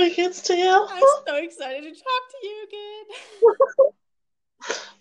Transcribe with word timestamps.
wie 0.00 0.10
geht's 0.10 0.42
dir? 0.42 0.74
I'm 0.74 1.00
so 1.26 1.34
excited 1.34 1.84
to 1.84 1.90
talk 1.90 2.24
to 2.30 2.36
you 2.42 2.56
again. 2.66 3.94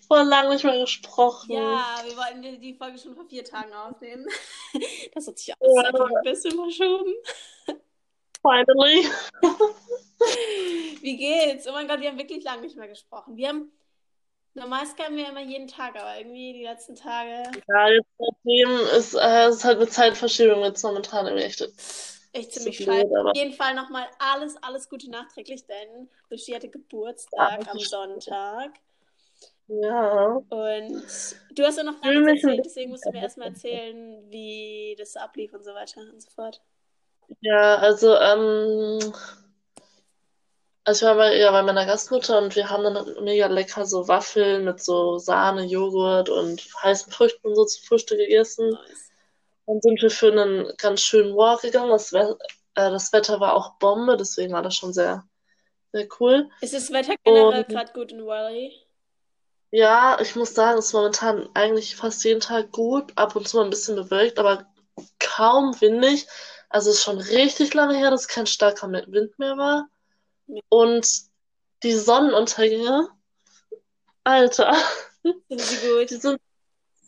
Vor 0.08 0.24
lang 0.24 0.50
nicht 0.50 0.64
mehr 0.64 0.80
gesprochen. 0.80 1.52
Ja, 1.52 2.02
wir 2.04 2.18
wollten 2.18 2.62
die 2.62 2.74
Folge 2.74 2.98
schon 2.98 3.16
vor 3.16 3.26
vier 3.28 3.44
Tagen 3.44 3.74
aufnehmen. 3.74 4.26
Das 5.16 5.28
hat 5.28 5.40
sich 5.40 5.52
alles 5.60 5.74
ja. 5.76 6.06
ein 6.06 6.24
bisschen 6.24 6.52
verschoben. 6.52 7.14
Finally. 8.42 9.10
Wie 11.02 11.18
geht's? 11.18 11.68
Oh 11.68 11.72
mein 11.72 11.88
Gott, 11.88 12.00
wir 12.02 12.10
haben 12.10 12.20
wirklich 12.20 12.44
lange 12.44 12.62
nicht 12.62 12.78
mehr 12.78 12.88
gesprochen. 12.88 13.36
Wir 13.36 13.50
haben 13.50 13.72
Normal 14.56 14.86
schreiben 14.86 15.16
wir 15.16 15.30
immer 15.30 15.42
jeden 15.42 15.68
Tag, 15.68 15.96
aber 15.96 16.18
irgendwie 16.18 16.54
die 16.54 16.64
letzten 16.64 16.96
Tage. 16.96 17.44
Ja, 17.68 17.90
jetzt 17.90 18.10
seitdem 18.18 18.70
ist 18.98 19.14
äh, 19.14 19.46
es 19.48 19.64
halt 19.64 19.80
mit 19.80 19.94
Zeitverschiebung 19.94 20.64
jetzt 20.64 20.84
momentan 20.84 21.28
irgendwie 21.28 21.46
echt. 21.46 21.62
Echt 22.32 22.54
ziemlich 22.54 22.78
scheiße. 22.78 23.10
Auf 23.26 23.36
jeden 23.36 23.54
Fall 23.54 23.74
nochmal 23.74 24.06
alles, 24.20 24.56
alles 24.62 24.88
Gute 24.88 25.10
nachträglich, 25.10 25.66
denn 25.66 26.10
Lucia 26.30 26.56
hatte 26.56 26.70
Geburtstag 26.70 27.66
ja, 27.66 27.72
am 27.72 27.80
Sonntag. 27.80 28.72
Ja. 29.68 30.42
Und 30.50 31.04
du 31.52 31.64
hast 31.64 31.78
ja 31.78 31.84
noch 31.84 32.02
gar 32.02 32.12
nichts 32.12 32.44
erzählt, 32.44 32.66
deswegen 32.66 32.92
musst 32.92 33.06
du 33.06 33.12
mir 33.12 33.22
erstmal 33.22 33.50
erzählen, 33.50 34.24
wie 34.30 34.96
das 34.98 35.16
ablief 35.16 35.54
und 35.54 35.64
so 35.64 35.74
weiter 35.74 36.02
und 36.02 36.22
so 36.22 36.30
fort. 36.30 36.62
Ja, 37.42 37.76
also, 37.76 38.16
ähm, 38.16 39.14
also 40.84 41.06
ich 41.06 41.10
war 41.10 41.16
bei, 41.16 41.38
ja, 41.38 41.52
bei 41.52 41.62
meiner 41.62 41.86
Gastmutter 41.86 42.40
und 42.40 42.56
wir 42.56 42.70
haben 42.70 42.84
dann 42.84 43.24
mega 43.24 43.48
lecker 43.48 43.86
so 43.86 44.08
Waffeln 44.08 44.66
mit 44.66 44.82
so 44.82 45.20
Sahne, 45.20 45.66
Joghurt 45.66 46.30
und 46.30 46.68
heißen 46.84 47.12
Früchten 47.12 47.48
und 47.48 47.56
so 47.56 47.66
zu 47.66 47.82
Frühstück 47.84 48.18
gegessen. 48.18 48.70
Nice. 48.70 49.09
Dann 49.70 49.82
sind 49.82 50.02
wir 50.02 50.10
für 50.10 50.32
einen 50.32 50.74
ganz 50.78 51.02
schönen 51.02 51.36
Walk 51.36 51.62
gegangen. 51.62 51.92
Das, 51.92 52.12
We 52.12 52.36
äh, 52.74 52.90
das 52.90 53.14
Wetter 53.14 53.40
war 53.40 53.54
auch 53.54 53.78
Bombe, 53.78 54.18
deswegen 54.18 54.52
war 54.52 54.64
das 54.64 54.76
schon 54.76 54.94
sehr, 54.94 55.24
sehr 55.92 56.08
cool. 56.20 56.50
Ist 56.62 56.74
das 56.74 56.92
Wetter 56.92 57.14
generell 57.24 57.66
gerade 57.66 57.94
gut 57.94 58.12
in 58.12 58.26
Wally? 58.26 58.74
Ja, 59.70 60.20
ich 60.20 60.36
muss 60.36 60.56
sagen, 60.56 60.80
es 60.80 60.88
ist 60.88 60.94
momentan 60.94 61.48
eigentlich 61.54 61.96
fast 61.96 62.24
jeden 62.24 62.40
Tag 62.40 62.72
gut, 62.72 63.12
ab 63.16 63.36
und 63.36 63.48
zu 63.48 63.58
mal 63.58 63.66
ein 63.66 63.70
bisschen 63.70 63.96
bewölkt, 63.96 64.40
aber 64.40 64.66
kaum 65.20 65.80
windig. 65.80 66.26
Also 66.70 66.90
es 66.90 66.98
ist 66.98 67.04
schon 67.04 67.20
richtig 67.20 67.76
lange 67.76 67.96
her, 67.96 68.10
dass 68.10 68.28
kein 68.28 68.48
starker 68.48 68.92
Wind 68.92 69.38
mehr 69.38 69.56
war. 69.56 69.88
Und 70.70 71.08
die 71.84 71.94
Sonnenuntergänge, 71.94 73.08
Alter, 74.24 74.76
sind 75.22 75.62
sie 75.62 75.88
gut? 75.88 76.10
Die 76.10 76.16
sind 76.16 76.42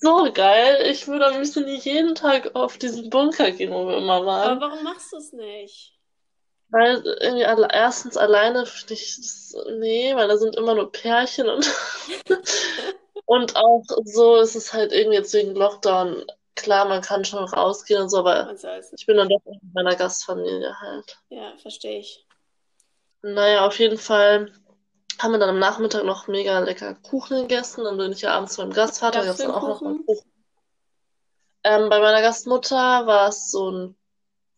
so 0.02 0.32
geil. 0.34 0.88
Ich 0.90 1.08
würde 1.08 1.28
am 1.28 1.36
liebsten 1.36 1.68
jeden 1.68 2.16
Tag 2.16 2.56
auf 2.56 2.78
diesen 2.78 3.10
Bunker 3.10 3.52
gehen, 3.52 3.72
wo 3.72 3.88
wir 3.88 3.98
immer 3.98 4.26
waren. 4.26 4.58
Aber 4.58 4.72
warum 4.72 4.84
machst 4.84 5.14
du 5.14 5.18
es 5.18 5.32
nicht? 5.32 5.94
Weil 6.70 7.04
irgendwie 7.20 7.46
alle, 7.46 7.68
erstens 7.72 8.18
alleine 8.18 8.66
finde 8.66 8.94
ich 8.94 9.18
das, 9.18 9.56
nee, 9.78 10.16
weil 10.16 10.28
da 10.28 10.38
sind 10.38 10.56
immer 10.56 10.74
nur 10.74 10.92
Pärchen 10.92 11.50
und 11.50 11.70
und 13.26 13.56
auch 13.58 13.84
so 14.06 14.38
ist 14.38 14.56
es 14.56 14.74
halt 14.74 14.92
irgendwie 14.92 15.18
jetzt 15.18 15.34
wegen 15.34 15.54
Lockdown. 15.54 16.26
Klar, 16.56 16.88
man 16.88 17.02
kann 17.02 17.26
schon 17.26 17.44
rausgehen 17.44 18.02
und 18.02 18.10
so, 18.10 18.20
aber 18.20 18.54
ich 18.96 19.06
bin 19.06 19.18
dann 19.18 19.30
doch 19.30 19.42
mit 19.46 19.74
meiner 19.74 19.96
Gastfamilie 19.96 20.80
halt. 20.80 21.18
Ja, 21.30 21.54
verstehe 21.58 22.00
ich. 22.00 22.26
Naja, 23.22 23.66
auf 23.66 23.78
jeden 23.80 23.98
Fall 23.98 24.52
haben 25.22 25.32
wir 25.32 25.40
dann 25.40 25.50
am 25.50 25.60
Nachmittag 25.60 26.04
noch 26.04 26.28
mega 26.28 26.60
lecker 26.60 26.96
Kuchen 26.96 27.42
gegessen. 27.42 27.84
Dann 27.84 27.98
bin 27.98 28.12
ich 28.12 28.22
ja 28.22 28.34
abends 28.34 28.58
beim 28.58 28.72
Gastvater, 28.72 29.24
gab 29.24 29.32
es 29.32 29.38
dann 29.38 29.52
auch 29.52 29.68
noch 29.68 29.82
einen 29.82 30.06
Kuchen. 30.06 30.32
Ähm, 31.64 31.90
bei 31.90 32.00
meiner 32.00 32.22
Gastmutter 32.22 33.06
war 33.06 33.30
es 33.30 33.52
so 33.52 33.70
ein 33.70 33.96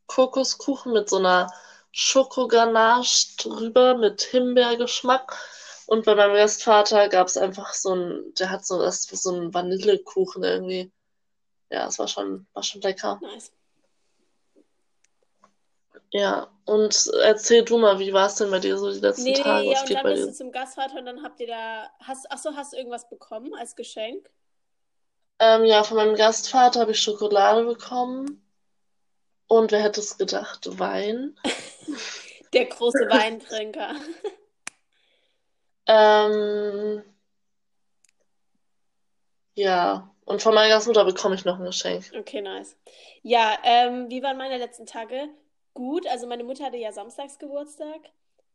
Kokoskuchen 0.08 0.94
mit 0.94 1.09
so 1.09 1.17
einer 1.17 1.52
Schokoganache 1.91 3.36
drüber 3.38 3.97
mit 3.97 4.22
Himbeergeschmack. 4.22 5.38
Und 5.85 6.06
bei 6.06 6.16
meinem 6.16 6.35
Gastvater 6.35 7.09
gab 7.09 7.28
es 7.28 7.38
einfach 7.38 7.73
so 7.73 7.94
ein, 7.94 8.34
der 8.40 8.50
hat 8.50 8.66
so, 8.66 8.79
das, 8.79 9.03
so 9.03 9.34
einen 9.34 9.53
Vanillekuchen 9.53 10.44
irgendwie. 10.44 10.91
Ja, 11.69 11.88
es 11.88 12.00
war 12.00 12.07
schon, 12.07 12.47
war 12.53 12.63
schon 12.63 12.81
lecker. 12.81 13.19
Nice. 13.22 13.52
Ja, 16.13 16.47
und 16.66 17.12
erzähl 17.24 17.66
du 17.66 17.79
mal, 17.79 17.97
wie 17.97 18.13
war 18.13 18.28
es 18.28 18.35
denn 18.35 18.51
bei 18.51 18.59
dir 18.59 18.78
so 18.78 18.91
die 18.91 19.00
letzten 19.00 19.24
nee, 19.24 19.34
Tage? 19.34 19.72
Ja, 19.72 19.81
und 19.81 19.91
dann 19.91 20.03
bist 20.03 20.28
du 20.28 20.34
zum 20.34 20.51
Gastvater 20.51 21.00
und 21.00 21.07
dann 21.07 21.24
habt 21.24 21.40
ihr 21.40 21.47
da. 21.47 21.90
Hast, 22.01 22.31
achso, 22.31 22.51
hast 22.56 22.74
du 22.74 22.78
irgendwas 22.78 23.09
bekommen 23.09 23.56
als 23.56 23.75
Geschenk? 23.75 24.29
Ähm, 25.40 25.66
ja, 25.66 25.84
von 25.84 25.97
meinem 25.97 26.16
Gastvater 26.16 26.81
habe 26.81 26.91
ich 26.91 27.02
Schokolade 27.02 27.66
bekommen. 27.66 28.47
Und 29.47 29.72
wer 29.72 29.81
hätte 29.81 30.02
es 30.02 30.19
gedacht? 30.19 30.79
Wein. 30.79 31.35
Der 32.53 32.66
große 32.66 33.09
Weintrinker. 33.09 33.96
ähm, 35.88 37.03
ja, 39.56 40.12
und 40.25 40.44
von 40.44 40.53
meiner 40.53 40.75
Gastmutter 40.75 41.06
bekomme 41.06 41.34
ich 41.34 41.44
noch 41.44 41.57
ein 41.57 41.66
Geschenk. 41.66 42.12
Okay, 42.16 42.41
nice. 42.41 42.78
Ja, 43.23 43.57
ähm, 43.63 44.12
wie 44.12 44.22
waren 44.22 44.38
meine 44.38 44.59
letzten 44.59 44.85
Tage? 44.85 45.29
Gut. 45.73 46.07
Also 46.07 46.28
meine 46.28 46.44
Mutter 46.44 46.66
hatte 46.66 46.78
ja 46.78 46.91
samstags 46.91 47.39
Geburtstag. 47.39 48.01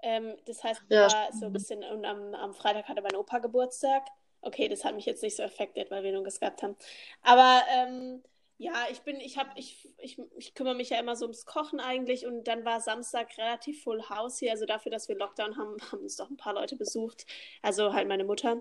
Ähm, 0.02 0.36
das 0.46 0.62
heißt, 0.62 0.82
ja. 0.88 1.12
war 1.12 1.32
so 1.32 1.46
ein 1.46 1.52
bisschen 1.52 1.82
und 1.82 2.04
am, 2.04 2.34
am 2.34 2.54
Freitag 2.54 2.88
hatte 2.88 3.02
mein 3.02 3.16
Opa 3.16 3.38
Geburtstag. 3.38 4.06
Okay, 4.40 4.68
das 4.68 4.84
hat 4.84 4.94
mich 4.94 5.06
jetzt 5.06 5.22
nicht 5.22 5.36
so 5.36 5.42
affected, 5.42 5.90
weil 5.90 6.04
wir 6.04 6.12
nur 6.12 6.22
gehabt 6.22 6.62
haben. 6.62 6.76
Aber 7.22 7.62
ähm, 7.70 8.22
ja, 8.58 8.86
ich 8.90 9.00
bin, 9.00 9.20
ich 9.20 9.38
habe, 9.38 9.50
ich, 9.56 9.88
ich, 9.98 10.20
ich 10.36 10.54
kümmere 10.54 10.74
mich 10.74 10.90
ja 10.90 10.98
immer 10.98 11.16
so 11.16 11.24
ums 11.24 11.46
Kochen 11.46 11.80
eigentlich 11.80 12.26
und 12.26 12.44
dann 12.48 12.64
war 12.64 12.80
Samstag 12.80 13.36
relativ 13.38 13.82
full 13.82 14.08
house 14.08 14.38
hier. 14.38 14.52
Also 14.52 14.66
dafür, 14.66 14.90
dass 14.90 15.08
wir 15.08 15.16
Lockdown 15.16 15.56
haben, 15.56 15.76
haben 15.92 16.02
uns 16.02 16.16
doch 16.16 16.30
ein 16.30 16.36
paar 16.36 16.54
Leute 16.54 16.76
besucht. 16.76 17.26
Also 17.62 17.92
halt 17.92 18.08
meine 18.08 18.24
Mutter. 18.24 18.60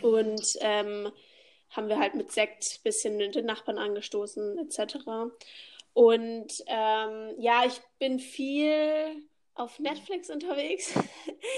Und 0.00 0.56
ähm, 0.60 1.12
haben 1.70 1.88
wir 1.88 1.98
halt 1.98 2.14
mit 2.14 2.32
Sekt 2.32 2.78
ein 2.78 2.82
bisschen 2.84 3.18
den 3.18 3.46
Nachbarn 3.46 3.78
angestoßen, 3.78 4.58
etc. 4.58 4.96
Und 5.94 6.52
ähm, 6.66 7.34
ja, 7.38 7.64
ich 7.66 7.80
bin 7.98 8.18
viel 8.18 9.22
auf 9.54 9.78
Netflix 9.78 10.30
unterwegs. 10.30 10.94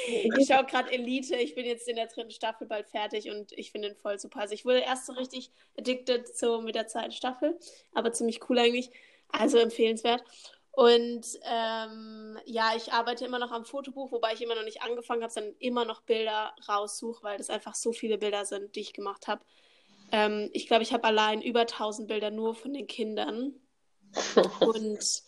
ich 0.05 0.47
schaue 0.47 0.65
gerade 0.65 0.91
Elite. 0.93 1.37
Ich 1.37 1.55
bin 1.55 1.65
jetzt 1.65 1.89
in 1.89 1.97
der 1.97 2.09
dritten 2.09 2.31
Staffel 2.31 2.67
bald 2.67 2.89
fertig 2.89 3.31
und 3.31 3.53
ich 3.53 3.71
finde 3.71 3.89
ihn 3.89 3.97
voll 3.97 4.19
super. 4.19 4.41
Also 4.41 4.55
ich 4.55 4.65
wurde 4.65 4.81
erst 4.81 5.07
so 5.07 5.13
richtig 5.13 5.51
addicted 5.79 6.37
so 6.37 6.61
mit 6.61 6.75
der 6.75 6.89
zweiten 6.89 7.13
Staffel, 7.13 7.59
aber 7.93 8.13
ziemlich 8.13 8.49
cool 8.49 8.59
eigentlich. 8.59 8.91
Also 9.29 9.59
empfehlenswert. 9.59 10.25
Und 10.73 11.25
ähm, 11.45 12.37
ja, 12.47 12.73
ich 12.77 12.93
arbeite 12.93 13.25
immer 13.25 13.39
noch 13.39 13.53
am 13.53 13.65
Fotobuch, 13.65 14.11
wobei 14.11 14.33
ich 14.33 14.43
immer 14.43 14.57
noch 14.57 14.65
nicht 14.65 14.83
angefangen 14.83 15.23
habe, 15.23 15.33
sondern 15.33 15.55
immer 15.61 15.85
noch 15.85 16.03
Bilder 16.03 16.53
raussuche, 16.69 17.23
weil 17.23 17.39
das 17.39 17.49
einfach 17.49 17.77
so 17.77 17.93
viele 17.93 18.19
Bilder 18.19 18.45
sind, 18.45 18.75
die 18.75 18.81
ich 18.81 18.93
gemacht 18.93 19.29
habe. 19.29 19.45
Ähm, 20.11 20.51
ich 20.53 20.67
glaube, 20.67 20.83
ich 20.83 20.93
habe 20.93 21.05
allein 21.05 21.43
über 21.43 21.61
1000 21.61 22.09
Bilder 22.09 22.33
nur 22.33 22.57
von 22.57 22.75
den 22.75 22.89
Kindern. 22.89 23.55
Und 24.61 25.23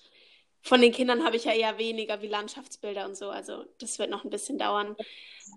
von 0.62 0.80
den 0.80 0.92
Kindern 0.92 1.24
habe 1.24 1.36
ich 1.36 1.44
ja 1.44 1.52
eher 1.52 1.78
weniger 1.78 2.20
wie 2.22 2.28
Landschaftsbilder 2.28 3.06
und 3.06 3.16
so. 3.16 3.30
Also 3.30 3.64
das 3.78 3.98
wird 3.98 4.10
noch 4.10 4.24
ein 4.24 4.30
bisschen 4.30 4.58
dauern. 4.58 4.96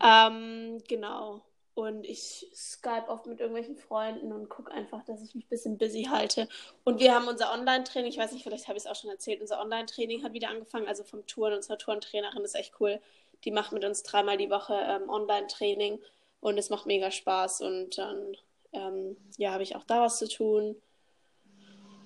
Ähm, 0.03 0.81
genau. 0.87 1.41
Und 1.73 2.05
ich 2.05 2.45
Skype 2.53 3.07
oft 3.07 3.25
mit 3.25 3.39
irgendwelchen 3.39 3.77
Freunden 3.77 4.33
und 4.33 4.49
gucke 4.49 4.71
einfach, 4.71 5.03
dass 5.05 5.23
ich 5.23 5.33
mich 5.33 5.45
ein 5.45 5.49
bisschen 5.49 5.77
busy 5.77 6.03
halte. 6.11 6.49
Und 6.83 6.99
wir 6.99 7.15
haben 7.15 7.27
unser 7.27 7.53
Online-Training, 7.53 8.11
ich 8.11 8.17
weiß 8.17 8.33
nicht, 8.33 8.43
vielleicht 8.43 8.67
habe 8.67 8.77
ich 8.77 8.83
es 8.83 8.89
auch 8.89 8.95
schon 8.95 9.09
erzählt, 9.09 9.39
unser 9.39 9.61
Online-Training 9.61 10.23
hat 10.23 10.33
wieder 10.33 10.49
angefangen, 10.49 10.87
also 10.87 11.03
vom 11.03 11.25
Touren. 11.25 11.53
Unsere 11.53 11.77
Tourentrainerin 11.77 12.43
ist 12.43 12.55
echt 12.55 12.73
cool. 12.81 12.99
Die 13.45 13.51
macht 13.51 13.71
mit 13.71 13.85
uns 13.85 14.03
dreimal 14.03 14.37
die 14.37 14.49
Woche 14.49 14.75
ähm, 14.75 15.09
Online-Training 15.09 15.99
und 16.41 16.57
es 16.57 16.69
macht 16.69 16.85
mega 16.85 17.11
Spaß. 17.11 17.61
Und 17.61 17.97
dann, 17.97 18.35
ähm, 18.73 19.15
ja, 19.37 19.53
habe 19.53 19.63
ich 19.63 19.75
auch 19.75 19.85
da 19.85 20.01
was 20.01 20.19
zu 20.19 20.27
tun. 20.27 20.75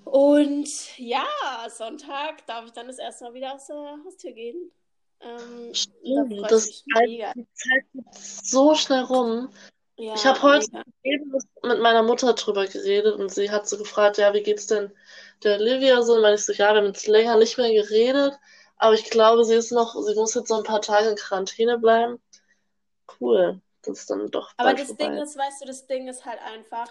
Und 0.06 0.98
ja, 0.98 1.26
Sonntag 1.70 2.46
darf 2.46 2.66
ich 2.66 2.72
dann 2.72 2.88
das 2.88 3.00
erste 3.00 3.26
Mal 3.26 3.34
wieder 3.34 3.54
aus 3.54 3.68
der 3.68 3.98
Haustür 4.06 4.32
gehen. 4.32 4.72
Ähm, 5.22 5.74
Stimmt, 5.74 6.42
da 6.42 6.48
das 6.48 6.66
Zeit, 6.66 7.08
die 7.08 7.48
Zeit 7.54 7.86
geht 7.94 8.14
so 8.14 8.76
schnell 8.76 9.04
rum. 9.04 9.50
Ja, 9.96 10.16
ich 10.16 10.26
habe 10.26 10.42
heute 10.42 10.84
eben 11.04 11.32
mit 11.64 11.80
meiner 11.80 12.04
Mutter 12.04 12.34
drüber 12.34 12.66
geredet 12.66 13.16
und 13.16 13.32
sie 13.32 13.52
hat 13.52 13.70
so 13.70 13.78
gefragt, 13.78 14.18
ja, 14.18 14.34
wie 14.34 14.42
geht's 14.42 14.68
denn 14.68 14.92
der 15.44 15.60
Olivia 15.60 16.02
so? 16.02 16.16
Und 16.16 16.22
meine 16.22 16.36
ich 16.36 16.46
so, 16.46 16.52
ja, 16.52 16.74
wir 16.74 16.82
haben 16.82 16.88
jetzt 16.88 17.08
länger 17.08 17.38
nicht 17.38 17.58
mehr 17.58 17.72
geredet, 17.72 18.38
aber 18.78 18.96
ich 18.96 19.10
glaube, 19.10 19.46
sie 19.46 19.54
ist 19.54 19.72
noch, 19.72 19.96
sie 20.02 20.16
muss 20.16 20.34
jetzt 20.34 20.50
so 20.50 20.56
ein 20.56 20.64
paar 20.64 20.82
Tage 20.82 21.10
in 21.10 21.16
Quarantäne 21.16 21.78
bleiben. 21.78 22.20
Cool, 23.20 23.62
das 23.84 24.00
ist 24.00 24.10
dann 24.10 24.32
doch. 24.32 24.52
Aber 24.58 24.74
das 24.74 24.88
vorbei. 24.88 25.06
Ding 25.06 25.18
ist, 25.18 25.38
weißt 25.38 25.62
du, 25.62 25.66
das 25.68 25.86
Ding 25.86 26.08
ist 26.08 26.26
halt 26.26 26.42
einfach, 26.42 26.90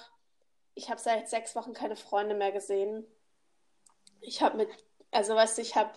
ich 0.75 0.91
habe 0.91 1.01
seit 1.01 1.29
sechs 1.29 1.55
Wochen 1.55 1.73
keine 1.73 1.97
Freunde 1.97 2.35
mehr 2.35 2.53
gesehen. 2.53 3.07
Ich 4.21 4.43
habe 4.43 4.57
mit, 4.57 4.69
also 5.11 5.35
weißt 5.35 5.59
du, 5.59 5.63
ich 5.63 5.77
habe 5.77 5.93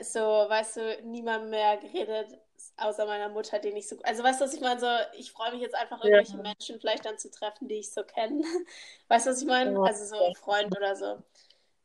so, 0.00 0.20
weißt 0.20 0.76
du, 0.76 1.02
niemand 1.02 1.50
mehr 1.50 1.76
geredet, 1.76 2.38
außer 2.76 3.04
meiner 3.06 3.28
Mutter, 3.28 3.58
den 3.58 3.76
ich 3.76 3.88
so, 3.88 3.96
also 4.02 4.22
weißt 4.22 4.40
du, 4.40 4.44
was 4.44 4.54
ich 4.54 4.60
meine, 4.60 4.80
so, 4.80 4.86
ich 5.14 5.32
freue 5.32 5.52
mich 5.52 5.60
jetzt 5.60 5.74
einfach, 5.74 6.02
irgendwelche 6.02 6.36
ja. 6.36 6.42
Menschen 6.42 6.80
vielleicht 6.80 7.04
dann 7.04 7.18
zu 7.18 7.30
treffen, 7.30 7.68
die 7.68 7.80
ich 7.80 7.92
so 7.92 8.02
kenne. 8.02 8.42
Weißt 9.08 9.26
du, 9.26 9.30
was 9.30 9.42
ich 9.42 9.46
meine? 9.46 9.72
Ja. 9.72 9.82
Also 9.82 10.04
so 10.04 10.24
ein 10.24 10.34
Freund 10.34 10.74
oder 10.76 10.96
so. 10.96 11.22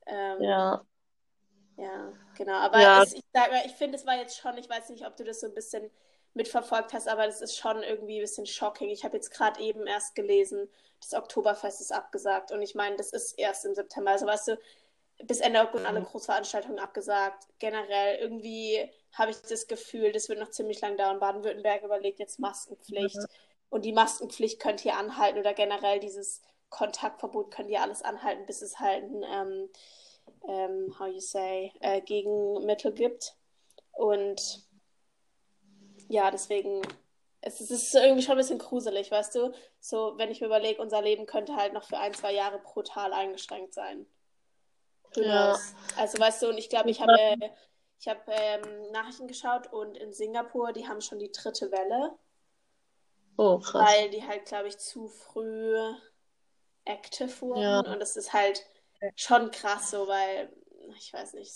Ähm, 0.05 0.41
ja. 0.41 0.85
Ja, 1.77 2.13
genau. 2.35 2.53
Aber 2.53 2.79
ja. 2.79 3.03
Es, 3.03 3.13
ich, 3.13 3.23
ich 3.65 3.71
finde, 3.73 3.97
es 3.97 4.05
war 4.05 4.15
jetzt 4.15 4.37
schon, 4.37 4.57
ich 4.57 4.69
weiß 4.69 4.89
nicht, 4.89 5.05
ob 5.05 5.17
du 5.17 5.23
das 5.23 5.39
so 5.39 5.47
ein 5.47 5.53
bisschen 5.53 5.89
mitverfolgt 6.33 6.93
hast, 6.93 7.07
aber 7.07 7.25
das 7.25 7.41
ist 7.41 7.57
schon 7.57 7.83
irgendwie 7.83 8.17
ein 8.17 8.21
bisschen 8.21 8.45
shocking. 8.45 8.89
Ich 8.89 9.03
habe 9.03 9.17
jetzt 9.17 9.31
gerade 9.31 9.59
eben 9.61 9.85
erst 9.85 10.15
gelesen, 10.15 10.69
das 11.01 11.13
Oktoberfest 11.13 11.81
ist 11.81 11.91
abgesagt 11.91 12.51
und 12.51 12.61
ich 12.61 12.75
meine, 12.75 12.95
das 12.95 13.11
ist 13.11 13.37
erst 13.37 13.65
im 13.65 13.75
September. 13.75 14.11
Also 14.11 14.25
weißt 14.27 14.49
du, 14.49 14.59
bis 15.23 15.39
Ende 15.39 15.61
August 15.61 15.85
alle 15.85 16.01
Großveranstaltungen 16.01 16.79
abgesagt. 16.79 17.47
Generell 17.59 18.19
irgendwie 18.19 18.89
habe 19.13 19.31
ich 19.31 19.41
das 19.41 19.67
Gefühl, 19.67 20.11
das 20.11 20.29
wird 20.29 20.39
noch 20.39 20.51
ziemlich 20.51 20.81
lang 20.81 20.97
dauern. 20.97 21.19
Baden-Württemberg 21.19 21.83
überlegt 21.83 22.19
jetzt 22.19 22.39
Maskenpflicht 22.39 23.17
mhm. 23.17 23.25
und 23.69 23.85
die 23.85 23.93
Maskenpflicht 23.93 24.59
könnte 24.59 24.83
hier 24.83 24.97
anhalten 24.97 25.39
oder 25.39 25.53
generell 25.53 25.99
dieses 25.99 26.41
Kontaktverbot 26.69 27.51
könnte 27.51 27.71
hier 27.71 27.81
alles 27.81 28.01
anhalten, 28.01 28.45
bis 28.45 28.61
es 28.61 28.79
halt 28.79 29.03
ein, 29.03 29.23
ähm, 29.23 29.69
ähm, 30.47 30.99
how 30.99 31.07
you 31.07 31.19
say, 31.19 31.73
äh, 31.81 32.01
Gegenmittel 32.01 32.93
gibt. 32.93 33.35
Und 33.91 34.65
ja, 36.11 36.29
deswegen, 36.29 36.81
es, 37.41 37.61
es 37.61 37.71
ist 37.71 37.95
irgendwie 37.95 38.21
schon 38.21 38.33
ein 38.33 38.37
bisschen 38.37 38.59
gruselig, 38.59 39.09
weißt 39.09 39.35
du? 39.35 39.53
So, 39.79 40.13
wenn 40.17 40.29
ich 40.29 40.41
mir 40.41 40.47
überlege, 40.47 40.81
unser 40.81 41.01
Leben 41.01 41.25
könnte 41.25 41.55
halt 41.55 41.73
noch 41.73 41.83
für 41.83 41.97
ein, 41.97 42.13
zwei 42.13 42.33
Jahre 42.33 42.59
brutal 42.59 43.13
eingeschränkt 43.13 43.73
sein. 43.73 44.05
Ja. 45.15 45.57
Also 45.97 46.19
weißt 46.19 46.41
du, 46.41 46.49
und 46.49 46.57
ich 46.57 46.69
glaube, 46.69 46.89
ich 46.89 47.01
habe 47.01 47.13
äh, 47.13 47.49
ich 47.99 48.07
hab, 48.07 48.27
ähm, 48.27 48.91
Nachrichten 48.91 49.27
geschaut 49.27 49.71
und 49.71 49.97
in 49.97 50.13
Singapur, 50.13 50.73
die 50.73 50.87
haben 50.87 51.01
schon 51.01 51.19
die 51.19 51.31
dritte 51.31 51.71
Welle. 51.71 52.17
Oh, 53.37 53.59
krass. 53.59 53.89
Weil 53.89 54.09
die 54.09 54.25
halt, 54.25 54.45
glaube 54.45 54.67
ich, 54.67 54.77
zu 54.77 55.07
früh 55.07 55.75
active 56.85 57.41
wurden. 57.41 57.61
Ja. 57.61 57.79
Und 57.79 57.99
das 57.99 58.17
ist 58.17 58.33
halt 58.33 58.65
schon 59.15 59.51
krass 59.51 59.91
so, 59.91 60.07
weil, 60.07 60.51
ich 60.97 61.13
weiß 61.13 61.33
nicht, 61.33 61.53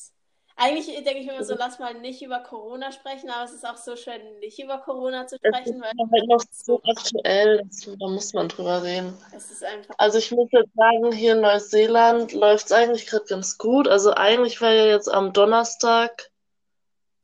eigentlich 0.58 0.86
denke 0.86 1.20
ich 1.20 1.26
mir 1.26 1.44
so, 1.44 1.56
lass 1.56 1.80
mal 1.80 1.94
nicht 1.96 2.22
über 2.22 2.40
Corona 2.40 2.92
sprechen, 2.94 3.30
aber 3.30 3.44
es 3.44 3.52
ist 3.52 3.68
auch 3.68 3.76
so 3.76 3.98
schön, 3.98 4.22
nicht 4.40 4.58
über 4.58 4.78
Corona 4.78 5.28
zu 5.28 5.36
sprechen. 5.36 5.56
Es 5.56 5.68
ist 5.70 5.82
weil 5.82 6.22
halt 6.22 6.30
noch 6.30 6.44
so 6.50 6.82
aktuell, 6.88 7.70
da 8.00 8.08
muss 8.08 8.34
man 8.34 8.48
drüber 8.48 8.82
reden. 8.82 9.18
Es 9.36 9.52
ist 9.52 9.64
einfach. 9.66 9.96
Also 9.98 10.18
ich 10.18 10.32
muss 10.32 10.50
jetzt 10.52 10.74
sagen, 10.74 11.12
hier 11.12 11.34
in 11.34 11.42
Neuseeland 11.42 12.32
läuft 12.32 12.68
es 12.68 12.72
eigentlich 12.72 13.06
gerade 13.06 13.26
ganz 13.26 13.58
gut. 13.58 13.90
Also 13.90 14.14
eigentlich 14.14 14.62
war 14.62 14.72
ja 14.72 14.86
jetzt 14.86 15.12
am 15.12 15.34
Donnerstag, 15.34 16.32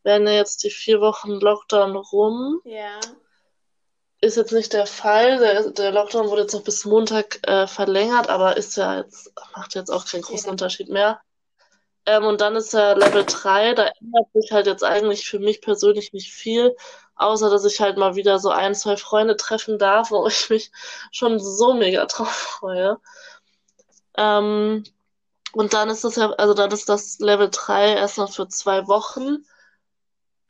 werden 0.03 0.27
ja 0.27 0.33
jetzt 0.33 0.63
die 0.65 0.69
vier 0.69 0.99
Wochen 0.99 1.31
Lockdown 1.31 1.95
rum. 1.95 2.59
Ja. 2.65 2.99
Ist 4.19 4.35
jetzt 4.35 4.51
nicht 4.51 4.73
der 4.73 4.87
Fall. 4.87 5.39
Der, 5.39 5.71
der 5.71 5.91
Lockdown 5.91 6.29
wurde 6.29 6.41
jetzt 6.41 6.53
noch 6.53 6.63
bis 6.63 6.83
Montag 6.83 7.39
äh, 7.47 7.65
verlängert, 7.65 8.29
aber 8.29 8.57
ist 8.57 8.75
ja 8.75 8.97
jetzt, 8.97 9.31
macht 9.55 9.73
jetzt 9.73 9.89
auch 9.89 10.05
keinen 10.05 10.21
großen 10.21 10.47
ja. 10.47 10.51
Unterschied 10.51 10.89
mehr. 10.89 11.21
Ähm, 12.05 12.25
und 12.25 12.41
dann 12.41 12.55
ist 12.55 12.73
ja 12.73 12.93
Level 12.93 13.23
3, 13.25 13.73
da 13.75 13.87
ändert 13.99 14.27
sich 14.33 14.51
halt 14.51 14.65
jetzt 14.67 14.83
eigentlich 14.83 15.27
für 15.29 15.39
mich 15.39 15.61
persönlich 15.61 16.13
nicht 16.13 16.33
viel, 16.33 16.75
außer 17.15 17.49
dass 17.49 17.65
ich 17.65 17.79
halt 17.79 17.97
mal 17.97 18.15
wieder 18.15 18.39
so 18.39 18.49
ein, 18.49 18.73
zwei 18.73 18.97
Freunde 18.97 19.37
treffen 19.37 19.77
darf, 19.77 20.11
wo 20.11 20.25
ich 20.27 20.49
mich 20.49 20.71
schon 21.11 21.39
so 21.39 21.73
mega 21.73 22.05
drauf 22.05 22.31
freue. 22.31 22.99
Ähm, 24.17 24.83
und 25.53 25.73
dann 25.73 25.89
ist 25.89 26.03
das 26.03 26.15
ja, 26.15 26.31
also 26.31 26.53
dann 26.53 26.71
ist 26.71 26.89
das 26.89 27.19
Level 27.19 27.49
3 27.51 27.95
erst 27.95 28.17
noch 28.17 28.31
für 28.33 28.47
zwei 28.47 28.87
Wochen. 28.87 29.45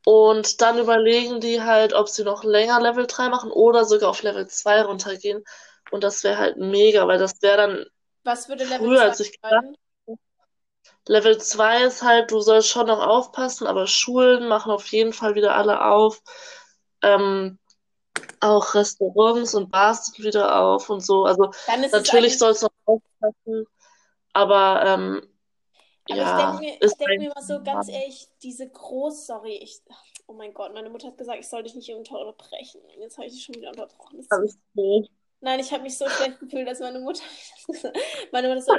Und 0.04 0.60
dann 0.60 0.78
überlegen 0.78 1.40
die 1.40 1.62
halt, 1.62 1.92
ob 1.92 2.08
sie 2.08 2.24
noch 2.24 2.44
länger 2.44 2.80
Level 2.80 3.06
3 3.06 3.28
machen 3.28 3.52
oder 3.52 3.84
sogar 3.84 4.10
auf 4.10 4.22
Level 4.22 4.48
2 4.48 4.82
runtergehen. 4.82 5.44
Und 5.90 6.02
das 6.02 6.24
wäre 6.24 6.38
halt 6.38 6.56
mega, 6.56 7.06
weil 7.06 7.18
das 7.18 7.40
wäre 7.42 7.56
dann 7.56 7.86
Was 8.24 8.48
würde 8.48 8.64
Level 8.64 8.78
früher, 8.78 8.98
2 8.98 9.04
als 9.04 9.20
ich 9.20 9.40
gedacht 9.40 9.76
Level 11.06 11.38
2 11.38 11.84
ist 11.84 12.02
halt, 12.02 12.30
du 12.30 12.40
sollst 12.40 12.68
schon 12.68 12.86
noch 12.86 13.04
aufpassen, 13.04 13.66
aber 13.66 13.86
Schulen 13.86 14.48
machen 14.48 14.70
auf 14.70 14.86
jeden 14.88 15.12
Fall 15.12 15.34
wieder 15.34 15.56
alle 15.56 15.84
auf. 15.84 16.22
Ähm, 17.02 17.58
auch 18.40 18.74
Restaurants 18.74 19.54
und 19.54 19.70
Bars 19.70 20.06
sind 20.06 20.24
wieder 20.24 20.60
auf 20.60 20.90
und 20.90 21.00
so. 21.00 21.24
Also 21.24 21.50
natürlich 21.90 22.38
sollst 22.38 22.62
du 22.62 22.66
noch 22.66 22.96
aufpassen, 22.96 23.66
aber 24.32 24.84
ähm, 24.86 25.22
aber 26.10 26.18
ja, 26.18 26.30
ich 26.30 26.44
denke 26.44 26.64
mir, 26.64 26.86
ich 26.88 26.94
denk 26.94 27.20
mir 27.20 27.32
mal 27.34 27.42
so 27.42 27.62
ganz 27.62 27.88
ehrlich, 27.88 28.28
diese 28.42 28.68
groß, 28.68 29.26
sorry, 29.26 29.54
ich, 29.54 29.82
oh 30.26 30.32
mein 30.32 30.52
Gott, 30.52 30.74
meine 30.74 30.90
Mutter 30.90 31.08
hat 31.08 31.18
gesagt, 31.18 31.38
ich 31.38 31.48
soll 31.48 31.62
dich 31.62 31.74
nicht 31.74 31.90
unterbrechen. 31.90 32.80
Und 32.80 33.00
jetzt 33.00 33.18
habe 33.18 33.28
ich 33.28 33.34
dich 33.34 33.44
schon 33.44 33.54
wieder 33.54 33.70
unterbrochen. 33.70 34.26
Alles 34.30 34.58
gut. 34.74 35.08
Nein, 35.40 35.60
ich 35.60 35.72
habe 35.72 35.84
mich 35.84 35.96
so 35.96 36.08
schlecht 36.08 36.40
gefühlt, 36.40 36.66
dass 36.66 36.80
meine 36.80 37.00
Mutter 37.00 37.22
meine 38.32 38.48
Mutter 38.48 38.62
so, 38.62 38.72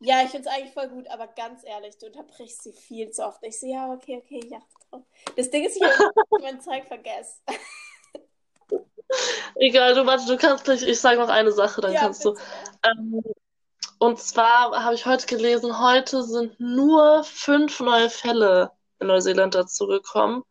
ja, 0.00 0.22
ich 0.22 0.30
finde 0.30 0.48
es 0.48 0.54
eigentlich 0.54 0.72
voll 0.72 0.88
gut, 0.88 1.08
aber 1.08 1.26
ganz 1.28 1.62
ehrlich, 1.64 1.98
du 1.98 2.06
unterbrichst 2.06 2.62
sie 2.62 2.72
viel 2.72 3.10
zu 3.10 3.24
oft. 3.24 3.42
Ich 3.42 3.60
so, 3.60 3.66
ja, 3.66 3.92
okay, 3.92 4.22
okay, 4.24 4.40
ja. 4.50 4.60
Das 5.36 5.50
Ding 5.50 5.64
ist, 5.64 5.76
ich 5.76 5.82
habe 5.82 6.12
mein 6.40 6.60
Zeug 6.60 6.86
vergessen. 6.86 7.42
Egal, 9.56 9.94
du 9.94 10.06
warte, 10.06 10.24
du 10.26 10.36
kannst 10.38 10.64
gleich, 10.64 10.82
ich 10.82 10.98
sage 11.00 11.18
noch 11.18 11.28
eine 11.28 11.52
Sache, 11.52 11.80
dann 11.80 11.92
ja, 11.92 12.00
kannst 12.00 12.22
bitte. 12.22 12.40
du. 12.82 12.88
Ähm, 12.88 13.22
und 13.98 14.18
zwar 14.18 14.82
habe 14.82 14.94
ich 14.94 15.04
heute 15.04 15.26
gelesen, 15.26 15.78
heute 15.78 16.22
sind 16.22 16.58
nur 16.58 17.22
fünf 17.24 17.80
neue 17.80 18.08
Fälle 18.08 18.70
in 19.00 19.08
Neuseeland 19.08 19.54
dazu 19.54 19.86
gekommen. 19.86 20.36
Und 20.36 20.46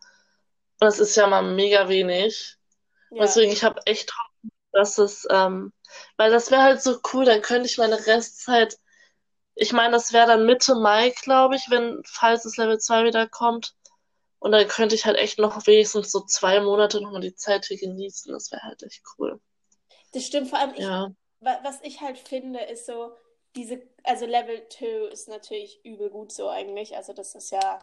das 0.80 1.00
ist 1.00 1.16
ja 1.16 1.26
mal 1.26 1.42
mega 1.42 1.90
wenig. 1.90 2.58
Ja. 3.10 3.24
Deswegen, 3.24 3.52
ich 3.52 3.64
habe 3.64 3.82
echt 3.86 4.12
Hoffnung, 4.12 4.52
dass 4.72 5.00
es, 5.00 5.28
ähm, 5.32 5.74
weil 6.18 6.30
das 6.30 6.52
wäre 6.52 6.62
halt 6.62 6.84
so 6.84 7.00
cool, 7.12 7.26
dann 7.26 7.42
könnte 7.42 7.68
ich 7.68 7.80
meine 7.80 8.06
Restzeit 8.06 8.78
ich 9.62 9.74
meine, 9.74 9.92
das 9.92 10.14
wäre 10.14 10.28
dann 10.28 10.46
Mitte 10.46 10.74
Mai, 10.76 11.10
glaube 11.22 11.58
ich, 11.58 11.70
wenn, 11.70 12.02
falls 12.06 12.44
das 12.44 12.56
Level 12.56 12.80
2 12.80 13.04
wieder 13.04 13.28
kommt. 13.28 13.76
Und 14.40 14.54
dann 14.54 14.66
könnte 14.70 14.96
ich 14.96 15.06
halt 15.06 15.18
echt 15.18 15.38
noch 15.38 15.68
wenigstens 15.68 16.14
so 16.14 16.22
zwei 16.22 16.62
Monate 16.62 17.02
nochmal 17.02 17.20
die 17.20 17.36
Zeit 17.36 17.66
hier 17.66 17.78
genießen. 17.78 18.32
Das 18.32 18.54
wäre 18.54 18.62
halt 18.62 18.82
echt 18.84 19.04
cool. 19.18 19.42
Das 20.14 20.26
stimmt, 20.26 20.48
vor 20.48 20.60
allem, 20.60 20.74
ich, 20.76 20.80
ja. 20.80 21.12
was 21.42 21.82
ich 21.84 22.00
halt 22.00 22.18
finde, 22.18 22.62
ist 22.62 22.86
so, 22.86 23.12
diese, 23.58 23.82
also 24.06 24.26
Level 24.26 24.66
2 24.70 25.12
ist 25.12 25.28
natürlich 25.28 25.84
übel 25.84 26.10
gut 26.10 26.32
so 26.32 26.48
eigentlich. 26.48 26.96
Also 26.96 27.12
das 27.12 27.36
ist 27.36 27.52
ja, 27.52 27.80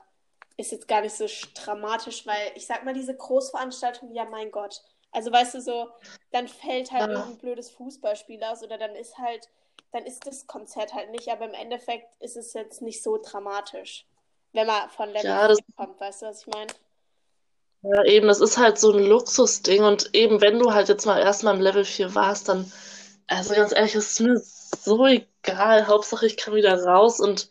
ist 0.56 0.73
jetzt 0.73 0.88
gar 0.88 1.02
nicht 1.02 1.14
so 1.14 1.26
dramatisch, 1.55 2.26
weil 2.26 2.52
ich 2.55 2.67
sag 2.67 2.87
mal, 2.87 2.94
diese 2.94 3.14
Großveranstaltung, 3.14 4.14
ja 4.14 4.25
mein 4.25 4.50
Gott. 4.50 4.81
Also 5.11 5.31
weißt 5.31 5.56
du 5.56 5.61
so, 5.61 5.90
dann 6.31 6.49
fällt 6.49 6.90
halt 6.90 7.11
ja. 7.11 7.19
irgendein 7.19 7.38
blödes 7.38 7.70
Fußballspiel 7.70 8.43
aus 8.44 8.62
oder 8.62 8.78
dann 8.78 8.96
ist 8.96 9.19
halt 9.19 9.50
dann 9.93 10.05
ist 10.05 10.26
das 10.26 10.46
Konzert 10.46 10.94
halt 10.94 11.11
nicht, 11.11 11.28
aber 11.28 11.46
im 11.46 11.55
Endeffekt 11.55 12.20
ist 12.20 12.37
es 12.37 12.52
jetzt 12.52 12.82
nicht 12.82 13.02
so 13.02 13.19
dramatisch, 13.23 14.06
wenn 14.52 14.66
man 14.66 14.88
von 14.90 15.09
Level 15.09 15.25
ja, 15.25 15.47
4 15.49 15.56
kommt, 15.76 16.00
weißt 16.00 16.23
du, 16.23 16.26
was 16.26 16.40
ich 16.40 16.47
meine? 16.49 16.73
Ja, 17.83 18.04
eben, 18.04 18.26
das 18.26 18.40
ist 18.40 18.59
halt 18.59 18.78
so 18.78 18.92
ein 18.92 19.04
Luxusding 19.04 19.85
und 19.85 20.14
eben, 20.14 20.40
wenn 20.40 20.59
du 20.59 20.73
halt 20.73 20.88
jetzt 20.88 21.06
mal 21.06 21.21
erstmal 21.21 21.54
im 21.54 21.61
Level 21.61 21.85
4 21.85 22.14
warst, 22.14 22.49
dann, 22.49 22.71
also 23.26 23.54
ganz 23.54 23.73
ehrlich, 23.73 23.95
ist 23.95 24.21
mir 24.21 24.38
so 24.38 25.06
egal. 25.06 25.87
Hauptsache, 25.87 26.26
ich 26.26 26.37
kann 26.37 26.54
wieder 26.54 26.83
raus 26.83 27.21
und 27.21 27.50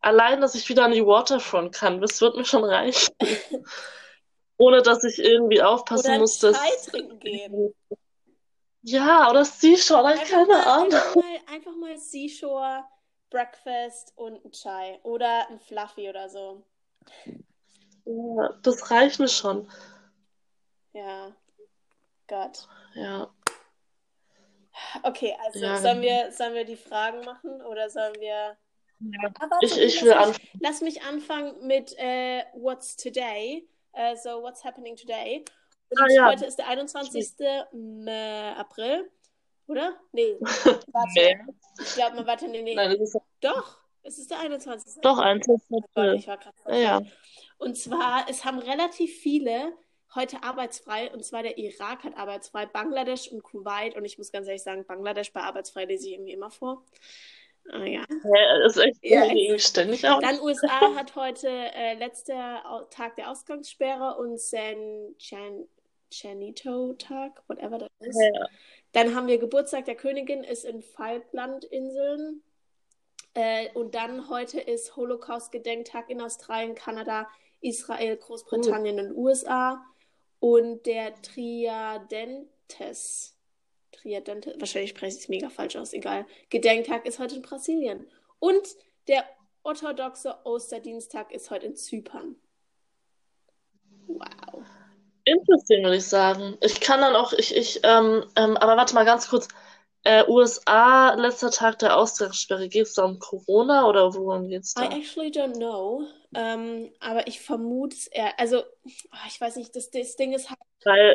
allein, 0.00 0.40
dass 0.40 0.54
ich 0.54 0.68
wieder 0.68 0.84
an 0.84 0.92
die 0.92 1.06
Waterfront 1.06 1.74
kann, 1.74 2.00
das 2.00 2.20
wird 2.20 2.36
mir 2.36 2.44
schon 2.44 2.64
reichen. 2.64 3.14
Ohne 4.58 4.82
dass 4.82 5.02
ich 5.04 5.18
irgendwie 5.18 5.62
aufpassen 5.62 6.10
Oder 6.10 6.18
muss, 6.18 6.38
dass. 6.38 6.86
trinken 6.86 7.18
gehen. 7.20 7.74
Ja, 8.82 9.30
oder 9.30 9.44
Seashore, 9.44 10.08
einfach 10.08 10.28
keine 10.28 10.46
mal, 10.46 10.64
Ahnung. 10.64 10.92
Einfach 10.92 11.14
mal, 11.14 11.40
einfach 11.54 11.76
mal 11.76 11.96
Seashore, 11.96 12.84
Breakfast 13.30 14.12
und 14.16 14.44
ein 14.44 14.52
Chai. 14.52 14.98
Oder 15.04 15.48
ein 15.48 15.60
Fluffy 15.60 16.08
oder 16.08 16.28
so. 16.28 16.64
Ja, 18.04 18.50
das 18.62 18.90
reicht 18.90 19.20
mir 19.20 19.28
schon. 19.28 19.70
Ja. 20.92 21.32
Gott. 22.26 22.66
Ja. 22.94 23.30
Okay, 25.02 25.36
also 25.44 25.58
ja. 25.60 25.76
sollen, 25.78 26.00
wir, 26.00 26.32
sollen 26.32 26.54
wir 26.54 26.64
die 26.64 26.76
Fragen 26.76 27.24
machen 27.24 27.62
oder 27.62 27.90
sollen 27.90 28.14
wir. 28.18 28.56
Ja. 29.00 29.32
Aber 29.40 29.58
ich, 29.60 29.76
ich 29.78 30.02
will 30.02 30.12
anfangen. 30.12 30.48
Lass 30.60 30.80
mich 30.80 31.02
anfangen 31.02 31.66
mit 31.66 31.92
uh, 31.92 32.42
What's 32.54 32.96
Today. 32.96 33.68
Uh, 33.94 34.16
so, 34.16 34.42
what's 34.42 34.64
happening 34.64 34.96
today? 34.96 35.44
Ah, 35.98 36.06
ja. 36.10 36.26
Heute 36.26 36.46
ist 36.46 36.56
der 36.56 36.68
21. 36.68 37.34
April, 38.56 39.10
oder? 39.66 39.96
Nee, 40.12 40.36
warte. 40.40 41.40
Ich 41.80 41.94
glaube, 41.94 42.16
man 42.16 42.26
warte, 42.26 42.48
nee, 42.48 42.62
nee. 42.62 42.74
Nein, 42.74 42.92
ist... 42.92 43.18
Doch, 43.40 43.78
es 44.02 44.18
ist 44.18 44.30
der 44.30 44.40
21. 44.40 45.00
Doch, 45.02 45.18
21. 45.18 45.84
April. 45.84 46.14
Ich 46.14 46.26
war 46.26 46.38
gerade 46.38 46.56
ja, 46.68 46.76
ja. 46.76 47.02
Und 47.58 47.76
zwar, 47.76 48.26
es 48.28 48.44
haben 48.44 48.58
relativ 48.58 49.16
viele 49.18 49.72
heute 50.14 50.42
arbeitsfrei, 50.42 51.10
und 51.12 51.24
zwar 51.24 51.42
der 51.42 51.56
Irak 51.56 52.04
hat 52.04 52.16
arbeitsfrei, 52.16 52.66
Bangladesch 52.66 53.28
und 53.28 53.42
Kuwait. 53.42 53.96
Und 53.96 54.04
ich 54.04 54.18
muss 54.18 54.32
ganz 54.32 54.46
ehrlich 54.46 54.62
sagen, 54.62 54.84
Bangladesch 54.84 55.32
bei 55.32 55.40
arbeitsfrei 55.40 55.84
lese 55.84 56.08
ich 56.08 56.14
irgendwie 56.14 56.32
immer 56.32 56.50
vor. 56.50 56.84
Ah, 57.70 57.84
ja. 57.84 58.04
ja. 58.08 58.58
Das 58.64 58.76
ist 58.76 58.82
echt 58.82 58.98
ja, 59.02 59.58
ständig 59.58 60.06
auch. 60.08 60.20
Dann 60.20 60.40
USA 60.40 60.94
hat 60.96 61.14
heute 61.14 61.48
äh, 61.48 61.94
letzter 61.94 62.88
Tag 62.90 63.16
der 63.16 63.30
Ausgangssperre 63.30 64.16
und 64.18 64.40
San 64.40 65.14
Chan 65.18 65.66
Chanito-Tag, 66.12 67.42
whatever 67.48 67.78
das 67.78 67.90
ist. 68.00 68.20
Ja. 68.20 68.46
Dann 68.92 69.14
haben 69.14 69.26
wir 69.26 69.38
Geburtstag 69.38 69.86
der 69.86 69.96
Königin, 69.96 70.44
ist 70.44 70.64
in 70.64 70.82
Falklandinseln. 70.82 72.42
Äh, 73.34 73.70
und 73.74 73.94
dann 73.94 74.28
heute 74.28 74.60
ist 74.60 74.94
Holocaust-Gedenktag 74.96 76.10
in 76.10 76.20
Australien, 76.20 76.74
Kanada, 76.74 77.26
Israel, 77.60 78.16
Großbritannien 78.16 78.98
uh. 78.98 79.00
und 79.00 79.16
USA. 79.16 79.82
Und 80.38 80.84
der 80.86 81.14
Triadentes, 81.22 82.48
Triadentes, 83.92 84.54
wahrscheinlich 84.58 84.90
spreche 84.90 85.16
ich 85.16 85.22
es 85.22 85.28
mega 85.28 85.48
falsch 85.48 85.76
aus, 85.76 85.92
egal. 85.92 86.26
Gedenktag 86.50 87.06
ist 87.06 87.18
heute 87.18 87.36
in 87.36 87.42
Brasilien. 87.42 88.10
Und 88.38 88.76
der 89.08 89.24
orthodoxe 89.62 90.36
Osterdienstag 90.44 91.32
ist 91.32 91.50
heute 91.50 91.66
in 91.66 91.76
Zypern. 91.76 92.36
Wow. 94.06 94.64
Interesting, 95.24 95.84
würde 95.84 95.96
ich 95.96 96.06
sagen. 96.06 96.56
Ich 96.60 96.80
kann 96.80 97.00
dann 97.00 97.14
auch, 97.14 97.32
ich, 97.32 97.54
ich, 97.54 97.80
ähm, 97.84 98.24
ähm, 98.36 98.56
aber 98.56 98.76
warte 98.76 98.94
mal 98.94 99.04
ganz 99.04 99.28
kurz. 99.28 99.48
Äh, 100.04 100.24
USA, 100.28 101.14
letzter 101.14 101.52
Tag 101.52 101.78
der 101.78 101.96
Ausgangssperre. 101.96 102.68
Geht 102.68 102.86
es 102.86 102.94
da 102.94 103.04
um 103.04 103.20
Corona 103.20 103.86
oder 103.86 104.12
worum 104.14 104.48
geht 104.48 104.64
es 104.64 104.74
da? 104.74 104.82
I 104.82 104.98
actually 104.98 105.30
don't 105.30 105.54
know. 105.54 106.04
Ähm, 106.34 106.90
aber 106.98 107.28
ich 107.28 107.40
vermute 107.40 107.94
es 107.94 108.06
eher. 108.08 108.38
Also, 108.40 108.64
oh, 108.84 109.26
ich 109.28 109.40
weiß 109.40 109.56
nicht, 109.56 109.76
das, 109.76 109.90
das 109.90 110.16
Ding 110.16 110.32
ist 110.32 110.50
halt. 110.50 110.58
Weil. 110.84 111.14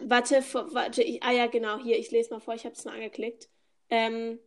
Warte, 0.00 0.42
warte, 0.72 1.02
ich, 1.02 1.22
ah 1.22 1.32
ja, 1.32 1.46
genau, 1.46 1.78
hier, 1.78 1.98
ich 1.98 2.10
lese 2.10 2.30
mal 2.30 2.40
vor, 2.40 2.54
ich 2.54 2.64
habe 2.64 2.74
es 2.74 2.84
mal 2.84 2.94
angeklickt. 2.94 3.48
Ähm, 3.90 4.40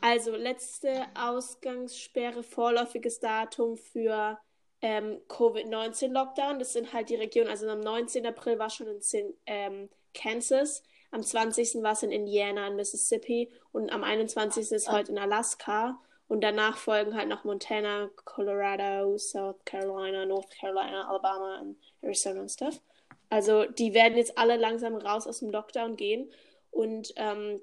also, 0.00 0.34
letzte 0.34 1.06
Ausgangssperre, 1.14 2.42
vorläufiges 2.42 3.20
Datum 3.20 3.76
für 3.76 4.38
ähm, 4.82 5.20
Covid-19-Lockdown. 5.28 6.58
Das 6.58 6.72
sind 6.72 6.92
halt 6.92 7.08
die 7.08 7.14
Regionen, 7.14 7.48
also 7.48 7.68
am 7.68 7.80
19. 7.80 8.26
April 8.26 8.58
war 8.58 8.68
schon 8.68 8.88
in 8.88 9.34
ähm, 9.46 9.88
Kansas, 10.12 10.82
am 11.12 11.22
20. 11.22 11.82
war 11.82 11.92
es 11.92 12.02
in 12.02 12.10
Indiana 12.10 12.66
in 12.68 12.76
Mississippi 12.76 13.50
und 13.70 13.90
am 13.92 14.02
21. 14.02 14.72
ist 14.72 14.90
heute 14.90 15.12
in 15.12 15.18
Alaska. 15.18 16.00
Und 16.26 16.40
danach 16.40 16.78
folgen 16.78 17.14
halt 17.14 17.28
noch 17.28 17.44
Montana, 17.44 18.08
Colorado, 18.24 19.18
South 19.18 19.62
Carolina, 19.66 20.24
North 20.24 20.50
Carolina, 20.58 21.06
Alabama 21.06 21.60
und 21.60 21.76
Arizona 22.00 22.40
und 22.40 22.50
stuff. 22.50 22.80
Also 23.28 23.66
die 23.66 23.92
werden 23.92 24.16
jetzt 24.16 24.38
alle 24.38 24.56
langsam 24.56 24.94
raus 24.96 25.26
aus 25.26 25.40
dem 25.40 25.50
Lockdown 25.50 25.96
gehen. 25.96 26.32
Und 26.70 27.12
ähm, 27.16 27.60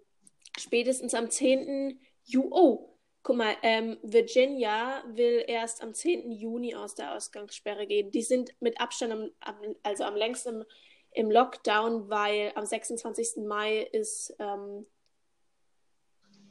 spätestens 0.56 1.16
am 1.16 1.32
10. 1.32 2.00
Ju 2.26 2.48
oh, 2.52 2.89
guck 3.24 3.36
mal, 3.36 3.56
ähm, 3.64 3.98
Virginia 4.02 5.04
will 5.08 5.44
erst 5.48 5.82
am 5.82 5.94
10. 5.94 6.32
Juni 6.32 6.76
aus 6.76 6.96
der 6.96 7.16
Ausgangssperre 7.16 7.86
gehen. 7.88 8.12
Die 8.12 8.22
sind 8.22 8.52
mit 8.60 8.80
Abstand 8.80 9.14
am, 9.14 9.30
am 9.42 9.76
also 9.84 10.04
am 10.04 10.16
längsten 10.16 10.62
im, 10.62 10.66
im, 11.12 11.32
Lockdown, 11.32 12.10
weil 12.10 12.52
am 12.56 12.66
26. 12.66 13.46
Mai 13.46 13.82
ist 13.92 14.36
ähm, 14.40 14.86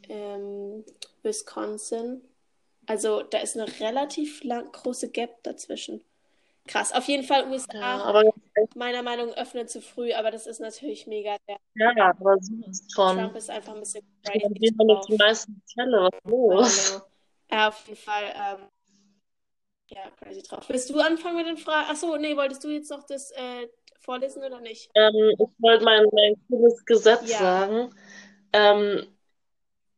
ähm, 0.09 0.85
Wisconsin. 1.23 2.23
Also 2.87 3.23
da 3.23 3.39
ist 3.39 3.57
eine 3.57 3.81
relativ 3.81 4.43
lang, 4.45 4.71
große 4.73 5.11
Gap 5.11 5.43
dazwischen. 5.43 6.05
Krass. 6.69 6.93
Auf 6.93 7.09
jeden 7.09 7.25
Fall 7.25 7.49
USA, 7.49 7.79
ja, 7.79 8.03
aber, 8.03 8.23
meiner 8.75 9.03
Meinung 9.03 9.29
nach, 9.31 9.39
öffnet 9.39 9.71
zu 9.71 9.81
früh, 9.81 10.13
aber 10.13 10.31
das 10.31 10.47
ist 10.47 10.61
natürlich 10.61 11.07
mega. 11.07 11.37
Ja, 11.75 11.93
aber 11.97 12.37
so 12.41 12.53
ist 12.69 12.93
schon. 12.93 13.17
Trump 13.17 13.37
ist 13.37 13.51
einfach 13.51 13.75
ein 13.75 13.81
bisschen 13.81 14.07
crazy. 14.23 14.41
Dann 14.43 14.55
gehen 14.55 14.77
wir 14.77 15.01
die 15.09 15.17
meisten 15.17 15.63
Fälle, 15.75 16.11
was 16.11 16.31
los? 16.31 17.03
Ja, 17.51 17.69
auf 17.69 17.87
jeden 17.87 17.99
Fall. 17.99 18.25
Ähm, 18.25 18.69
ja, 19.87 20.11
crazy 20.21 20.43
drauf. 20.43 20.69
Willst 20.69 20.91
du 20.91 21.01
anfangen 21.01 21.37
mit 21.37 21.47
den 21.47 21.57
Fragen? 21.57 21.91
Achso, 21.91 22.17
nee, 22.19 22.37
wolltest 22.37 22.63
du 22.63 22.69
jetzt 22.69 22.91
noch 22.91 23.05
das 23.05 23.31
äh, 23.31 23.69
vorlesen 24.01 24.45
oder 24.45 24.61
nicht? 24.61 24.91
Ähm, 24.95 25.15
ich 25.39 25.49
wollte 25.59 25.85
mein, 25.85 26.05
mein 26.13 26.35
cooles 26.49 26.85
Gesetz 26.85 27.31
ja. 27.31 27.39
sagen. 27.39 27.95
Ähm, 28.53 29.07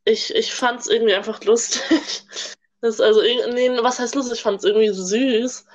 ich 0.04 0.34
ich 0.34 0.54
fand 0.54 0.80
es 0.80 0.86
irgendwie 0.86 1.14
einfach 1.14 1.42
lustig. 1.44 1.82
Das 2.82 2.98
also, 2.98 3.20
nee, 3.20 3.68
was 3.82 3.98
heißt 3.98 4.14
lustig? 4.14 4.38
Ich 4.38 4.42
fand 4.42 4.60
es 4.60 4.64
irgendwie 4.64 4.88
süß. 4.88 5.66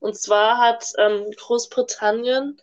Und 0.00 0.18
zwar 0.18 0.58
hat 0.58 0.92
ähm, 0.98 1.30
Großbritannien 1.36 2.60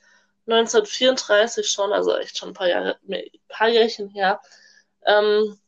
1934 0.48 1.70
schon, 1.70 1.94
also 1.94 2.15
echt 2.15 2.38
schon 2.38 2.50
ein 2.50 2.53
paar 2.53 2.67
Jahre, 2.67 2.98
ein 3.08 3.24
paar 3.48 3.70
Jährchen 3.70 4.10
her, 4.10 4.41
ähm, 5.06 5.60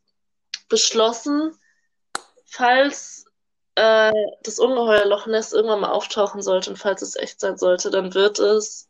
beschlossen, 0.67 1.57
falls 2.45 3.25
äh, 3.75 4.11
das 4.43 4.59
Ungeheuer 4.59 5.05
Loch 5.05 5.27
Ness 5.27 5.53
irgendwann 5.53 5.81
mal 5.81 5.91
auftauchen 5.91 6.41
sollte 6.41 6.71
und 6.71 6.77
falls 6.77 7.01
es 7.01 7.15
echt 7.15 7.39
sein 7.39 7.57
sollte, 7.57 7.91
dann 7.91 8.13
wird 8.13 8.39
es 8.39 8.89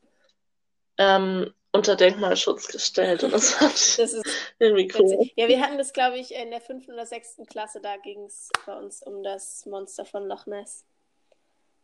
ähm, 0.98 1.54
unter 1.72 1.96
Denkmalschutz 1.96 2.68
gestellt. 2.68 3.24
Und 3.24 3.32
das 3.32 3.54
fand 3.56 3.74
ich 3.74 3.96
das 3.98 4.14
ist 4.14 4.26
irgendwie 4.60 4.92
cool. 4.98 5.30
Ja, 5.36 5.48
wir 5.48 5.62
hatten 5.62 5.78
das, 5.78 5.94
glaube 5.94 6.18
ich, 6.18 6.34
in 6.34 6.52
der 6.52 6.62
fünften 6.62 6.94
oder 6.94 7.06
sechsten 7.06 7.46
Klasse, 7.46 7.82
da 7.82 7.98
ging 7.98 8.26
es 8.26 8.50
bei 8.66 8.76
uns 8.76 9.02
um 9.02 9.24
das 9.24 9.66
Monster 9.66 10.06
von 10.06 10.28
Loch 10.28 10.46
Ness. 10.46 10.86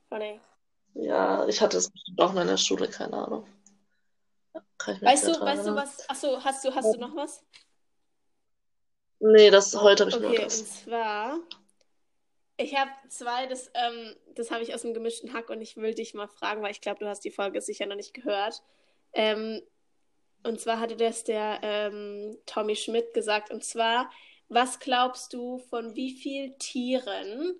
Funny. 0.09 0.39
Ja, 0.95 1.45
ich 1.47 1.61
hatte 1.61 1.77
es 1.77 1.91
bestimmt 1.91 2.19
auch 2.21 2.33
mal 2.33 2.41
in 2.41 2.47
der 2.47 2.57
Schule, 2.57 2.87
keine 2.87 3.17
Ahnung. 3.17 3.47
weißt 4.53 5.27
du, 5.27 5.39
weißt 5.39 5.67
du 5.67 5.75
was? 5.75 6.09
Achso, 6.09 6.43
hast 6.43 6.63
du, 6.63 6.73
hast 6.73 6.93
du 6.93 6.99
noch 6.99 7.15
was? 7.15 7.43
Nee, 9.19 9.49
das 9.49 9.75
heute 9.75 10.05
habe 10.05 10.11
ich 10.11 10.17
okay, 10.17 10.27
nur 10.27 10.35
das. 10.35 10.61
Und 10.61 10.67
zwar, 10.67 11.39
ich 12.57 12.75
habe 12.77 12.91
zwei, 13.09 13.45
das, 13.47 13.69
ähm, 13.73 14.15
das 14.35 14.51
habe 14.51 14.63
ich 14.63 14.73
aus 14.73 14.83
dem 14.83 14.93
gemischten 14.93 15.33
Hack 15.33 15.49
und 15.49 15.61
ich 15.61 15.75
will 15.75 15.93
dich 15.93 16.13
mal 16.13 16.27
fragen, 16.27 16.61
weil 16.61 16.71
ich 16.71 16.81
glaube, 16.81 16.99
du 16.99 17.07
hast 17.07 17.25
die 17.25 17.31
Folge 17.31 17.61
sicher 17.61 17.85
noch 17.85 17.95
nicht 17.97 18.13
gehört. 18.13 18.63
Ähm, 19.11 19.61
und 20.43 20.61
zwar 20.61 20.79
hatte 20.79 20.95
das 20.95 21.25
der 21.25 21.59
ähm, 21.61 22.37
Tommy 22.45 22.77
Schmidt 22.77 23.13
gesagt. 23.13 23.51
Und 23.51 23.65
zwar, 23.65 24.09
was 24.47 24.79
glaubst 24.79 25.33
du, 25.33 25.57
von 25.57 25.95
wie 25.95 26.11
vielen 26.11 26.57
Tieren 26.57 27.59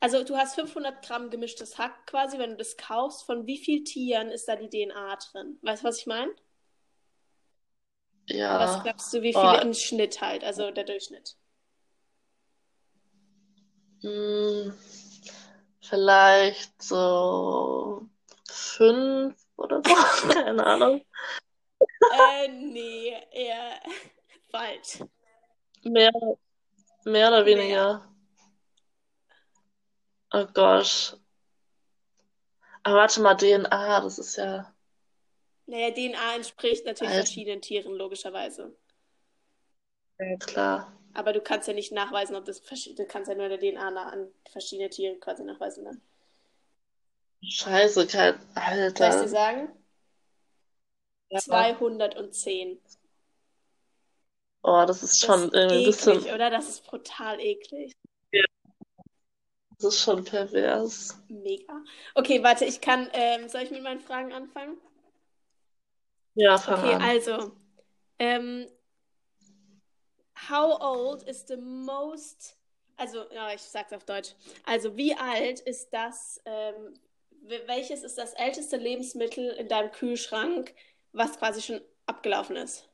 also 0.00 0.22
du 0.22 0.36
hast 0.36 0.54
500 0.54 1.04
Gramm 1.04 1.30
gemischtes 1.30 1.78
Hack 1.78 2.06
quasi, 2.06 2.38
wenn 2.38 2.50
du 2.50 2.56
das 2.56 2.76
kaufst. 2.76 3.24
Von 3.24 3.46
wie 3.46 3.58
vielen 3.58 3.84
Tieren 3.84 4.30
ist 4.30 4.46
da 4.48 4.56
die 4.56 4.68
DNA 4.68 5.16
drin? 5.16 5.58
Weißt 5.62 5.82
du, 5.82 5.88
was 5.88 5.98
ich 5.98 6.06
meine? 6.06 6.32
Ja. 8.26 8.60
Was 8.60 8.82
glaubst 8.82 9.12
du, 9.12 9.22
wie 9.22 9.32
viele 9.32 9.58
oh. 9.58 9.62
im 9.62 9.74
Schnitt 9.74 10.20
halt, 10.20 10.44
also 10.44 10.70
der 10.70 10.84
Durchschnitt? 10.84 11.36
Hm, 14.02 14.72
vielleicht 15.80 16.80
so 16.80 18.06
fünf 18.48 19.34
oder 19.56 19.82
so, 19.84 19.94
keine 20.32 20.64
Ahnung. 20.64 21.04
äh, 21.80 22.48
nee, 22.48 23.16
eher 23.32 23.80
falsch. 24.50 25.00
Mehr, 25.82 26.12
mehr 27.04 27.28
oder 27.28 27.46
weniger. 27.46 27.94
Mehr. 27.94 28.17
Oh 30.32 30.46
Gott. 30.52 31.18
Aber 32.82 32.96
warte 32.96 33.20
mal, 33.20 33.34
DNA, 33.34 34.00
das 34.00 34.18
ist 34.18 34.36
ja. 34.36 34.72
Naja, 35.66 35.90
DNA 35.90 36.36
entspricht 36.36 36.86
natürlich 36.86 37.12
Alter. 37.12 37.26
verschiedenen 37.26 37.60
Tieren, 37.60 37.94
logischerweise. 37.94 38.74
Ja, 40.18 40.36
klar. 40.36 40.92
Aber 41.14 41.32
du 41.32 41.40
kannst 41.40 41.68
ja 41.68 41.74
nicht 41.74 41.92
nachweisen, 41.92 42.36
ob 42.36 42.44
das 42.44 42.62
du 42.62 43.06
kannst 43.06 43.28
ja 43.28 43.34
nur 43.34 43.48
der 43.48 43.58
DNA 43.58 44.08
an 44.08 44.28
verschiedene 44.50 44.88
Tiere 44.88 45.16
quasi 45.16 45.42
nachweisen 45.42 45.84
dann. 45.84 46.00
Scheiße, 47.42 48.06
kein 48.06 48.38
Alter. 48.54 49.12
Soll 49.12 49.20
ich 49.20 49.26
dir 49.26 49.28
sagen? 49.28 49.68
Ja. 51.30 51.40
210. 51.40 52.80
Oh, 54.62 54.84
das 54.86 55.02
ist 55.02 55.20
schon 55.20 55.40
das 55.40 55.44
ist 55.44 55.54
irgendwie 55.54 55.76
ein 55.76 55.84
bisschen. 55.84 56.34
oder? 56.34 56.50
Das 56.50 56.68
ist 56.68 56.84
brutal 56.84 57.40
eklig. 57.40 57.92
Das 59.80 59.94
ist 59.94 60.00
schon 60.00 60.24
pervers. 60.24 61.22
Mega. 61.28 61.84
Okay, 62.14 62.42
warte, 62.42 62.64
ich 62.64 62.80
kann. 62.80 63.08
Ähm, 63.12 63.48
soll 63.48 63.62
ich 63.62 63.70
mit 63.70 63.82
meinen 63.82 64.00
Fragen 64.00 64.32
anfangen? 64.32 64.76
Ja, 66.34 66.58
fang 66.58 66.80
okay, 66.80 66.94
an. 66.94 67.02
also. 67.02 67.52
Ähm, 68.18 68.66
how 70.48 70.80
old 70.80 71.22
is 71.22 71.44
the 71.46 71.56
most. 71.56 72.56
Also, 72.96 73.30
ja, 73.32 73.52
ich 73.54 73.62
sag's 73.62 73.92
auf 73.92 74.04
Deutsch. 74.04 74.34
Also, 74.64 74.96
wie 74.96 75.14
alt 75.14 75.60
ist 75.60 75.90
das. 75.90 76.40
Ähm, 76.44 76.94
welches 77.66 78.02
ist 78.02 78.18
das 78.18 78.34
älteste 78.34 78.76
Lebensmittel 78.76 79.50
in 79.50 79.68
deinem 79.68 79.92
Kühlschrank, 79.92 80.74
was 81.12 81.38
quasi 81.38 81.62
schon 81.62 81.80
abgelaufen 82.06 82.56
ist? 82.56 82.88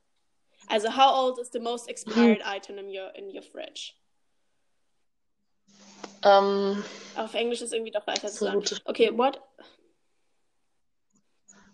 Also, 0.66 0.94
how 0.94 1.24
old 1.24 1.38
is 1.38 1.50
the 1.50 1.60
most 1.60 1.88
expired 1.88 2.44
hm. 2.44 2.56
item 2.56 2.78
in 2.78 2.88
your, 2.88 3.14
in 3.14 3.34
your 3.34 3.42
fridge? 3.42 3.94
Ähm, 6.25 6.83
Auf 7.16 7.35
Englisch 7.35 7.61
ist 7.61 7.73
irgendwie 7.73 7.93
doch 7.93 8.07
leichter 8.07 8.28
zu 8.28 8.45
sagen. 8.45 8.64
Okay, 8.87 9.16
what? 9.16 9.40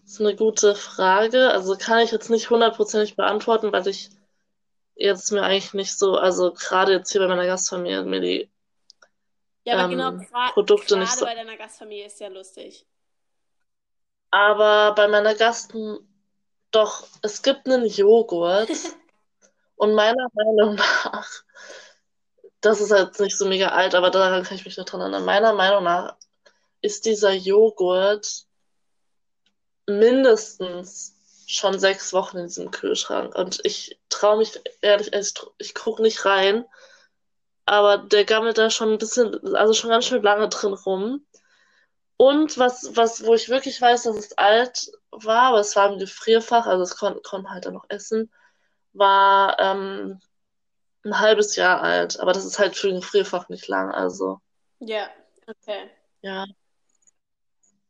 Das 0.03 0.15
ist 0.15 0.21
eine 0.21 0.35
gute 0.35 0.75
Frage. 0.75 1.51
Also 1.51 1.77
kann 1.77 2.01
ich 2.01 2.11
jetzt 2.11 2.31
nicht 2.31 2.51
hundertprozentig 2.51 3.15
beantworten, 3.15 3.73
weil 3.73 3.87
ich 3.87 4.11
jetzt 4.97 5.31
mir 5.31 5.43
eigentlich 5.43 5.73
nicht 5.73 5.97
so, 5.97 6.17
also 6.17 6.53
gerade 6.53 6.93
jetzt 6.93 7.13
hier 7.13 7.21
bei 7.21 7.29
meiner 7.29 7.47
Gastfamilie 7.47 8.03
mir 8.03 8.21
die 8.21 8.51
ja, 9.65 9.79
aber 9.79 9.89
genau, 9.89 10.09
ähm, 10.09 10.19
genau, 10.19 10.53
Produkte 10.53 10.97
nicht 10.97 11.13
so. 11.13 11.25
bei 11.25 11.35
deiner 11.35 11.57
Gastfamilie 11.57 12.07
ist 12.07 12.19
ja 12.19 12.29
lustig. 12.29 12.87
Aber 14.31 14.95
bei 14.95 15.07
meiner 15.07 15.35
Gasten, 15.35 15.99
doch, 16.71 17.07
es 17.23 17.43
gibt 17.43 17.67
einen 17.67 17.87
Joghurt 17.87 18.71
und 19.77 19.95
meiner 19.95 20.29
Meinung 20.33 20.77
nach 20.77 21.45
das 22.61 22.81
ist 22.81 22.91
halt 22.91 23.19
nicht 23.21 23.37
so 23.37 23.47
mega 23.47 23.69
alt, 23.69 23.95
aber 23.95 24.11
daran 24.11 24.43
kann 24.45 24.57
ich 24.57 24.65
mich 24.65 24.77
noch 24.77 24.85
dran 24.85 25.01
erinnern. 25.01 25.25
Meiner 25.25 25.53
Meinung 25.53 25.85
nach 25.85 26.17
ist 26.83 27.07
dieser 27.07 27.33
Joghurt 27.33 28.45
mindestens 29.87 31.17
schon 31.47 31.79
sechs 31.79 32.13
Wochen 32.13 32.39
in 32.39 32.47
diesem 32.47 32.71
Kühlschrank. 32.71 33.35
Und 33.35 33.61
ich 33.65 33.99
traue 34.09 34.39
mich 34.39 34.61
ehrlich, 34.83 35.13
ich, 35.13 35.35
ich 35.59 35.75
gucke 35.75 36.03
nicht 36.03 36.25
rein. 36.25 36.65
Aber 37.67 37.99
der 37.99 38.25
gammelt 38.25 38.59
da 38.59 38.71
schon 38.71 38.93
ein 38.93 38.99
bisschen, 38.99 39.55
also 39.57 39.73
schon 39.73 39.91
ganz 39.91 40.05
schön 40.07 40.23
lange 40.23 40.49
drin 40.49 40.75
rum. 40.75 41.25
Und 42.17 42.59
was, 42.59 42.97
was, 42.97 43.25
wo 43.25 43.35
ich 43.35 43.49
wirklich 43.49 43.81
weiß, 43.81 44.05
dass 44.05 44.17
es 44.17 44.39
alt 44.39 44.93
war, 45.11 45.49
aber 45.49 45.61
es 45.61 45.75
war 45.77 45.91
im 45.91 45.99
Gefrierfach, 45.99 46.67
also 46.67 46.83
es 46.83 46.97
konnte 46.97 47.21
kon 47.23 47.51
halt 47.51 47.65
dann 47.67 47.75
noch 47.75 47.87
essen, 47.89 48.31
war 48.93 49.59
ähm, 49.59 50.21
ein 51.05 51.19
halbes 51.19 51.57
Jahr 51.57 51.81
alt. 51.83 52.21
Aber 52.21 52.33
das 52.33 52.45
ist 52.45 52.59
halt 52.59 52.77
für 52.77 52.89
ein 52.89 53.01
Gefrierfach 53.01 53.49
nicht 53.49 53.69
lang, 53.69 53.91
also. 53.91 54.41
Ja, 54.81 55.09
okay. 55.47 55.91
Ja. 56.23 56.47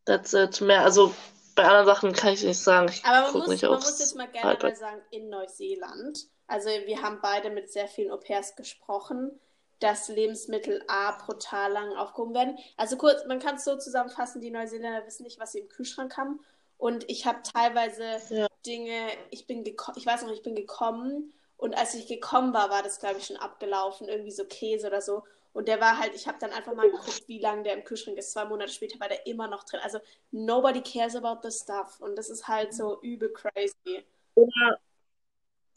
That's 0.04 0.32
it. 0.32 0.60
Mehr, 0.60 0.82
also 0.82 1.14
bei 1.54 1.64
anderen 1.64 1.86
Sachen 1.86 2.12
kann 2.12 2.32
ich 2.32 2.42
nicht 2.42 2.58
sagen. 2.58 2.88
Ich 2.88 3.04
Aber 3.04 3.32
man, 3.32 3.40
muss, 3.40 3.48
nicht 3.48 3.62
man 3.62 3.72
muss 3.74 3.98
jetzt 3.98 4.16
mal 4.16 4.28
generell 4.28 4.76
sagen, 4.76 5.02
in 5.10 5.28
Neuseeland, 5.28 6.26
also 6.46 6.68
wir 6.68 7.02
haben 7.02 7.20
beide 7.22 7.50
mit 7.50 7.70
sehr 7.70 7.86
vielen 7.86 8.10
Au-pairs 8.10 8.56
gesprochen, 8.56 9.38
dass 9.78 10.08
Lebensmittel 10.08 10.82
A 10.88 11.12
brutal 11.12 11.72
lang 11.72 11.96
aufgehoben 11.96 12.34
werden. 12.34 12.58
Also 12.76 12.96
kurz, 12.96 13.24
man 13.26 13.38
kann 13.38 13.56
es 13.56 13.64
so 13.64 13.76
zusammenfassen, 13.78 14.40
die 14.40 14.50
Neuseeländer 14.50 15.06
wissen 15.06 15.22
nicht, 15.22 15.40
was 15.40 15.52
sie 15.52 15.60
im 15.60 15.68
Kühlschrank 15.68 16.16
haben. 16.16 16.40
Und 16.76 17.08
ich 17.08 17.26
habe 17.26 17.40
teilweise 17.42 18.20
ja. 18.30 18.46
Dinge, 18.66 19.08
ich 19.30 19.46
bin 19.46 19.64
ich 19.64 20.06
weiß 20.06 20.22
noch, 20.22 20.32
ich 20.32 20.42
bin 20.42 20.54
gekommen 20.54 21.32
und 21.60 21.76
als 21.76 21.94
ich 21.94 22.06
gekommen 22.06 22.54
war, 22.54 22.70
war 22.70 22.82
das, 22.82 23.00
glaube 23.00 23.18
ich, 23.18 23.26
schon 23.26 23.36
abgelaufen, 23.36 24.08
irgendwie 24.08 24.30
so 24.30 24.44
Käse 24.46 24.86
oder 24.86 25.02
so. 25.02 25.24
Und 25.52 25.68
der 25.68 25.80
war 25.80 25.98
halt, 25.98 26.14
ich 26.14 26.26
habe 26.26 26.38
dann 26.40 26.52
einfach 26.52 26.74
mal 26.74 26.90
geguckt, 26.90 27.24
wie 27.26 27.38
lange 27.40 27.64
der 27.64 27.74
im 27.74 27.84
Kühlschrank 27.84 28.16
ist. 28.16 28.32
Zwei 28.32 28.46
Monate 28.46 28.72
später 28.72 28.98
war 28.98 29.08
der 29.08 29.26
immer 29.26 29.46
noch 29.46 29.64
drin. 29.64 29.80
Also, 29.82 29.98
nobody 30.30 30.80
cares 30.80 31.16
about 31.16 31.46
the 31.46 31.54
stuff. 31.54 32.00
Und 32.00 32.16
das 32.16 32.30
ist 32.30 32.48
halt 32.48 32.72
so 32.72 33.00
übel 33.02 33.30
crazy. 33.32 34.06
Oder, 34.34 34.78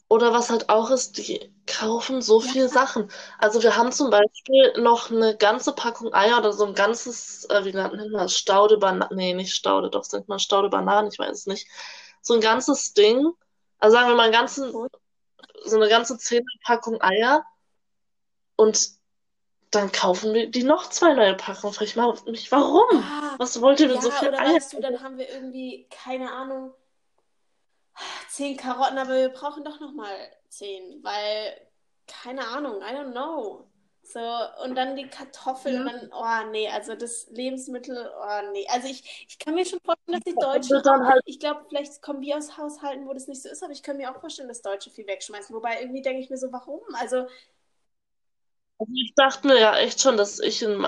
oder 0.08 0.32
was 0.32 0.48
halt 0.48 0.70
auch 0.70 0.90
ist, 0.90 1.18
die 1.18 1.52
kaufen 1.66 2.22
so 2.22 2.40
ja. 2.40 2.48
viele 2.48 2.68
Sachen. 2.68 3.10
Also, 3.38 3.62
wir 3.62 3.76
haben 3.76 3.92
zum 3.92 4.08
Beispiel 4.08 4.72
noch 4.78 5.10
eine 5.10 5.36
ganze 5.36 5.74
Packung 5.74 6.14
Eier 6.14 6.38
oder 6.38 6.54
so 6.54 6.64
ein 6.64 6.74
ganzes, 6.74 7.44
äh, 7.50 7.64
wie 7.66 7.72
nennt 7.72 7.94
man 7.94 8.12
das? 8.12 8.38
Staude 8.38 8.78
Bananen. 8.78 9.16
Nee, 9.16 9.34
nicht 9.34 9.54
Staude, 9.54 9.90
doch, 9.90 10.04
sind 10.04 10.28
mal 10.28 10.38
Staude 10.38 10.70
Bananen, 10.70 11.10
ich 11.12 11.18
weiß 11.18 11.36
es 11.40 11.46
nicht. 11.46 11.68
So 12.22 12.34
ein 12.34 12.40
ganzes 12.40 12.94
Ding. 12.94 13.32
Also, 13.80 13.96
sagen 13.96 14.08
wir 14.08 14.14
mal, 14.14 14.24
einen 14.24 14.32
ganzen, 14.32 14.72
so 15.64 15.76
eine 15.76 15.88
ganze 15.88 16.18
Zehnerpackung 16.18 17.00
Eier. 17.00 17.44
Und 18.56 18.90
dann 19.70 19.90
kaufen 19.90 20.32
wir 20.34 20.50
die 20.50 20.62
noch 20.62 20.88
zwei 20.90 21.14
neue 21.14 21.34
Packungen. 21.34 21.74
Frag 21.74 21.86
ich 21.86 21.96
mal 21.96 22.14
mich, 22.26 22.52
warum? 22.52 23.02
Ah, 23.02 23.34
Was 23.38 23.60
wollt 23.60 23.80
ihr 23.80 23.88
mit 23.88 23.96
ja, 23.96 24.02
so 24.02 24.10
viel 24.10 24.28
oder 24.28 24.40
Eier? 24.40 24.54
Weißt 24.54 24.72
du, 24.72 24.80
dann 24.80 25.02
haben 25.02 25.18
wir 25.18 25.28
irgendwie, 25.28 25.88
keine 25.90 26.32
Ahnung, 26.32 26.72
zehn 28.28 28.56
Karotten, 28.56 28.98
aber 28.98 29.14
wir 29.14 29.28
brauchen 29.30 29.64
doch 29.64 29.80
nochmal 29.80 30.14
zehn, 30.48 31.02
weil, 31.02 31.60
keine 32.06 32.46
Ahnung, 32.48 32.82
I 32.82 32.94
don't 32.94 33.12
know. 33.12 33.68
So, 34.06 34.20
und 34.62 34.74
dann 34.74 34.96
die 34.96 35.08
Kartoffeln 35.08 35.74
ja. 35.74 35.80
und 35.80 35.86
dann, 35.86 36.10
oh 36.12 36.50
nee, 36.50 36.68
also 36.68 36.94
das 36.94 37.26
Lebensmittel, 37.30 38.10
oh 38.20 38.52
nee. 38.52 38.66
Also 38.70 38.86
ich, 38.86 39.26
ich 39.28 39.38
kann 39.38 39.54
mir 39.54 39.64
schon 39.64 39.80
vorstellen, 39.80 40.20
dass 40.20 40.24
die 40.24 40.34
Deutschen, 40.38 41.06
halt... 41.06 41.22
ich 41.24 41.40
glaube, 41.40 41.64
vielleicht 41.68 42.02
kommen 42.02 42.20
wir 42.20 42.36
aus 42.36 42.58
Haushalten, 42.58 43.06
wo 43.08 43.14
das 43.14 43.28
nicht 43.28 43.42
so 43.42 43.48
ist, 43.48 43.62
aber 43.62 43.72
ich 43.72 43.82
kann 43.82 43.96
mir 43.96 44.10
auch 44.10 44.20
vorstellen, 44.20 44.48
dass 44.48 44.62
Deutsche 44.62 44.90
viel 44.90 45.06
wegschmeißen. 45.06 45.56
Wobei 45.56 45.80
irgendwie 45.80 46.02
denke 46.02 46.20
ich 46.20 46.28
mir 46.28 46.36
so, 46.36 46.52
warum? 46.52 46.80
Also 47.00 47.26
also 48.78 48.92
ich 48.94 49.14
dachte 49.14 49.46
mir 49.46 49.58
ja 49.58 49.76
echt 49.76 50.00
schon, 50.00 50.16
dass 50.16 50.40
ich 50.40 50.62
in, 50.62 50.86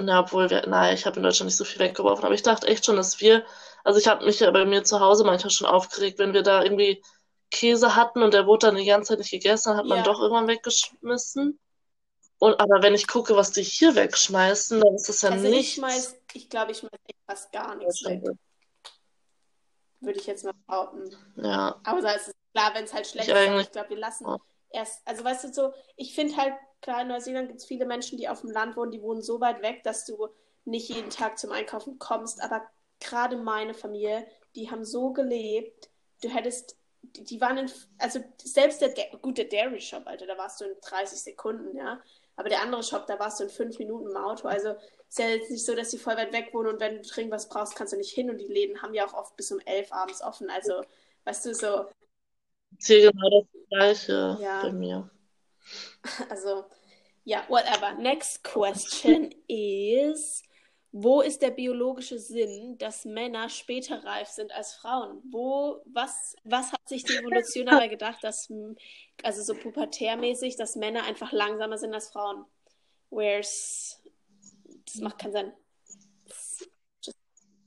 na, 0.00 0.20
obwohl 0.20 0.50
wir, 0.50 0.66
naja, 0.66 0.94
ich 0.94 1.04
habe 1.04 1.16
in 1.16 1.22
Deutschland 1.22 1.48
nicht 1.48 1.56
so 1.56 1.64
viel 1.64 1.80
weggeworfen, 1.80 2.24
aber 2.24 2.34
ich 2.34 2.42
dachte 2.42 2.66
echt 2.66 2.86
schon, 2.86 2.96
dass 2.96 3.20
wir, 3.20 3.44
also 3.84 3.98
ich 3.98 4.08
habe 4.08 4.24
mich 4.24 4.40
ja 4.40 4.50
bei 4.50 4.64
mir 4.64 4.84
zu 4.84 5.00
Hause 5.00 5.24
manchmal 5.24 5.50
schon 5.50 5.66
aufgeregt, 5.66 6.18
wenn 6.18 6.32
wir 6.32 6.42
da 6.42 6.62
irgendwie 6.62 7.02
Käse 7.50 7.96
hatten 7.96 8.22
und 8.22 8.34
der 8.34 8.46
wurde 8.46 8.68
dann 8.68 8.76
die 8.76 8.84
ganze 8.84 9.08
Zeit 9.10 9.18
nicht 9.18 9.30
gegessen, 9.30 9.70
dann 9.70 9.78
hat 9.78 9.86
man 9.86 10.04
doch 10.04 10.20
irgendwann 10.20 10.48
weggeschmissen. 10.48 11.58
Und, 12.38 12.60
aber 12.60 12.82
wenn 12.82 12.94
ich 12.94 13.08
gucke, 13.08 13.34
was 13.34 13.50
die 13.50 13.62
hier 13.62 13.94
wegschmeißen, 13.94 14.80
dann 14.80 14.94
ist 14.94 15.08
das 15.08 15.22
ja 15.22 15.30
also 15.30 15.48
nicht. 15.48 15.70
Ich 15.70 15.74
schmeiß, 15.74 16.16
ich 16.34 16.48
glaube, 16.48 16.72
ich 16.72 16.78
schmeiß 16.78 16.92
fast 17.26 17.52
gar 17.52 17.74
nichts 17.74 18.04
weg. 18.04 18.22
Würde 20.00 20.20
ich 20.20 20.26
jetzt 20.26 20.44
mal 20.44 20.54
behaupten. 20.66 21.10
Ja. 21.36 21.80
Aber 21.82 22.00
da 22.00 22.12
ist 22.12 22.28
es 22.28 22.34
klar, 22.54 22.72
wenn 22.74 22.84
es 22.84 22.94
halt 22.94 23.06
schlecht 23.06 23.28
ich 23.28 23.34
ist. 23.34 23.60
Ich 23.62 23.72
glaube, 23.72 23.90
wir 23.90 23.98
lassen 23.98 24.26
ja. 24.26 24.38
erst, 24.70 25.06
also 25.06 25.24
weißt 25.24 25.44
du 25.44 25.52
so, 25.52 25.72
ich 25.96 26.14
finde 26.14 26.36
halt, 26.36 26.54
klar, 26.80 27.02
in 27.02 27.08
Neuseeland 27.08 27.48
gibt 27.48 27.60
es 27.60 27.66
viele 27.66 27.86
Menschen, 27.86 28.18
die 28.18 28.28
auf 28.28 28.42
dem 28.42 28.50
Land 28.50 28.76
wohnen, 28.76 28.92
die 28.92 29.02
wohnen 29.02 29.22
so 29.22 29.40
weit 29.40 29.60
weg, 29.62 29.82
dass 29.82 30.04
du 30.04 30.28
nicht 30.64 30.88
jeden 30.88 31.10
Tag 31.10 31.38
zum 31.38 31.50
Einkaufen 31.50 31.98
kommst. 31.98 32.40
Aber 32.40 32.62
gerade 33.00 33.36
meine 33.36 33.74
Familie, 33.74 34.26
die 34.54 34.70
haben 34.70 34.84
so 34.84 35.12
gelebt, 35.12 35.90
du 36.22 36.28
hättest, 36.28 36.76
die 37.02 37.40
waren 37.40 37.58
in, 37.58 37.70
also 37.98 38.20
selbst 38.40 38.80
der, 38.80 38.90
gut, 39.20 39.38
der 39.38 39.46
Dairy 39.46 39.80
Shop, 39.80 40.06
Alter, 40.06 40.26
da 40.26 40.38
warst 40.38 40.60
du 40.60 40.66
in 40.66 40.76
30 40.80 41.20
Sekunden, 41.20 41.76
ja. 41.76 42.00
Aber 42.38 42.48
der 42.48 42.62
andere 42.62 42.84
Shop, 42.84 43.04
da 43.08 43.18
warst 43.18 43.40
du 43.40 43.44
in 43.44 43.50
fünf 43.50 43.80
Minuten 43.80 44.10
im 44.10 44.16
Auto. 44.16 44.46
Also 44.46 44.76
ist 45.08 45.18
ja 45.18 45.28
jetzt 45.28 45.50
nicht 45.50 45.66
so, 45.66 45.74
dass 45.74 45.90
die 45.90 45.98
voll 45.98 46.16
weit 46.16 46.32
weg 46.32 46.50
wohnen 46.54 46.68
und 46.68 46.80
wenn 46.80 46.94
du 46.94 47.02
dringend 47.02 47.32
was 47.32 47.48
brauchst, 47.48 47.74
kannst 47.74 47.92
du 47.92 47.96
nicht 47.96 48.12
hin. 48.12 48.30
Und 48.30 48.38
die 48.38 48.46
Läden 48.46 48.80
haben 48.80 48.94
ja 48.94 49.04
auch 49.08 49.12
oft 49.12 49.36
bis 49.36 49.50
um 49.50 49.58
elf 49.66 49.92
abends 49.92 50.22
offen. 50.22 50.48
Also, 50.48 50.84
weißt 51.24 51.46
du, 51.46 51.54
so. 51.54 51.86
Hier 52.80 53.10
genau 53.10 53.40
das 53.40 53.68
Gleiche 53.70 54.38
ja. 54.40 54.62
bei 54.62 54.72
mir. 54.72 55.10
Also, 56.30 56.64
ja, 57.24 57.44
whatever. 57.48 57.94
Next 57.94 58.44
question 58.44 59.34
is, 59.48 60.44
wo 60.92 61.20
ist 61.20 61.42
der 61.42 61.50
biologische 61.50 62.18
Sinn, 62.18 62.78
dass 62.78 63.04
Männer 63.04 63.48
später 63.48 64.02
reif 64.04 64.28
sind 64.28 64.52
als 64.52 64.74
Frauen? 64.74 65.22
Wo, 65.30 65.82
was, 65.86 66.34
was 66.44 66.72
hat 66.72 66.88
sich 66.88 67.04
die 67.04 67.16
Evolution 67.16 67.66
dabei 67.66 67.88
gedacht, 67.88 68.22
dass, 68.22 68.50
also 69.22 69.42
so 69.42 69.54
pubertärmäßig, 69.54 70.56
dass 70.56 70.76
Männer 70.76 71.04
einfach 71.04 71.32
langsamer 71.32 71.78
sind 71.78 71.92
als 71.94 72.10
Frauen? 72.10 72.44
Where's, 73.10 74.02
das 74.86 74.96
macht 74.96 75.18
keinen 75.18 75.32
Sinn. 75.32 75.52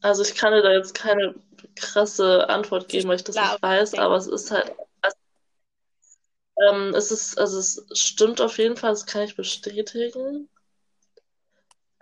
Also 0.02 0.24
ich 0.24 0.34
kann 0.34 0.54
dir 0.54 0.64
da 0.64 0.74
jetzt 0.74 0.96
keine 0.96 1.36
krasse 1.76 2.50
Antwort 2.50 2.90
geben, 2.90 3.10
weil 3.10 3.18
ich 3.18 3.24
das 3.24 3.36
Klar, 3.36 3.52
nicht 3.52 3.62
weiß, 3.64 3.94
aber 3.96 4.16
es 4.16 4.26
ist 4.26 4.50
halt 4.50 4.76
ähm, 6.68 6.94
es 6.96 7.12
ist, 7.12 7.38
also 7.38 7.60
es 7.60 7.86
stimmt 7.94 8.42
auf 8.42 8.58
jeden 8.58 8.78
Fall, 8.78 8.92
das 8.92 9.06
kann 9.06 9.24
ich 9.24 9.36
bestätigen. 9.36 10.50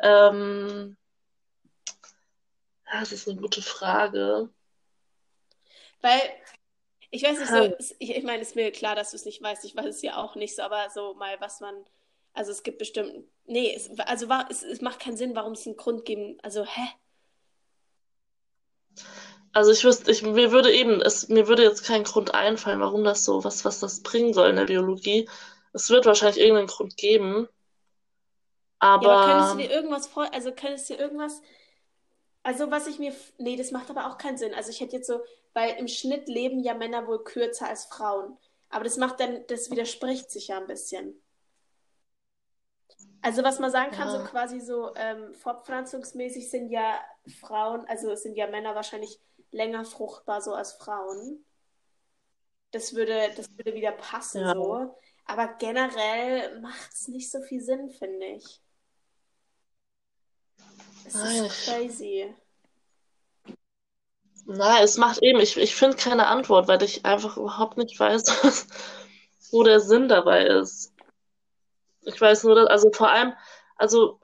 Ähm, 0.02 0.98
das 2.92 3.12
ist 3.12 3.28
eine 3.28 3.40
gute 3.40 3.62
Frage. 3.62 4.50
Weil, 6.02 6.22
ich 7.12 7.24
weiß 7.24 7.40
nicht 7.40 7.50
so, 7.52 7.96
ich, 8.00 8.18
ich 8.18 8.24
meine, 8.24 8.42
es 8.42 8.50
ist 8.50 8.56
mir 8.56 8.72
klar, 8.72 8.96
dass 8.96 9.12
du 9.12 9.18
es 9.18 9.26
nicht 9.26 9.42
weißt, 9.42 9.66
ich 9.66 9.76
weiß 9.76 9.86
es 9.86 10.02
ja 10.02 10.18
auch 10.18 10.36
nicht 10.36 10.56
so, 10.56 10.62
aber 10.62 10.90
so 10.90 11.14
mal, 11.16 11.40
was 11.40 11.60
man, 11.60 11.76
also 12.34 12.52
es 12.52 12.64
gibt 12.64 12.78
bestimmt, 12.78 13.26
nee, 13.46 13.74
es, 13.76 13.90
also 14.00 14.30
war, 14.30 14.50
es, 14.50 14.64
es 14.64 14.82
macht 14.82 15.00
keinen 15.00 15.18
Sinn, 15.18 15.36
warum 15.36 15.54
es 15.54 15.66
einen 15.66 15.78
Grund 15.78 16.06
geben, 16.06 16.38
also 16.42 16.66
hä? 16.66 16.88
Also 19.52 19.72
ich 19.72 19.84
wüsste, 19.84 20.12
ich, 20.12 20.22
mir 20.22 20.52
würde 20.52 20.72
eben, 20.72 21.02
es, 21.02 21.28
mir 21.28 21.48
würde 21.48 21.64
jetzt 21.64 21.84
kein 21.84 22.04
Grund 22.04 22.34
einfallen, 22.34 22.80
warum 22.80 23.04
das 23.04 23.26
so, 23.26 23.44
was, 23.44 23.66
was 23.66 23.80
das 23.80 24.04
bringen 24.04 24.34
soll 24.34 24.50
in 24.50 24.56
der 24.56 24.66
Biologie. 24.66 25.28
Es 25.74 25.90
wird 25.90 26.06
wahrscheinlich 26.06 26.40
irgendeinen 26.40 26.68
Grund 26.68 26.98
geben. 26.98 27.48
Aber. 28.78 29.04
Ja, 29.04 29.12
aber 29.12 29.26
könntest 29.26 29.54
du 29.54 29.58
dir 29.58 29.72
irgendwas 29.72 30.08
vor, 30.08 30.34
also 30.34 30.52
könntest 30.52 30.90
du 30.90 30.94
dir 30.94 31.00
irgendwas, 31.00 31.42
also 32.50 32.72
was 32.72 32.88
ich 32.88 32.98
mir, 32.98 33.14
nee, 33.38 33.56
das 33.56 33.70
macht 33.70 33.92
aber 33.92 34.08
auch 34.08 34.18
keinen 34.18 34.40
Sinn. 34.40 34.56
Also 34.56 34.72
ich 34.72 34.82
hätte 34.82 34.96
jetzt 34.96 35.06
so, 35.06 35.22
weil 35.54 35.78
im 35.78 35.88
Schnitt 35.88 36.28
leben 36.28 36.64
ja 36.64 36.74
Männer 36.74 37.06
wohl 37.06 37.24
kürzer 37.24 37.68
als 37.68 37.86
Frauen. 37.86 38.40
Aber 38.70 38.84
das 38.84 38.98
macht 38.98 39.20
dann, 39.20 39.46
das 39.46 39.70
widerspricht 39.70 40.32
sich 40.32 40.48
ja 40.48 40.58
ein 40.58 40.66
bisschen. 40.66 41.22
Also 43.22 43.44
was 43.44 43.60
man 43.60 43.70
sagen 43.70 43.92
kann, 43.92 44.08
ja. 44.08 44.18
so 44.18 44.24
quasi 44.26 44.62
so 44.62 44.96
ähm, 44.96 45.32
fortpflanzungsmäßig 45.36 46.50
sind 46.50 46.72
ja 46.72 47.00
Frauen, 47.40 47.86
also 47.86 48.16
sind 48.16 48.36
ja 48.36 48.48
Männer 48.48 48.74
wahrscheinlich 48.74 49.20
länger 49.52 49.86
fruchtbar 49.86 50.42
so 50.42 50.54
als 50.56 50.74
Frauen. 50.74 51.46
Das 52.72 52.96
würde, 52.96 53.30
das 53.38 53.48
würde 53.56 53.76
wieder 53.76 53.92
passen 53.92 54.42
ja. 54.42 54.56
so. 54.56 54.98
Aber 55.26 55.50
generell 55.60 56.60
macht 56.62 56.94
es 56.94 57.10
nicht 57.10 57.30
so 57.30 57.42
viel 57.42 57.62
Sinn, 57.62 57.92
finde 57.92 58.26
ich. 58.26 58.60
Es 61.10 61.16
Nein, 61.16 61.46
ist 61.46 61.66
crazy. 61.66 62.36
Nein, 64.46 64.84
es 64.84 64.98
macht 64.98 65.24
eben, 65.24 65.40
ich, 65.40 65.58
ich 65.58 65.76
finde 65.76 65.98
keine 65.98 66.28
Antwort, 66.28 66.68
weil 66.68 66.82
ich 66.84 67.04
einfach 67.04 67.38
überhaupt 67.38 67.78
nicht 67.78 68.00
weiß, 68.00 68.68
wo 69.52 69.64
der 69.64 69.80
Sinn 69.80 70.08
dabei 70.08 70.46
ist. 70.46 70.94
Ich 72.04 72.22
weiß 72.22 72.44
nur, 72.44 72.56
dass, 72.56 72.68
also 72.68 72.92
vor 72.92 73.10
allem, 73.10 73.34
also 73.76 74.20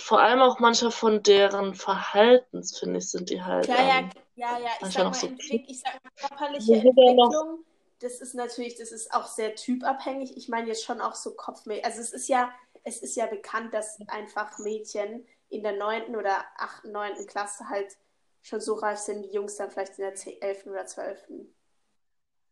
vor 0.00 0.20
allem 0.20 0.40
auch 0.40 0.58
mancher 0.58 0.90
von 0.90 1.22
deren 1.22 1.76
Verhaltens, 1.76 2.76
finde 2.76 2.98
ich, 2.98 3.08
sind 3.08 3.30
die 3.30 3.42
halt. 3.42 3.68
Ja, 3.68 3.76
ja, 3.76 3.98
ähm, 3.98 4.10
ja, 4.34 4.58
ja. 4.58 4.70
Ich 4.80 4.92
sag 4.92 5.04
mal, 5.04 5.14
so 5.14 5.28
Entwick 5.28 5.70
ich 5.70 5.80
sag 5.80 6.02
mal 6.02 6.10
körperliche 6.16 6.74
Entwicklung, 6.74 7.64
das 8.00 8.20
ist 8.20 8.34
natürlich, 8.34 8.76
das 8.76 8.90
ist 8.90 9.14
auch 9.14 9.26
sehr 9.26 9.54
typabhängig. 9.54 10.36
Ich 10.36 10.48
meine 10.48 10.66
jetzt 10.66 10.84
schon 10.84 11.00
auch 11.00 11.14
so 11.14 11.34
Kopfmädchen. 11.34 11.84
Also 11.84 12.00
es 12.00 12.12
ist 12.12 12.28
ja, 12.28 12.52
es 12.82 13.00
ist 13.02 13.14
ja 13.14 13.26
bekannt, 13.26 13.72
dass 13.72 14.00
einfach 14.08 14.58
Mädchen 14.58 15.24
in 15.52 15.62
der 15.62 15.76
neunten 15.76 16.16
oder 16.16 16.44
achten, 16.56 16.92
neunten 16.92 17.26
Klasse 17.26 17.68
halt 17.68 17.96
schon 18.40 18.60
so 18.60 18.74
reif 18.74 18.98
sind, 18.98 19.22
die 19.22 19.34
Jungs 19.34 19.56
dann 19.56 19.70
vielleicht 19.70 19.98
in 19.98 20.04
der 20.04 20.42
elften 20.42 20.70
oder 20.70 20.86
zwölften. 20.86 21.54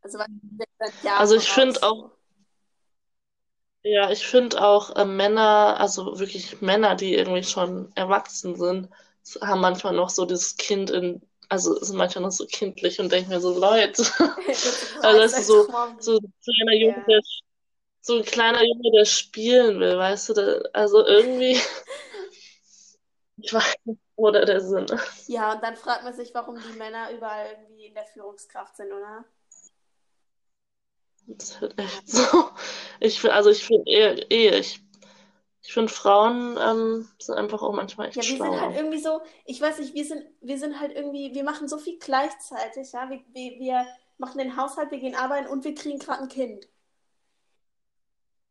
Also, 0.02 0.18
also 1.16 1.36
ich 1.36 1.50
finde 1.50 1.82
auch, 1.82 2.10
ja, 3.82 4.10
ich 4.10 4.26
finde 4.26 4.62
auch 4.62 4.94
äh, 4.96 5.04
Männer, 5.04 5.76
also 5.78 6.18
wirklich 6.18 6.60
Männer, 6.60 6.94
die 6.94 7.14
irgendwie 7.14 7.42
schon 7.42 7.90
erwachsen 7.94 8.54
sind, 8.56 8.88
haben 9.40 9.60
manchmal 9.60 9.94
noch 9.94 10.10
so 10.10 10.26
dieses 10.26 10.56
Kind 10.56 10.90
in, 10.90 11.22
also 11.48 11.74
sind 11.82 11.96
manchmal 11.96 12.24
noch 12.24 12.32
so 12.32 12.46
kindlich 12.46 13.00
und 13.00 13.10
denken 13.10 13.30
mir 13.30 13.40
so, 13.40 13.58
Leute, 13.58 14.02
also 15.02 15.18
das 15.18 15.38
ist 15.38 15.46
so, 15.46 15.66
so 15.98 16.18
ein 16.18 16.32
kleiner 16.44 16.74
Junge, 16.74 16.96
ja. 16.98 17.04
der, 17.08 17.20
so 18.02 18.16
ein 18.16 18.24
kleiner 18.24 18.62
Junge, 18.62 18.90
der 18.96 19.04
spielen 19.04 19.80
will, 19.80 19.98
weißt 19.98 20.30
du, 20.30 20.34
der, 20.34 20.62
also 20.72 21.04
irgendwie, 21.04 21.58
ich 23.42 23.52
weiß 23.52 23.74
nicht, 23.84 24.00
wo 24.16 24.30
da 24.30 24.44
der 24.44 24.60
Sinn 24.60 24.84
ist. 24.86 25.26
Ja, 25.26 25.52
und 25.54 25.62
dann 25.62 25.76
fragt 25.76 26.04
man 26.04 26.12
sich, 26.14 26.34
warum 26.34 26.60
die 26.60 26.72
Männer 26.74 27.10
überall 27.12 27.52
irgendwie 27.52 27.86
in 27.86 27.94
der 27.94 28.04
Führungskraft 28.04 28.76
sind, 28.76 28.92
oder? 28.92 29.24
Das 31.26 31.50
ist 31.50 31.60
halt 31.60 31.78
echt 31.78 32.08
so. 32.08 32.50
Ich 33.00 33.20
finde, 33.20 33.34
also 33.36 33.50
ich 33.50 33.64
finde 33.64 33.90
eher, 33.90 34.30
eher, 34.30 34.58
ich, 34.58 34.82
ich 35.62 35.72
finde 35.72 35.92
Frauen 35.92 36.58
ähm, 36.60 37.08
sind 37.20 37.36
einfach 37.36 37.62
auch 37.62 37.74
manchmal 37.74 38.08
echt 38.08 38.24
Ja, 38.24 38.26
wir 38.26 38.36
schlauer. 38.36 38.48
sind 38.50 38.60
halt 38.60 38.72
irgendwie 38.74 38.98
so, 39.00 39.20
ich 39.44 39.60
weiß 39.60 39.78
nicht, 39.78 39.94
wir 39.94 40.04
sind, 40.04 40.24
wir 40.40 40.58
sind 40.58 40.80
halt 40.80 40.92
irgendwie, 40.96 41.34
wir 41.34 41.44
machen 41.44 41.68
so 41.68 41.78
viel 41.78 41.98
gleichzeitig, 41.98 42.92
ja. 42.92 43.08
Wir, 43.10 43.20
wir, 43.32 43.58
wir 43.60 43.86
machen 44.18 44.38
den 44.38 44.56
Haushalt, 44.56 44.90
wir 44.90 44.98
gehen 44.98 45.14
arbeiten 45.14 45.46
und 45.48 45.64
wir 45.64 45.74
kriegen 45.74 45.98
gerade 46.00 46.22
ein 46.22 46.28
Kind. 46.28 46.68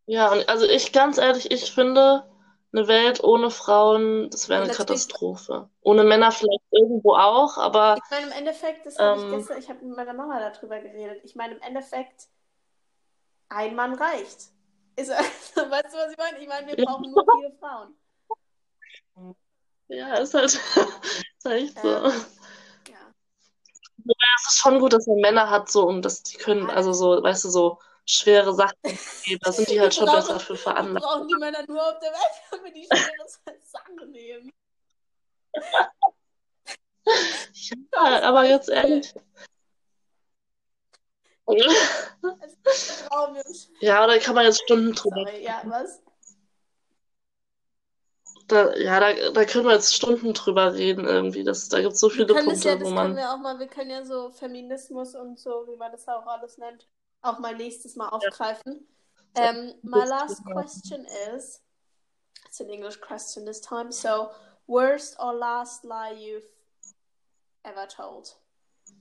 Ja, 0.08 0.32
und 0.32 0.50
also 0.50 0.66
ich 0.66 0.92
ganz 0.92 1.18
ehrlich, 1.18 1.52
ich 1.52 1.72
finde, 1.72 2.29
eine 2.72 2.88
Welt 2.88 3.24
ohne 3.24 3.50
Frauen, 3.50 4.30
das 4.30 4.48
wäre 4.48 4.64
eine 4.64 4.72
Katastrophe. 4.72 5.70
Ohne 5.82 6.04
Männer 6.04 6.32
vielleicht 6.32 6.62
irgendwo 6.72 7.16
auch, 7.16 7.58
aber. 7.58 7.98
Ich 7.98 8.12
meine, 8.12 8.28
im 8.28 8.32
Endeffekt, 8.32 8.86
das 8.86 9.00
habe 9.00 9.20
ähm, 9.20 9.28
ich 9.32 9.38
gestern, 9.38 9.58
ich 9.58 9.70
habe 9.70 9.86
mit 9.86 9.96
meiner 9.96 10.14
Mama 10.14 10.40
darüber 10.40 10.80
geredet. 10.80 11.22
Ich 11.24 11.36
meine, 11.36 11.56
im 11.56 11.62
Endeffekt, 11.62 12.28
ein 13.50 13.76
Mann 13.76 13.96
reicht. 13.96 14.50
Ist, 14.96 15.12
also, 15.12 15.72
weißt 15.72 15.94
du, 15.94 15.98
was 15.98 16.12
ich 16.12 16.18
meine? 16.18 16.40
Ich 16.40 16.48
meine, 16.48 16.68
wir 16.68 16.86
brauchen 16.86 17.12
nur 17.12 17.26
viele 17.38 17.52
Frauen. 17.60 17.96
Ja, 19.88 20.14
ist 20.16 20.36
halt, 20.36 20.46
ist 20.54 21.46
halt 21.46 21.64
echt 21.64 21.80
so. 21.80 21.88
Ähm, 21.88 22.12
ja. 22.88 23.14
Es 24.38 24.54
ist 24.54 24.60
schon 24.60 24.80
gut, 24.80 24.94
dass 24.94 25.08
man 25.08 25.18
Männer 25.18 25.50
hat, 25.50 25.72
so, 25.72 25.88
und 25.88 26.04
dass 26.04 26.22
die 26.22 26.38
können, 26.38 26.70
also 26.70 26.94
so, 26.94 27.24
weißt 27.24 27.46
du, 27.46 27.50
so 27.50 27.80
schwere 28.06 28.54
Sachen 28.54 28.76
geben. 29.24 29.42
Da 29.44 29.52
sind 29.52 29.70
die 29.70 29.80
halt 29.80 29.94
schon 29.94 30.06
brauchen, 30.06 30.20
besser 30.20 30.40
für 30.40 30.56
veranlagt. 30.56 31.06
brauchen 31.06 31.28
die 31.28 31.36
Männer 31.36 31.64
nur 31.68 31.82
auf 31.82 32.00
der 32.00 32.12
Welt, 32.12 32.42
damit 32.52 32.76
die 32.76 32.86
schwere 32.86 33.60
Sachen 33.64 34.12
nehmen. 34.12 34.52
ja, 37.54 38.22
aber 38.24 38.46
jetzt 38.46 38.70
ehrlich. 38.70 39.14
ja, 43.82 44.06
da 44.08 44.18
kann 44.20 44.36
man 44.36 44.46
jetzt 44.46 44.62
Stunden 44.62 44.94
drüber. 44.94 45.26
Sorry, 45.26 45.44
ja, 45.44 45.62
was? 45.66 46.02
Da, 48.48 48.76
ja, 48.76 49.00
da, 49.00 49.32
da 49.32 49.46
können 49.46 49.66
wir 49.66 49.74
jetzt 49.74 49.94
Stunden 49.94 50.34
drüber 50.34 50.74
reden 50.74 51.06
irgendwie. 51.06 51.44
Das, 51.44 51.70
da 51.70 51.82
gibt 51.82 51.94
es 51.94 52.00
so 52.00 52.10
viele 52.10 52.26
Punkte, 52.26 52.70
ja, 52.70 52.82
wo 52.82 52.90
man. 52.90 53.16
Wir, 53.16 53.32
auch 53.32 53.38
mal, 53.38 53.60
wir 53.60 53.68
können 53.68 53.92
ja 53.92 54.04
so 54.04 54.32
Feminismus 54.32 55.16
und 55.16 55.40
so, 55.40 55.68
wie 55.68 55.76
man 55.76 55.92
das 55.92 56.08
auch 56.08 56.26
alles 56.26 56.58
nennt, 56.58 56.88
auch 57.22 57.40
mal 57.40 57.56
nächstes 57.56 57.96
Mal 57.96 58.10
aufgreifen. 58.10 58.88
Ja. 59.38 59.52
Um, 59.52 59.74
my 59.84 60.06
last 60.06 60.44
question 60.44 61.06
is 61.34 61.62
it's 62.46 62.60
an 62.60 62.70
English 62.70 63.00
question 63.00 63.46
this 63.46 63.62
time. 63.62 63.92
So, 63.92 64.32
worst 64.68 65.18
or 65.20 65.34
last 65.34 65.84
lie 65.86 66.14
you've 66.18 66.48
ever 67.64 67.86
told? 67.88 68.36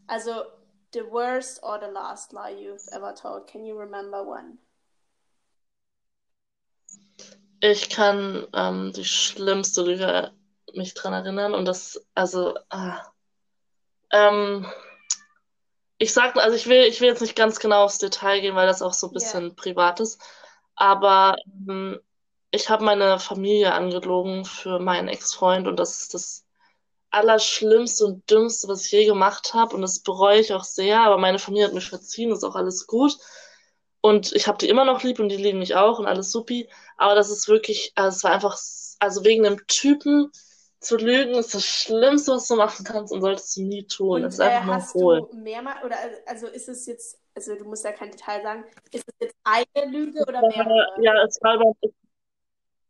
Also, 0.09 0.45
the 0.93 1.05
worst 1.11 1.61
or 1.63 1.79
the 1.79 1.91
last 1.91 2.33
lie 2.33 2.51
you've 2.51 2.87
ever 2.93 3.15
told? 3.15 3.47
Can 3.47 3.65
you 3.65 3.79
remember 3.79 4.23
one? 4.23 4.59
Ich 7.61 7.91
kann 7.91 8.47
ähm, 8.53 8.93
die 8.93 9.05
schlimmste 9.05 9.83
Lüge 9.83 10.33
mich 10.75 10.95
dran 10.95 11.13
erinnern 11.13 11.55
und 11.55 11.65
das, 11.65 12.01
also, 12.15 12.57
ah, 12.69 13.01
ähm, 14.13 14.67
ich 15.99 16.13
sag, 16.13 16.37
also 16.37 16.57
ich 16.57 16.67
will, 16.69 16.85
ich 16.85 17.01
will 17.01 17.09
jetzt 17.09 17.23
nicht 17.23 17.37
ganz 17.37 17.59
genau 17.61 17.85
aufs 17.85 17.99
Detail 17.99 18.41
gehen, 18.41 18.55
weil 18.55 18.67
das 18.67 18.83
auch 18.83 18.93
so 18.95 19.09
ein 19.09 19.13
bisschen 19.13 19.47
yeah. 19.47 19.55
privat 19.55 20.01
ist, 20.01 20.21
aber 20.77 21.37
ähm, 21.69 22.01
ich 22.51 22.71
habe 22.71 22.85
meine 22.85 23.19
Familie 23.19 23.73
angelogen 23.75 24.45
für 24.45 24.79
meinen 24.79 25.09
Ex-Freund 25.09 25.67
und 25.69 25.77
das 25.77 26.01
ist 26.01 26.15
das 26.15 26.45
Allerschlimmste 27.11 28.05
und 28.05 28.31
Dümmste, 28.31 28.69
was 28.69 28.85
ich 28.85 28.93
je 28.93 29.07
gemacht 29.07 29.55
habe. 29.55 29.75
Und 29.75 29.83
das 29.83 30.01
bereue 30.01 30.41
ich 30.41 30.53
auch 30.53 30.65
sehr, 30.65 31.01
aber 31.01 31.19
meine 31.19 31.39
Familie 31.39 31.67
hat 31.67 31.75
mich 31.75 31.89
verziehen, 31.89 32.33
ist 32.33 32.45
auch 32.45 32.55
alles 32.55 32.87
gut. 32.87 33.19
Und 34.01 34.33
ich 34.33 34.47
habe 34.47 34.59
die 34.59 34.69
immer 34.69 34.85
noch 34.85 35.03
lieb 35.03 35.19
und 35.19 35.29
die 35.29 35.37
lieben 35.37 35.59
mich 35.59 35.75
auch 35.75 35.99
und 35.99 36.07
alles 36.07 36.31
supi, 36.31 36.69
aber 36.97 37.15
das 37.15 37.31
ist 37.31 37.49
wirklich, 37.49 37.93
also 37.97 38.17
es 38.17 38.25
war 38.25 38.33
einfach, 38.33 38.57
also 39.01 39.25
wegen 39.25 39.45
einem 39.45 39.67
Typen, 39.67 40.31
zu 40.81 40.97
lügen 40.97 41.35
ist 41.35 41.55
das 41.55 41.65
Schlimmste, 41.65 42.33
was 42.33 42.47
du 42.47 42.57
machen 42.57 42.85
kannst 42.85 43.13
und 43.13 43.21
solltest 43.21 43.57
du 43.57 43.63
nie 43.63 43.87
tun. 43.87 44.17
Und, 44.17 44.23
das 44.23 44.35
ist 44.35 44.41
einfach 44.41 44.69
äh, 44.69 44.73
hast 44.73 44.95
nur 44.95 45.05
hohl. 45.05 45.29
Du 45.31 45.37
mehrmal, 45.39 45.85
oder 45.85 45.97
also 46.27 46.47
ist 46.47 46.69
es 46.69 46.87
jetzt, 46.87 47.19
also 47.35 47.57
du 47.57 47.65
musst 47.65 47.85
ja 47.85 47.93
kein 47.93 48.11
Detail 48.11 48.43
sagen, 48.43 48.65
ist 48.93 49.05
es 49.07 49.15
jetzt 49.21 49.37
eine 49.45 49.87
Lüge 49.91 50.21
oder 50.23 50.41
mehrere? 50.41 50.89
Ja, 51.01 51.13
es 51.25 51.39
war 51.43 51.55
aber, 51.55 51.73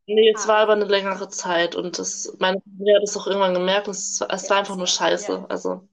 nee, 0.06 0.30
es 0.34 0.44
ah. 0.44 0.48
war 0.48 0.56
aber 0.58 0.74
eine 0.74 0.84
längere 0.84 1.28
Zeit 1.28 1.76
und 1.76 1.98
das, 1.98 2.36
meine 2.38 2.60
Familie 2.60 2.96
hat 2.96 3.02
es 3.04 3.16
auch 3.16 3.26
irgendwann 3.26 3.54
gemerkt 3.54 3.88
und 3.88 3.94
es, 3.94 4.20
es 4.28 4.42
ja, 4.42 4.50
war 4.50 4.58
einfach 4.58 4.76
nur 4.76 4.86
Scheiße. 4.86 5.32
Ja. 5.32 5.46
Also 5.48 5.88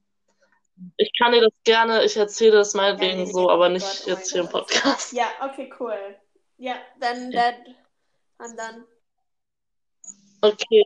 ich 0.97 1.12
kann 1.17 1.31
dir 1.31 1.41
das 1.41 1.53
gerne, 1.63 2.03
ich 2.03 2.17
erzähle 2.17 2.58
das 2.58 2.73
meinetwegen 2.73 3.19
ja, 3.19 3.25
nee, 3.25 3.31
so, 3.31 3.49
aber 3.49 3.69
nicht 3.69 3.86
Gott, 3.86 4.03
oh 4.08 4.10
jetzt 4.10 4.31
hier 4.34 4.41
im 4.41 4.49
Podcast. 4.49 5.13
Ja, 5.13 5.27
okay, 5.41 5.71
cool. 5.79 5.97
Ja, 6.58 6.75
dann, 6.99 7.31
dann, 7.31 7.55
und 8.38 8.58
dann. 8.58 8.86
Okay. 10.41 10.86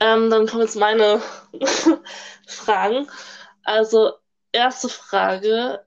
Ähm, 0.00 0.30
dann 0.30 0.46
kommen 0.46 0.62
jetzt 0.62 0.76
meine 0.76 1.22
Fragen. 2.46 3.08
Also, 3.64 4.12
erste 4.52 4.88
Frage. 4.88 5.84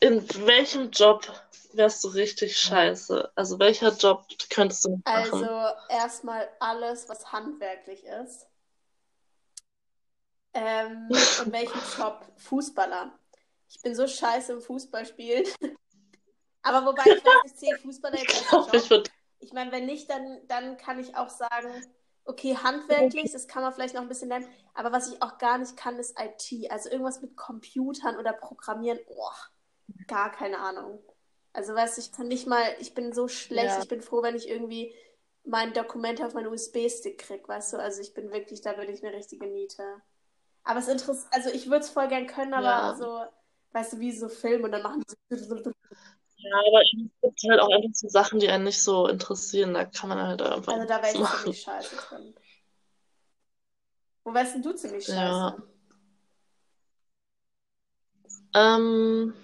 In 0.00 0.28
welchem 0.46 0.90
Job 0.90 1.26
wärst 1.72 2.04
du 2.04 2.08
richtig 2.08 2.58
scheiße? 2.58 3.30
Also, 3.34 3.58
welcher 3.58 3.92
Job 3.92 4.26
könntest 4.50 4.84
du 4.84 5.00
machen? 5.04 5.04
Also, 5.04 5.76
erstmal 5.88 6.48
alles, 6.60 7.08
was 7.08 7.32
handwerklich 7.32 8.04
ist. 8.04 8.46
Ähm, 10.54 11.08
in 11.44 11.52
welchem 11.52 11.80
Job? 11.98 12.24
Fußballer. 12.36 13.12
Ich 13.68 13.82
bin 13.82 13.94
so 13.94 14.06
scheiße 14.06 14.52
im 14.52 14.60
Fußballspielen. 14.62 15.46
Aber 16.62 16.84
wobei 16.86 17.02
ich 17.04 17.24
weiß, 17.24 17.40
ich 17.44 17.56
zähle 17.56 17.78
Fußballer 17.78 18.18
jetzt 18.18 18.52
als 18.52 18.88
Job. 18.88 19.04
Ich, 19.38 19.46
ich 19.48 19.52
meine, 19.52 19.70
wenn 19.70 19.86
nicht, 19.86 20.10
dann, 20.10 20.40
dann 20.48 20.76
kann 20.76 20.98
ich 20.98 21.14
auch 21.14 21.28
sagen, 21.28 21.84
okay, 22.26 22.56
handwerklich, 22.56 23.32
das 23.32 23.48
kann 23.48 23.62
man 23.62 23.72
vielleicht 23.72 23.94
noch 23.94 24.02
ein 24.02 24.08
bisschen 24.08 24.28
lernen, 24.28 24.48
aber 24.74 24.92
was 24.92 25.10
ich 25.10 25.22
auch 25.22 25.38
gar 25.38 25.58
nicht 25.58 25.76
kann, 25.76 25.98
ist 25.98 26.18
IT. 26.20 26.70
Also 26.70 26.90
irgendwas 26.90 27.22
mit 27.22 27.36
Computern 27.36 28.16
oder 28.16 28.32
Programmieren, 28.32 28.98
oh, 29.08 29.30
gar 30.06 30.30
keine 30.30 30.58
Ahnung. 30.58 31.02
Also 31.52 31.74
weißt 31.74 31.96
du, 31.96 32.02
ich 32.02 32.12
kann 32.12 32.28
nicht 32.28 32.46
mal, 32.46 32.62
ich 32.80 32.94
bin 32.94 33.12
so 33.12 33.28
schlecht, 33.28 33.66
ja. 33.66 33.78
ich 33.80 33.88
bin 33.88 34.02
froh, 34.02 34.22
wenn 34.22 34.36
ich 34.36 34.48
irgendwie 34.48 34.94
mein 35.44 35.72
Dokument 35.72 36.20
auf 36.22 36.34
meinen 36.34 36.48
USB-Stick 36.48 37.18
kriege, 37.18 37.48
weißt 37.48 37.72
du? 37.72 37.78
Also 37.78 38.02
ich 38.02 38.12
bin 38.12 38.30
wirklich, 38.32 38.60
da 38.60 38.76
würde 38.76 38.92
ich 38.92 39.04
eine 39.04 39.16
richtige 39.16 39.46
Niete. 39.46 39.82
Aber 40.64 40.80
es 40.80 40.88
interessiert, 40.88 41.32
also 41.32 41.48
ich 41.50 41.66
würde 41.66 41.84
es 41.84 41.90
voll 41.90 42.08
gern 42.08 42.26
können, 42.26 42.52
aber 42.52 42.66
ja. 42.66 42.94
so, 42.96 43.24
weißt 43.72 43.94
du, 43.94 44.00
wie 44.00 44.12
so 44.12 44.28
Film 44.28 44.64
und 44.64 44.72
dann 44.72 44.82
machen 44.82 45.04
die 45.30 45.36
so 45.36 45.72
ja, 46.46 46.58
aber 46.58 46.82
es 46.82 46.90
gibt 47.22 47.50
halt 47.50 47.60
auch 47.60 47.70
einfach 47.70 47.90
so 47.92 48.08
Sachen, 48.08 48.40
die 48.40 48.48
einen 48.48 48.64
nicht 48.64 48.82
so 48.82 49.08
interessieren. 49.08 49.74
Da 49.74 49.84
kann 49.84 50.08
man 50.08 50.18
halt 50.18 50.42
einfach. 50.42 50.72
Also 50.72 50.86
da 50.86 51.02
wäre 51.02 51.12
ich 51.14 51.40
ziemlich 51.40 51.60
scheiße 51.60 51.96
drin. 51.96 52.34
Wo 54.24 54.34
wärst 54.34 54.54
denn 54.54 54.62
du 54.62 54.74
ziemlich 54.74 55.04
scheiße? 55.06 55.16
Ja. 55.16 55.56
Ähm. 58.54 59.34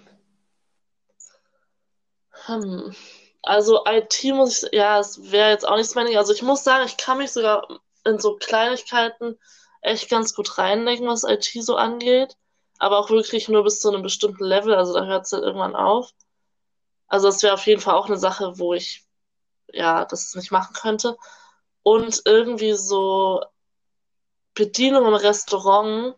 Hm. 2.45 2.95
Also 3.41 3.83
IT 3.85 4.23
muss 4.33 4.63
ich, 4.63 4.73
ja, 4.73 4.99
es 4.99 5.31
wäre 5.31 5.49
jetzt 5.49 5.67
auch 5.67 5.75
nichts 5.75 5.95
mehr. 5.95 6.05
Also 6.17 6.33
ich 6.33 6.41
muss 6.41 6.63
sagen, 6.63 6.85
ich 6.85 6.97
kann 6.97 7.17
mich 7.17 7.31
sogar 7.31 7.67
in 8.05 8.19
so 8.19 8.35
Kleinigkeiten 8.37 9.37
echt 9.81 10.09
ganz 10.09 10.33
gut 10.33 10.57
reindenken, 10.57 11.07
was 11.07 11.23
IT 11.23 11.51
so 11.63 11.75
angeht. 11.75 12.37
Aber 12.79 12.99
auch 12.99 13.09
wirklich 13.09 13.49
nur 13.49 13.63
bis 13.63 13.81
zu 13.81 13.89
einem 13.89 14.01
bestimmten 14.01 14.45
Level. 14.45 14.73
Also 14.73 14.93
da 14.93 15.05
hört 15.05 15.25
es 15.25 15.33
halt 15.33 15.43
irgendwann 15.43 15.75
auf. 15.75 16.11
Also 17.13 17.27
das 17.27 17.43
wäre 17.43 17.53
auf 17.53 17.67
jeden 17.67 17.81
Fall 17.81 17.95
auch 17.95 18.07
eine 18.07 18.17
Sache, 18.17 18.57
wo 18.57 18.73
ich 18.73 19.05
ja 19.67 20.05
das 20.05 20.33
nicht 20.35 20.51
machen 20.51 20.73
könnte. 20.73 21.17
Und 21.83 22.23
irgendwie 22.25 22.73
so 22.73 23.41
Bedienung 24.55 25.07
im 25.07 25.13
Restaurant 25.13 26.15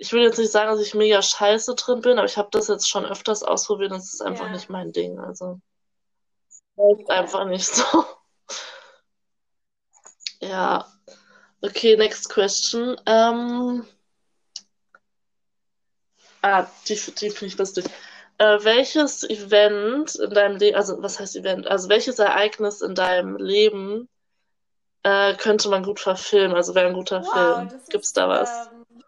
ich 0.00 0.14
will 0.14 0.22
jetzt 0.22 0.38
nicht 0.38 0.50
sagen, 0.50 0.70
dass 0.70 0.80
ich 0.80 0.94
mega 0.94 1.20
scheiße 1.20 1.74
drin 1.74 2.00
bin, 2.00 2.18
aber 2.18 2.24
ich 2.24 2.38
habe 2.38 2.48
das 2.52 2.68
jetzt 2.68 2.88
schon 2.88 3.04
öfters 3.04 3.42
ausprobiert 3.42 3.92
und 3.92 3.98
es 3.98 4.14
ist 4.14 4.22
einfach 4.22 4.46
ja. 4.46 4.52
nicht 4.52 4.70
mein 4.70 4.92
Ding. 4.92 5.18
Also 5.18 5.60
läuft 6.76 7.10
einfach 7.10 7.44
nicht 7.44 7.66
so. 7.66 7.84
ja. 10.40 10.90
Okay, 11.60 11.96
next 11.96 12.30
question. 12.30 12.98
Ähm... 13.04 13.86
Ah, 16.40 16.66
die, 16.88 16.94
die 16.94 17.28
finde 17.28 17.46
ich 17.46 17.58
lustig. 17.58 17.84
Äh, 18.40 18.64
welches 18.64 19.22
Event 19.28 20.14
in 20.14 20.30
deinem 20.30 20.56
Leben, 20.56 20.74
also 20.74 21.02
was 21.02 21.20
heißt 21.20 21.36
Event, 21.36 21.66
also 21.66 21.90
welches 21.90 22.18
Ereignis 22.18 22.80
in 22.80 22.94
deinem 22.94 23.36
Leben 23.36 24.08
äh, 25.02 25.36
könnte 25.36 25.68
man 25.68 25.82
gut 25.82 26.00
verfilmen? 26.00 26.56
Also 26.56 26.74
wäre 26.74 26.86
ein 26.86 26.94
guter 26.94 27.22
wow, 27.22 27.68
Film. 27.68 27.80
Gibt's 27.90 28.14
da 28.14 28.30
was? 28.30 28.70
Ähm, 28.72 29.04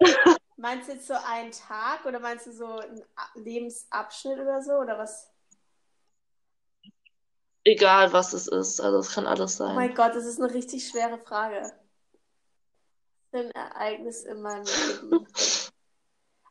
meinst 0.56 0.88
du 0.88 0.94
jetzt 0.94 1.08
so 1.08 1.14
einen 1.26 1.52
Tag 1.52 2.06
oder 2.06 2.20
meinst 2.20 2.46
du 2.46 2.52
so 2.52 2.78
einen 2.78 3.04
Lebensabschnitt 3.34 4.38
oder 4.38 4.62
so 4.62 4.72
oder 4.78 4.96
was? 4.96 5.30
Egal, 7.64 8.14
was 8.14 8.32
es 8.32 8.48
ist. 8.48 8.80
Also 8.80 8.96
es 9.00 9.12
kann 9.12 9.26
alles 9.26 9.58
sein. 9.58 9.72
Oh 9.72 9.74
mein 9.74 9.94
Gott, 9.94 10.14
das 10.14 10.24
ist 10.24 10.40
eine 10.40 10.54
richtig 10.54 10.88
schwere 10.88 11.18
Frage. 11.18 11.70
Ein 13.32 13.50
Ereignis 13.50 14.24
in 14.24 14.40
meinem 14.40 14.64
Leben. 14.64 15.26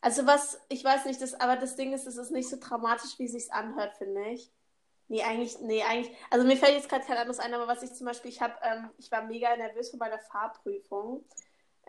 Also 0.01 0.25
was, 0.25 0.59
ich 0.69 0.83
weiß 0.83 1.05
nicht, 1.05 1.21
das, 1.21 1.33
aber 1.39 1.57
das 1.57 1.75
Ding 1.75 1.93
ist, 1.93 2.07
es 2.07 2.17
ist 2.17 2.31
nicht 2.31 2.49
so 2.49 2.57
dramatisch, 2.59 3.19
wie 3.19 3.25
es 3.25 3.33
sich 3.33 3.51
anhört, 3.51 3.97
finde 3.97 4.29
ich. 4.29 4.51
Nee, 5.09 5.23
eigentlich, 5.23 5.59
nee, 5.61 5.83
eigentlich. 5.83 6.15
Also 6.29 6.45
mir 6.45 6.55
fällt 6.55 6.75
jetzt 6.75 6.87
gerade 6.87 7.05
kein 7.05 7.17
anderes 7.17 7.39
ein, 7.39 7.53
aber 7.53 7.67
was 7.67 7.83
ich 7.83 7.93
zum 7.93 8.05
Beispiel, 8.05 8.29
ich 8.29 8.41
habe, 8.41 8.53
ähm, 8.61 8.89
ich 8.97 9.11
war 9.11 9.23
mega 9.23 9.55
nervös 9.57 9.89
für 9.89 9.97
meine 9.97 10.19
Fahrprüfung 10.19 11.25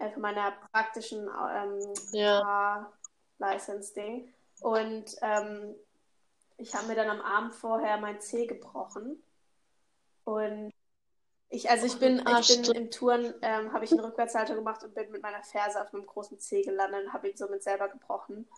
äh, 0.01 0.11
für 0.11 0.21
meiner 0.21 0.53
praktischen 0.73 1.29
ähm, 1.29 1.95
ja. 2.13 2.91
License-Ding. 3.39 4.33
Und 4.61 5.17
ähm, 5.21 5.75
ich 6.57 6.75
habe 6.75 6.87
mir 6.87 6.95
dann 6.95 7.11
am 7.11 7.21
Abend 7.21 7.55
vorher 7.55 7.99
mein 7.99 8.21
C 8.21 8.47
gebrochen. 8.47 9.23
Und 10.25 10.73
ich, 11.51 11.69
also 11.69 11.85
ich 11.85 11.99
bin, 11.99 12.25
ah, 12.27 12.39
ich 12.39 12.63
bin 12.63 12.77
im 12.77 12.91
Touren, 12.93 13.35
ähm, 13.43 13.73
habe 13.73 13.85
ich 13.85 13.91
eine 13.91 14.05
Rückwärtshalter 14.05 14.55
gemacht 14.55 14.85
und 14.85 14.95
bin 14.95 15.11
mit 15.11 15.23
meiner 15.23 15.43
Ferse 15.43 15.83
auf 15.83 15.93
einem 15.93 16.07
großen 16.07 16.39
C 16.39 16.63
gelandet 16.63 17.07
und 17.07 17.13
habe 17.13 17.29
ihn 17.29 17.37
somit 17.37 17.65
selber 17.65 17.89
gebrochen. 17.89 18.49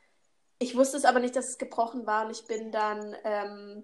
Ich 0.59 0.77
wusste 0.77 0.99
es 0.99 1.07
aber 1.07 1.19
nicht, 1.19 1.35
dass 1.35 1.49
es 1.49 1.59
gebrochen 1.59 2.07
war 2.07 2.27
und 2.27 2.33
ich 2.33 2.47
bin 2.47 2.71
dann 2.71 3.17
ähm, 3.25 3.83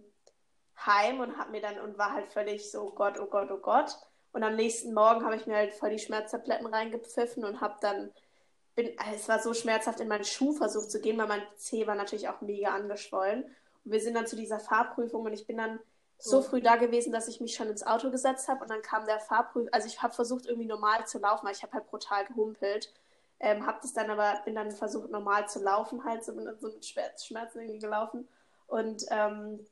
heim 0.87 1.21
und 1.21 1.38
habe 1.38 1.51
mir 1.51 1.62
dann 1.62 1.81
und 1.81 1.97
war 1.97 2.12
halt 2.12 2.31
völlig 2.31 2.71
so 2.71 2.90
Gott, 2.90 3.18
oh 3.18 3.27
Gott, 3.27 3.51
oh 3.51 3.57
Gott. 3.57 3.97
Und 4.33 4.42
am 4.42 4.57
nächsten 4.57 4.92
Morgen 4.92 5.25
habe 5.25 5.37
ich 5.37 5.47
mir 5.47 5.57
halt 5.57 5.73
voll 5.73 5.90
die 5.90 5.99
Schmerztabletten 5.99 6.66
reingepfiffen 6.66 7.44
und 7.44 7.62
habe 7.62 7.77
dann, 7.81 8.12
bin, 8.75 8.94
es 9.12 9.27
war 9.27 9.40
so 9.40 9.55
schmerzhaft, 9.55 10.01
in 10.01 10.09
meinen 10.09 10.25
Schuh 10.25 10.53
versucht 10.53 10.90
zu 10.90 11.01
gehen, 11.01 11.16
weil 11.16 11.29
mein 11.29 11.42
Zeh 11.57 11.87
war 11.87 11.94
natürlich 11.94 12.29
auch 12.29 12.42
mega 12.42 12.75
angeschwollen. 12.75 13.44
Und 13.85 13.92
wir 13.92 14.01
sind 14.01 14.14
dann 14.14 14.27
zu 14.27 14.37
dieser 14.37 14.61
Fahrprüfung 14.61 15.25
und 15.25 15.33
ich 15.33 15.47
bin 15.47 15.57
dann 15.57 15.81
so 16.19 16.43
früh 16.43 16.61
da 16.61 16.77
gewesen, 16.77 17.13
dass 17.13 17.29
ich 17.29 17.41
mich 17.41 17.55
schon 17.55 17.69
ins 17.69 17.87
Auto 17.87 18.11
gesetzt 18.11 18.49
habe 18.49 18.63
und 18.63 18.71
dann 18.71 18.83
kam 18.83 19.07
der 19.07 19.21
Fahrprüfer, 19.21 19.69
also 19.73 19.87
ich 19.87 20.03
habe 20.03 20.13
versucht 20.13 20.47
irgendwie 20.47 20.67
normal 20.67 21.07
zu 21.07 21.19
laufen, 21.19 21.47
weil 21.47 21.55
ich 21.55 21.63
habe 21.63 21.73
halt 21.73 21.87
brutal 21.87 22.27
gehumpelt. 22.27 22.93
Ähm, 23.41 23.65
habe 23.65 23.79
das 23.81 23.93
dann 23.93 24.11
aber, 24.11 24.41
bin 24.45 24.57
dann 24.57 24.73
versucht 24.73 25.11
normal 25.11 25.49
zu 25.49 25.63
laufen 25.63 26.03
halt, 26.05 26.25
so, 26.25 26.35
bin 26.35 26.45
dann 26.45 26.59
so 26.59 26.69
mit 26.69 26.85
Schmerzen 26.85 27.61
irgendwie 27.61 27.79
gelaufen 27.79 28.27
und 28.67 29.05
ähm, 29.11 29.65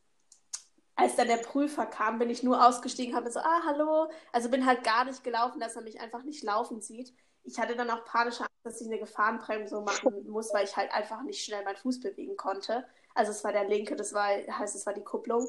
als 0.96 1.14
dann 1.14 1.28
der 1.28 1.36
Prüfer 1.36 1.84
kam, 1.86 2.18
bin 2.18 2.30
ich 2.30 2.42
nur 2.42 2.66
ausgestiegen, 2.66 3.14
habe 3.14 3.30
so, 3.30 3.38
ah, 3.40 3.62
hallo. 3.66 4.10
Also 4.32 4.48
bin 4.48 4.64
halt 4.64 4.82
gar 4.82 5.04
nicht 5.04 5.22
gelaufen, 5.22 5.60
dass 5.60 5.76
er 5.76 5.82
mich 5.82 6.00
einfach 6.00 6.22
nicht 6.22 6.42
laufen 6.42 6.80
sieht. 6.80 7.12
Ich 7.44 7.58
hatte 7.58 7.76
dann 7.76 7.90
auch 7.90 8.04
panische 8.06 8.40
Angst, 8.40 8.64
dass 8.64 8.80
ich 8.80 8.86
eine 8.86 8.98
Gefahrenbremsung 8.98 9.84
machen 9.84 10.26
muss, 10.28 10.52
weil 10.54 10.64
ich 10.64 10.74
halt 10.74 10.90
einfach 10.92 11.22
nicht 11.22 11.44
schnell 11.44 11.62
meinen 11.64 11.76
Fuß 11.76 12.00
bewegen 12.00 12.36
konnte. 12.36 12.86
Also 13.14 13.30
es 13.30 13.44
war 13.44 13.52
der 13.52 13.68
linke, 13.68 13.94
das 13.94 14.14
war, 14.14 14.26
heißt, 14.26 14.74
es 14.74 14.86
war 14.86 14.94
die 14.94 15.04
Kupplung. 15.04 15.46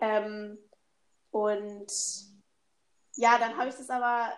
Ähm, 0.00 0.58
und 1.30 1.92
ja, 3.14 3.38
dann 3.38 3.56
habe 3.56 3.68
ich 3.68 3.76
das 3.76 3.90
aber 3.90 4.32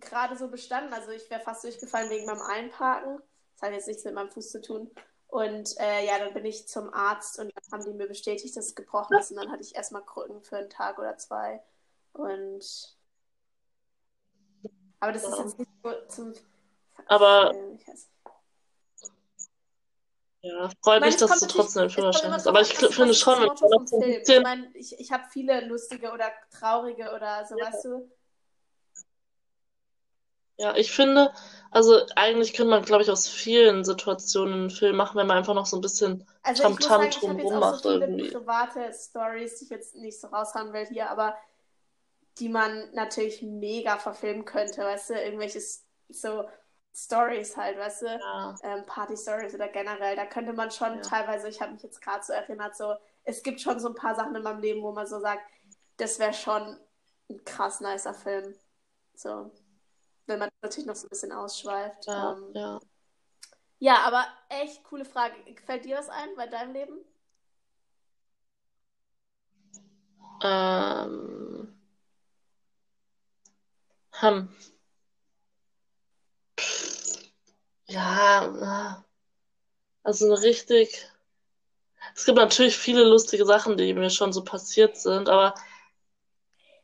gerade 0.00 0.36
so 0.36 0.48
bestanden. 0.48 0.92
Also 0.92 1.10
ich 1.10 1.28
wäre 1.30 1.40
fast 1.40 1.64
durchgefallen 1.64 2.10
wegen 2.10 2.26
meinem 2.26 2.42
Einparken. 2.42 3.20
Das 3.54 3.62
hat 3.62 3.72
jetzt 3.72 3.88
nichts 3.88 4.04
mit 4.04 4.14
meinem 4.14 4.30
Fuß 4.30 4.50
zu 4.50 4.60
tun. 4.60 4.90
Und 5.28 5.78
äh, 5.78 6.06
ja, 6.06 6.18
dann 6.18 6.32
bin 6.32 6.44
ich 6.44 6.68
zum 6.68 6.92
Arzt 6.92 7.38
und 7.38 7.52
dann 7.54 7.72
haben 7.72 7.84
die 7.84 7.96
mir 7.96 8.08
bestätigt, 8.08 8.56
dass 8.56 8.66
es 8.66 8.74
gebrochen 8.74 9.18
ist. 9.18 9.30
Und 9.30 9.36
dann 9.36 9.50
hatte 9.50 9.62
ich 9.62 9.74
erstmal 9.74 10.04
Krücken 10.04 10.42
für 10.42 10.56
einen 10.56 10.70
Tag 10.70 10.98
oder 10.98 11.16
zwei. 11.18 11.62
Und. 12.12 12.96
Aber 15.00 15.12
das 15.12 15.24
ist 15.24 15.38
jetzt 15.38 15.58
nicht 15.58 15.70
so 15.82 15.92
zum. 16.08 16.32
Aber. 17.06 17.54
Ja, 20.48 20.70
freut 20.82 21.02
mich, 21.02 21.16
dass 21.16 21.40
du 21.40 21.46
trotzdem 21.46 21.82
einen 21.82 21.90
Führerschein 21.90 22.32
hast. 22.32 22.46
Aber 22.46 22.62
ich 22.62 22.72
finde 22.72 23.12
schon, 23.12 23.38
wenn 23.42 23.86
so. 23.86 24.02
Ich 24.02 24.42
meine, 24.42 24.70
ich, 24.74 24.98
ich 24.98 25.12
habe 25.12 25.24
viele 25.30 25.66
lustige 25.66 26.10
oder 26.10 26.32
traurige 26.50 27.12
oder 27.14 27.44
so, 27.46 27.58
ja. 27.58 27.66
weißt 27.66 27.84
du? 27.84 28.10
Ja, 30.56 30.74
ich 30.74 30.90
finde, 30.90 31.32
also 31.70 32.00
eigentlich 32.16 32.54
könnte 32.54 32.70
man, 32.70 32.82
glaube 32.82 33.02
ich, 33.02 33.10
aus 33.10 33.28
vielen 33.28 33.84
Situationen 33.84 34.54
einen 34.54 34.70
Film 34.70 34.96
machen, 34.96 35.18
wenn 35.18 35.26
man 35.26 35.36
einfach 35.36 35.54
noch 35.54 35.66
so 35.66 35.76
ein 35.76 35.82
bisschen 35.82 36.26
also 36.42 36.62
Tamtam 36.62 37.02
-Tam 37.02 37.20
drumherum 37.20 37.60
macht. 37.60 37.82
So 37.82 37.90
irgendwie. 37.90 38.30
private 38.30 38.92
Stories, 38.92 39.58
die 39.58 39.64
ich 39.66 39.70
jetzt 39.70 39.96
nicht 39.96 40.18
so 40.18 40.28
raushauen 40.28 40.72
will 40.72 40.86
hier, 40.86 41.10
aber 41.10 41.36
die 42.38 42.48
man 42.48 42.90
natürlich 42.94 43.42
mega 43.42 43.98
verfilmen 43.98 44.46
könnte, 44.46 44.80
weißt 44.80 45.10
du, 45.10 45.14
irgendwelche 45.14 45.60
so 46.08 46.44
Stories 46.94 47.56
halt, 47.56 47.78
weißt 47.78 48.02
du, 48.02 48.06
ja. 48.06 48.54
ähm, 48.62 48.84
Party-Stories 48.86 49.54
oder 49.54 49.68
generell, 49.68 50.16
da 50.16 50.26
könnte 50.26 50.52
man 50.52 50.70
schon 50.70 50.96
ja. 50.96 51.00
teilweise, 51.00 51.48
ich 51.48 51.60
habe 51.60 51.72
mich 51.72 51.82
jetzt 51.82 52.00
gerade 52.00 52.24
so 52.24 52.32
erinnert, 52.32 52.76
so, 52.76 52.94
es 53.24 53.42
gibt 53.42 53.60
schon 53.60 53.78
so 53.78 53.88
ein 53.88 53.94
paar 53.94 54.14
Sachen 54.14 54.34
in 54.34 54.42
meinem 54.42 54.60
Leben, 54.60 54.82
wo 54.82 54.92
man 54.92 55.06
so 55.06 55.20
sagt, 55.20 55.42
das 55.98 56.18
wäre 56.18 56.34
schon 56.34 56.78
ein 57.30 57.44
krass 57.44 57.80
nicer 57.80 58.14
Film. 58.14 58.54
So 59.14 59.50
wenn 60.28 60.38
man 60.38 60.50
natürlich 60.62 60.86
noch 60.86 60.94
so 60.94 61.06
ein 61.06 61.10
bisschen 61.10 61.32
ausschweift. 61.32 62.06
Ja, 62.06 62.32
ähm, 62.32 62.50
ja. 62.54 62.80
ja, 63.78 63.96
aber 64.04 64.26
echt 64.48 64.84
coole 64.84 65.04
Frage. 65.04 65.34
Fällt 65.64 65.84
dir 65.84 65.96
was 65.96 66.08
ein 66.08 66.28
bei 66.36 66.46
deinem 66.46 66.72
Leben? 66.74 66.98
Ähm. 70.42 71.74
Hm. 74.12 74.48
Ja, 77.88 79.04
also 80.02 80.26
eine 80.26 80.42
richtig. 80.42 81.06
Es 82.14 82.24
gibt 82.24 82.38
natürlich 82.38 82.76
viele 82.76 83.04
lustige 83.04 83.44
Sachen, 83.44 83.76
die 83.76 83.92
mir 83.94 84.10
schon 84.10 84.32
so 84.32 84.44
passiert 84.44 84.96
sind, 84.96 85.28
aber 85.28 85.54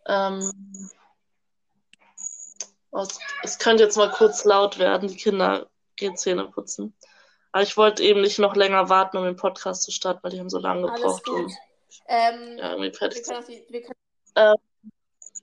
ähm, 0.06 0.90
es 3.42 3.58
könnte 3.58 3.82
jetzt 3.84 3.96
mal 3.96 4.10
kurz 4.10 4.44
laut 4.44 4.78
werden, 4.78 5.08
die 5.08 5.16
Kinder 5.16 5.68
gehen 5.96 6.16
Zähne 6.16 6.46
putzen. 6.46 6.94
Aber 7.52 7.62
ich 7.62 7.76
wollte 7.76 8.02
eben 8.02 8.20
nicht 8.20 8.38
noch 8.38 8.56
länger 8.56 8.88
warten, 8.88 9.16
um 9.16 9.24
den 9.24 9.36
Podcast 9.36 9.82
zu 9.82 9.92
starten, 9.92 10.20
weil 10.22 10.32
die 10.32 10.40
haben 10.40 10.50
so 10.50 10.58
lange 10.58 10.82
gebraucht, 10.82 11.28
um 11.28 11.46
ähm, 12.06 12.58
ja, 12.58 12.70
irgendwie 12.72 12.92
fertig 12.92 13.24
zu 13.24 13.34
sein. 13.34 13.44
Ähm, 14.36 14.56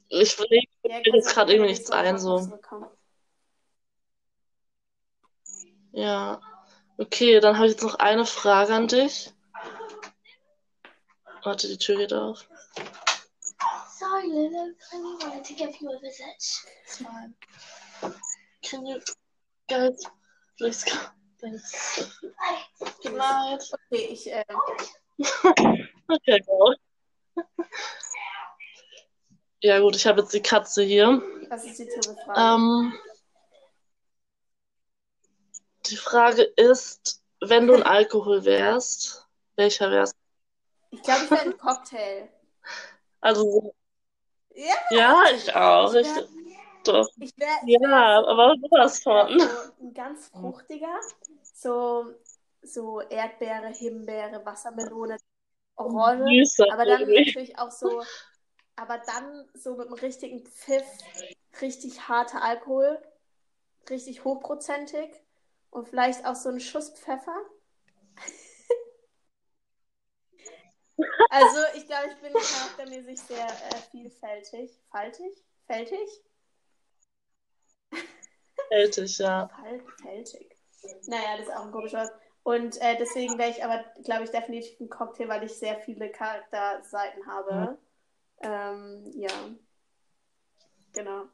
ich 0.10 0.38
will 0.38 0.62
ja, 0.84 1.00
jetzt 1.04 1.34
gerade 1.34 1.54
irgendwie 1.54 1.72
nichts 1.72 1.90
ein, 1.90 2.20
so. 2.20 2.60
Ja. 5.92 6.42
Okay, 6.98 7.40
dann 7.40 7.56
habe 7.56 7.68
ich 7.68 7.74
jetzt 7.74 7.84
noch 7.84 7.96
eine 7.96 8.26
Frage 8.26 8.74
an 8.74 8.88
dich. 8.88 9.32
Warte, 11.44 11.68
die 11.68 11.78
Tür 11.78 11.98
geht 11.98 12.14
auf. 12.14 12.48
Sorry, 14.00 14.28
Lily. 14.28 14.76
I 14.92 14.96
only 14.96 15.26
wanted 15.26 15.44
to 15.46 15.54
give 15.54 15.72
you 15.80 15.90
a 15.90 16.00
visit. 16.00 16.26
It's 16.84 16.98
fine. 16.98 17.34
Can 18.62 18.86
you 18.86 19.00
guys 19.68 20.06
please 20.58 20.84
go? 20.84 20.98
Thanks. 21.42 22.20
Good 23.04 23.16
night. 23.16 23.64
Okay, 23.92 24.06
ich, 24.12 24.32
äh... 24.32 24.44
okay, 26.08 26.40
go. 26.46 26.74
Ja 29.62 29.80
gut, 29.80 29.96
ich 29.96 30.06
habe 30.08 30.22
jetzt 30.22 30.34
die 30.34 30.42
Katze 30.42 30.84
hier. 30.84 31.22
Was 31.50 31.66
ist 31.66 31.80
die 31.80 31.90
Frage? 32.26 32.40
Ähm, 32.40 32.94
die 35.92 35.98
Frage 35.98 36.44
ist, 36.44 37.22
wenn 37.42 37.68
du 37.68 37.76
ein 37.76 37.84
Alkohol 37.84 38.46
wärst, 38.46 39.28
welcher 39.56 39.92
wärst 39.92 40.14
du? 40.14 40.98
Ich 40.98 41.04
glaube, 41.04 41.26
ich 41.26 41.32
wäre 41.32 41.42
ein 41.42 41.58
Cocktail. 41.58 42.30
Also 43.20 43.76
ja, 44.56 44.74
ja 44.90 45.24
ich 45.36 45.54
auch. 45.56 45.94
Ich, 45.94 46.08
wär, 46.08 46.28
doch. 46.84 47.10
Ich 47.20 47.38
wär, 47.38 47.48
ja, 47.66 48.24
aber 48.26 48.56
sowas 48.62 49.00
von. 49.00 49.40
So 49.40 49.48
ein 49.82 49.94
ganz 49.94 50.28
fruchtiger, 50.30 51.00
so, 51.54 52.14
so 52.62 53.02
Erdbeere, 53.02 53.68
Himbeere, 53.68 54.46
Wassermelone, 54.46 55.18
Orange. 55.76 56.46
Süße, 56.46 56.72
aber 56.72 56.86
dann 56.86 57.02
irgendwie. 57.02 57.26
natürlich 57.26 57.58
auch 57.58 57.72
so, 57.72 58.04
aber 58.76 59.00
dann 59.00 59.50
so 59.54 59.76
mit 59.76 59.88
einem 59.88 59.96
richtigen 59.96 60.46
Pfiff, 60.46 60.86
richtig 61.62 62.08
harter 62.08 62.44
Alkohol, 62.44 63.02
richtig 63.90 64.24
hochprozentig. 64.24 65.22
Und 65.72 65.88
vielleicht 65.88 66.26
auch 66.26 66.36
so 66.36 66.50
einen 66.50 66.60
Schuss 66.60 66.92
Pfeffer. 66.92 67.36
also, 71.30 71.58
ich 71.76 71.88
glaube, 71.88 72.10
ich 72.10 72.18
bin 72.18 72.34
charaktermäßig 72.34 73.20
sehr 73.22 73.48
äh, 73.48 73.76
vielfältig. 73.90 74.72
Faltig? 74.92 75.44
Fältig? 75.66 76.10
Fältig, 78.68 79.18
ja. 79.18 79.50
Fältig. 80.02 80.56
Naja, 81.08 81.38
das 81.38 81.48
ist 81.48 81.54
auch 81.54 81.66
ein 81.66 81.72
komischer 81.72 82.04
Wort. 82.04 82.12
Und 82.44 82.82
äh, 82.82 82.98
deswegen 82.98 83.38
wäre 83.38 83.52
ich 83.52 83.64
aber, 83.64 83.84
glaube 84.04 84.24
ich, 84.24 84.32
definitiv 84.32 84.80
ein 84.80 84.90
Cocktail, 84.90 85.28
weil 85.28 85.44
ich 85.44 85.54
sehr 85.54 85.80
viele 85.80 86.10
Charakterseiten 86.10 87.26
habe. 87.28 87.54
Mhm. 87.54 87.78
Ähm, 88.42 89.12
ja. 89.16 89.30
Genau. 90.94 91.26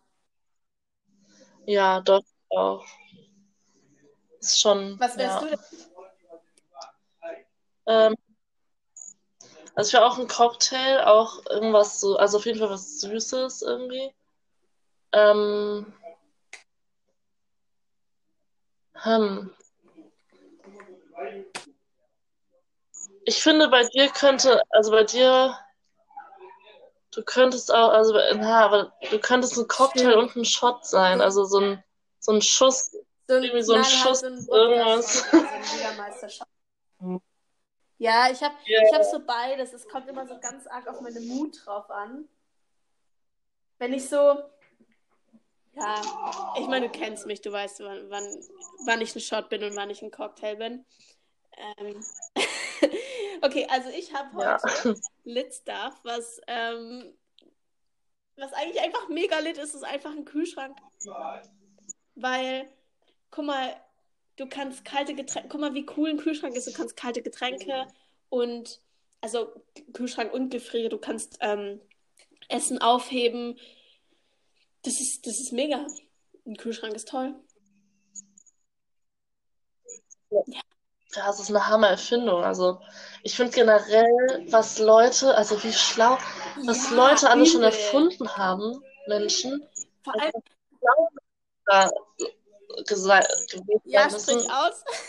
Ja, 1.65 2.02
doch 2.02 2.23
auch. 2.50 2.86
Ist 4.48 4.62
schon. 4.62 4.98
Was 4.98 5.18
wärst 5.18 5.42
ja. 5.42 5.42
du 5.42 5.48
denn? 5.50 5.60
Ähm, 7.88 8.16
also 9.76 9.90
ich 9.90 9.94
wäre 9.94 10.06
auch 10.06 10.18
ein 10.18 10.28
Cocktail, 10.30 11.04
auch 11.04 11.46
irgendwas 11.50 12.00
so, 12.00 12.16
also 12.16 12.38
auf 12.38 12.46
jeden 12.46 12.60
Fall 12.60 12.70
was 12.70 13.02
Süßes 13.02 13.62
irgendwie. 13.62 14.14
Ähm, 15.12 15.94
hm. 18.94 19.54
Ich 23.26 23.44
finde, 23.44 23.68
bei 23.68 23.84
dir 23.84 24.08
könnte, 24.10 24.62
also 24.70 24.92
bei 24.92 25.04
dir, 25.04 25.58
du 27.12 27.22
könntest 27.24 27.74
auch, 27.74 27.90
also, 27.90 28.14
na, 28.36 28.66
aber 28.66 28.94
du 29.12 29.20
könntest 29.20 29.58
ein 29.58 29.68
Cocktail 29.68 30.14
und 30.14 30.38
ein 30.38 30.46
Shot 30.46 30.86
sein, 30.86 31.20
also 31.20 31.44
so 31.44 31.60
ein, 31.60 31.84
so 32.20 32.32
ein 32.32 32.42
Schuss, 32.42 32.96
so 33.28 33.36
ein, 33.36 33.44
irgendwie 33.44 33.63
so 33.63 33.74
ein 33.74 33.84
Schuss, 33.84 34.22
so 34.22 34.28
ein 34.28 34.48
irgendwas. 34.50 35.26
ja, 37.98 38.32
ich 38.32 38.42
habe 38.42 38.56
yeah. 38.68 38.84
ich 38.86 38.94
hab 38.94 39.04
so 39.04 39.20
beides. 39.26 39.74
Es 39.74 39.88
kommt 39.88 40.08
immer 40.08 40.26
so 40.28 40.40
ganz 40.40 40.66
arg 40.68 40.88
auf 40.88 41.02
meine 41.02 41.20
Mut 41.20 41.62
drauf 41.66 41.90
an. 41.90 42.28
Wenn 43.80 43.94
ich 43.94 44.08
so, 44.10 44.42
ja, 45.74 46.02
ich 46.58 46.68
meine, 46.68 46.88
du 46.88 46.92
kennst 46.92 47.28
mich, 47.28 47.42
du 47.42 47.52
weißt, 47.52 47.82
wann, 47.82 48.10
wann, 48.10 48.24
wann 48.86 49.02
ich 49.02 49.16
ein 49.16 49.20
Shot 49.20 49.50
bin 49.50 49.63
und 49.63 49.76
wann 49.76 49.90
ich 49.90 50.02
ein 50.02 50.10
Cocktail 50.10 50.56
bin. 50.56 50.86
Ähm. 51.58 52.04
okay, 53.42 53.68
also 53.70 53.90
ich 53.90 54.13
habe 54.13 54.36
heute 54.36 54.90
ja. 54.90 54.96
Lit 55.26 55.54
Stuff, 55.54 56.00
was, 56.04 56.40
ähm, 56.48 57.13
was 58.38 58.54
eigentlich 58.54 58.82
einfach 58.82 59.10
mega 59.10 59.38
lit 59.40 59.58
ist, 59.58 59.76
ist 59.76 59.84
einfach 59.84 60.12
ein 60.12 60.26
Kühlschrank. 60.26 60.78
Weil, 62.16 62.68
guck 63.32 63.46
mal, 63.46 63.76
du 64.36 64.48
kannst 64.48 64.86
kalte 64.86 65.13
Getränke, 65.13 65.50
guck 65.50 65.62
mal, 65.62 65.74
wie 65.74 65.86
cool 65.98 66.10
ein 66.10 66.18
Kühlschrank 66.18 66.56
ist, 66.56 66.68
du 66.68 66.74
kannst 66.74 66.96
kalte 66.96 67.22
Getränke 67.22 67.88
und, 68.30 68.82
also 69.22 69.52
Kühlschrank 69.94 70.34
und 70.34 70.50
Gefriere, 70.50 70.90
du 70.90 70.98
kannst 70.98 71.38
ähm, 71.42 71.82
Essen 72.50 72.82
aufheben. 72.82 73.60
Das 74.84 74.94
ist, 75.00 75.26
das 75.26 75.40
ist 75.40 75.52
mega. 75.52 75.86
Ein 76.46 76.56
Kühlschrank 76.56 76.94
ist 76.94 77.08
toll. 77.10 77.36
Ja 80.30 80.62
das 81.26 81.40
ist 81.40 81.50
eine 81.50 81.68
Hammer-Erfindung. 81.68 82.44
Also 82.44 82.80
ich 83.24 83.36
finde 83.36 83.52
generell, 83.52 84.46
was 84.50 84.80
Leute, 84.80 85.36
also 85.36 85.62
wie 85.63 85.74
schlau, 85.74 86.18
was 86.66 86.90
ja, 86.90 86.96
Leute 86.96 87.30
alle 87.30 87.46
schon 87.46 87.63
erfunden 87.63 88.38
haben, 88.38 88.82
Menschen. 89.08 89.68
Vor 90.04 90.13
allem. 90.20 90.32
Gesagt, 92.86 93.28
ja, 93.86 94.10
sprich 94.10 94.50
aus. 94.52 94.84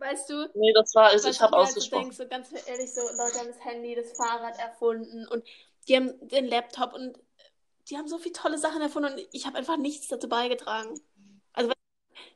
weißt 0.00 0.30
du? 0.30 0.50
Nee, 0.54 0.72
das 0.72 0.94
war, 0.94 1.08
also 1.08 1.28
ich 1.28 1.40
habe 1.40 1.56
ausgesprochen. 1.56 2.04
Denkst, 2.04 2.16
so 2.16 2.28
ganz 2.28 2.48
ehrlich, 2.66 2.92
so 2.92 3.00
Leute 3.00 3.38
haben 3.38 3.48
das 3.48 3.64
Handy, 3.64 3.94
das 3.94 4.12
Fahrrad 4.12 4.58
erfunden 4.58 5.26
und 5.28 5.44
die 5.86 5.96
haben 5.96 6.28
den 6.28 6.46
Laptop 6.46 6.92
und 6.94 7.18
die 7.88 7.96
haben 7.96 8.08
so 8.08 8.18
viele 8.18 8.34
tolle 8.34 8.58
Sachen 8.58 8.82
erfunden 8.82 9.12
und 9.12 9.28
ich 9.32 9.46
habe 9.46 9.58
einfach 9.58 9.76
nichts 9.76 10.08
dazu 10.08 10.28
beigetragen. 10.28 11.00
Also 11.52 11.72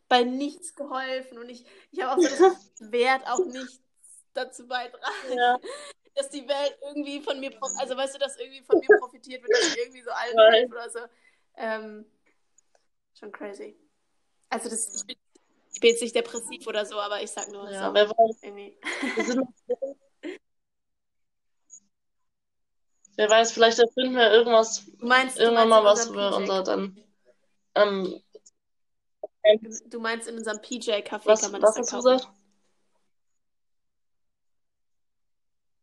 bei 0.08 0.24
nichts 0.24 0.74
geholfen 0.74 1.38
und 1.38 1.48
ich, 1.48 1.64
ich 1.90 2.02
habe 2.02 2.12
auch 2.12 2.18
so 2.18 2.48
das 2.48 2.70
Wert 2.92 3.26
auch 3.26 3.44
nichts 3.46 3.80
dazu 4.34 4.66
beitragen. 4.66 5.32
Ja. 5.34 5.58
Dass 6.14 6.28
die 6.28 6.46
Welt 6.46 6.76
irgendwie 6.82 7.22
von 7.22 7.40
mir, 7.40 7.50
also 7.78 7.96
weißt 7.96 8.14
du, 8.14 8.18
dass 8.18 8.36
irgendwie 8.36 8.60
von 8.60 8.78
mir 8.78 8.98
profitiert 8.98 9.42
wird, 9.42 9.50
dass 9.50 9.68
ich 9.68 9.78
irgendwie 9.78 10.02
so 10.02 10.10
allen 10.10 10.38
helfe 10.52 10.74
oder 10.74 10.90
so. 10.90 10.98
Ähm, 11.56 12.04
schon 13.18 13.32
crazy. 13.32 13.76
Also 14.48 14.68
das, 14.68 14.94
ich 14.94 15.06
bin, 15.06 15.16
ich 15.72 15.80
bin 15.80 15.90
jetzt 15.90 16.02
nicht 16.02 16.14
depressiv 16.14 16.66
oder 16.66 16.84
so, 16.84 16.98
aber 16.98 17.22
ich 17.22 17.30
sag 17.30 17.48
nur, 17.50 17.70
ja, 17.70 17.88
so, 17.88 17.94
wer 17.94 18.08
weiß. 18.10 18.42
Irgendwie. 18.42 18.78
wer 23.16 23.28
weiß, 23.28 23.52
vielleicht 23.52 23.78
erfinden 23.78 24.16
wir 24.16 24.30
irgendwas, 24.32 24.86
du 24.86 25.06
meinst, 25.06 25.38
irgendwann 25.38 25.68
du 25.68 25.74
meinst 25.82 26.10
mal 26.10 26.18
was, 26.18 26.32
wir 26.32 26.36
unser 26.36 26.62
dann 26.62 26.98
ähm, 27.74 28.22
Du 29.86 29.98
meinst, 29.98 30.28
in 30.28 30.36
unserem 30.36 30.60
PJ-Café 30.60 31.40
kann 31.40 31.52
man 31.52 31.60
das 31.60 31.76
was 31.76 31.86
dann 31.88 32.02
kaufen? 32.02 32.16
Gesagt? 32.18 32.28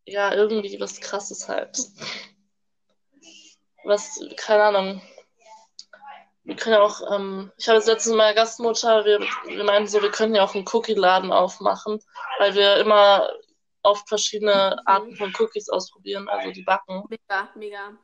Ja, 0.06 0.34
irgendwie 0.34 0.80
was 0.80 1.00
krasses 1.02 1.48
halt. 1.48 1.78
Was, 3.84 4.20
keine 4.38 4.64
Ahnung. 4.64 5.02
Wir 6.50 6.56
können 6.56 6.78
ja 6.78 6.82
auch, 6.82 7.00
ähm, 7.14 7.52
ich 7.58 7.68
habe 7.68 7.78
jetzt 7.78 7.86
letztens 7.86 8.16
meiner 8.16 8.34
Gastmutter, 8.34 9.06
wir, 9.06 9.20
wir 9.20 9.64
meinten 9.64 9.88
so, 9.88 10.02
wir 10.02 10.10
können 10.10 10.34
ja 10.34 10.44
auch 10.44 10.56
einen 10.56 10.66
Cookie-Laden 10.68 11.32
aufmachen, 11.32 12.02
weil 12.40 12.56
wir 12.56 12.78
immer 12.78 13.30
oft 13.84 14.10
verschiedene. 14.10 14.76
Arten 14.88 15.16
von 15.16 15.32
Cookies 15.38 15.70
ausprobieren, 15.70 16.28
also 16.28 16.50
die 16.50 16.64
backen. 16.64 17.04
Mega, 17.08 17.50
mega. 17.54 17.98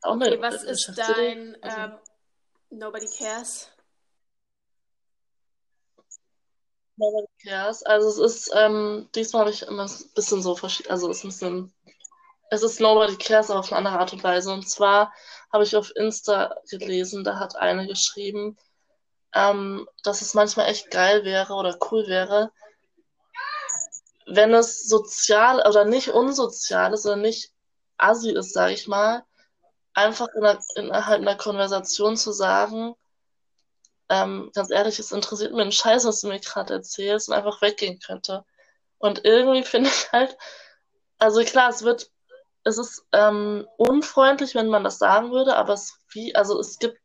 Auch 0.00 0.16
okay, 0.16 0.28
eine, 0.28 0.40
was 0.40 0.62
ist 0.62 0.94
dein 0.96 1.58
also, 1.60 1.76
ähm, 1.76 1.98
Nobody 2.70 3.06
Cares? 3.06 3.70
Chaos. 7.44 7.82
Also 7.82 8.08
es 8.08 8.18
ist, 8.18 8.50
ähm, 8.56 9.10
diesmal 9.14 9.40
habe 9.40 9.50
ich 9.50 9.60
immer 9.60 9.84
ein 9.84 10.10
bisschen 10.14 10.40
so 10.40 10.56
verschieden, 10.56 10.90
also 10.90 11.10
es 11.10 11.18
ist 11.18 11.24
ein 11.24 11.28
bisschen, 11.28 11.74
es 12.50 12.62
ist 12.62 12.80
Nobody 12.80 13.16
Cares 13.18 13.50
auf 13.50 13.70
eine 13.70 13.76
andere 13.76 13.98
Art 13.98 14.14
und 14.14 14.24
Weise. 14.24 14.54
Und 14.54 14.66
zwar 14.66 15.12
habe 15.52 15.64
ich 15.64 15.76
auf 15.76 15.94
Insta 15.96 16.56
gelesen, 16.70 17.24
da 17.24 17.38
hat 17.38 17.56
eine 17.56 17.86
geschrieben, 17.86 18.56
ähm, 19.34 19.88
dass 20.02 20.22
es 20.22 20.34
manchmal 20.34 20.66
echt 20.68 20.90
geil 20.90 21.24
wäre 21.24 21.54
oder 21.54 21.78
cool 21.90 22.06
wäre, 22.06 22.52
wenn 24.26 24.52
es 24.52 24.88
sozial 24.88 25.66
oder 25.66 25.84
nicht 25.84 26.08
unsozial 26.08 26.92
ist 26.92 27.06
oder 27.06 27.16
nicht 27.16 27.52
assi 27.96 28.30
ist, 28.30 28.52
sage 28.52 28.74
ich 28.74 28.86
mal, 28.86 29.24
einfach 29.94 30.28
in 30.34 30.44
einer, 30.44 30.60
innerhalb 30.76 31.20
einer 31.20 31.36
Konversation 31.36 32.16
zu 32.16 32.32
sagen, 32.32 32.94
ähm, 34.08 34.50
ganz 34.54 34.70
ehrlich, 34.70 34.98
es 34.98 35.12
interessiert 35.12 35.52
mir 35.52 35.62
einen 35.62 35.72
Scheiß, 35.72 36.04
was 36.04 36.20
du 36.20 36.28
mir 36.28 36.40
gerade 36.40 36.74
erzählst 36.74 37.28
und 37.28 37.34
einfach 37.34 37.60
weggehen 37.60 37.98
könnte. 37.98 38.44
Und 38.98 39.24
irgendwie 39.24 39.62
finde 39.64 39.90
ich 39.90 40.10
halt, 40.12 40.36
also 41.18 41.42
klar, 41.42 41.70
es 41.70 41.82
wird, 41.82 42.10
es 42.68 42.78
ist 42.78 43.06
ähm, 43.12 43.66
unfreundlich, 43.76 44.54
wenn 44.54 44.68
man 44.68 44.84
das 44.84 44.98
sagen 44.98 45.32
würde, 45.32 45.56
aber 45.56 45.74
es 45.74 45.98
wie, 46.10 46.34
also 46.34 46.58
es 46.60 46.78
gibt, 46.78 46.98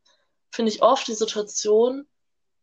finde 0.50 0.70
ich, 0.70 0.82
oft 0.82 1.06
die 1.06 1.14
Situation, 1.14 2.06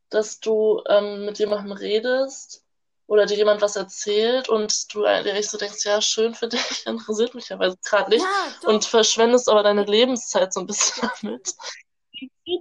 dass 0.10 0.40
du 0.40 0.82
ähm, 0.88 1.26
mit 1.26 1.40
jemandem 1.40 1.72
redest 1.72 2.64
oder 3.08 3.26
dir 3.26 3.38
jemand 3.38 3.62
was 3.62 3.76
erzählt 3.76 4.50
und 4.50 4.94
du 4.94 5.06
eigentlich 5.06 5.50
so 5.50 5.58
denkst, 5.58 5.86
ja, 5.86 6.02
schön 6.02 6.34
für 6.34 6.48
dich, 6.48 6.62
interessiert 6.86 7.36
mich 7.36 7.52
aber 7.52 7.76
gerade 7.84 8.10
nicht 8.10 8.24
ja, 8.24 8.70
und 8.70 8.86
verschwendest 8.86 9.50
aber 9.50 9.64
deine 9.64 9.84
Lebenszeit 9.84 10.54
so 10.54 10.62
ein 10.62 10.68
bisschen 10.68 11.10
damit, 11.22 11.54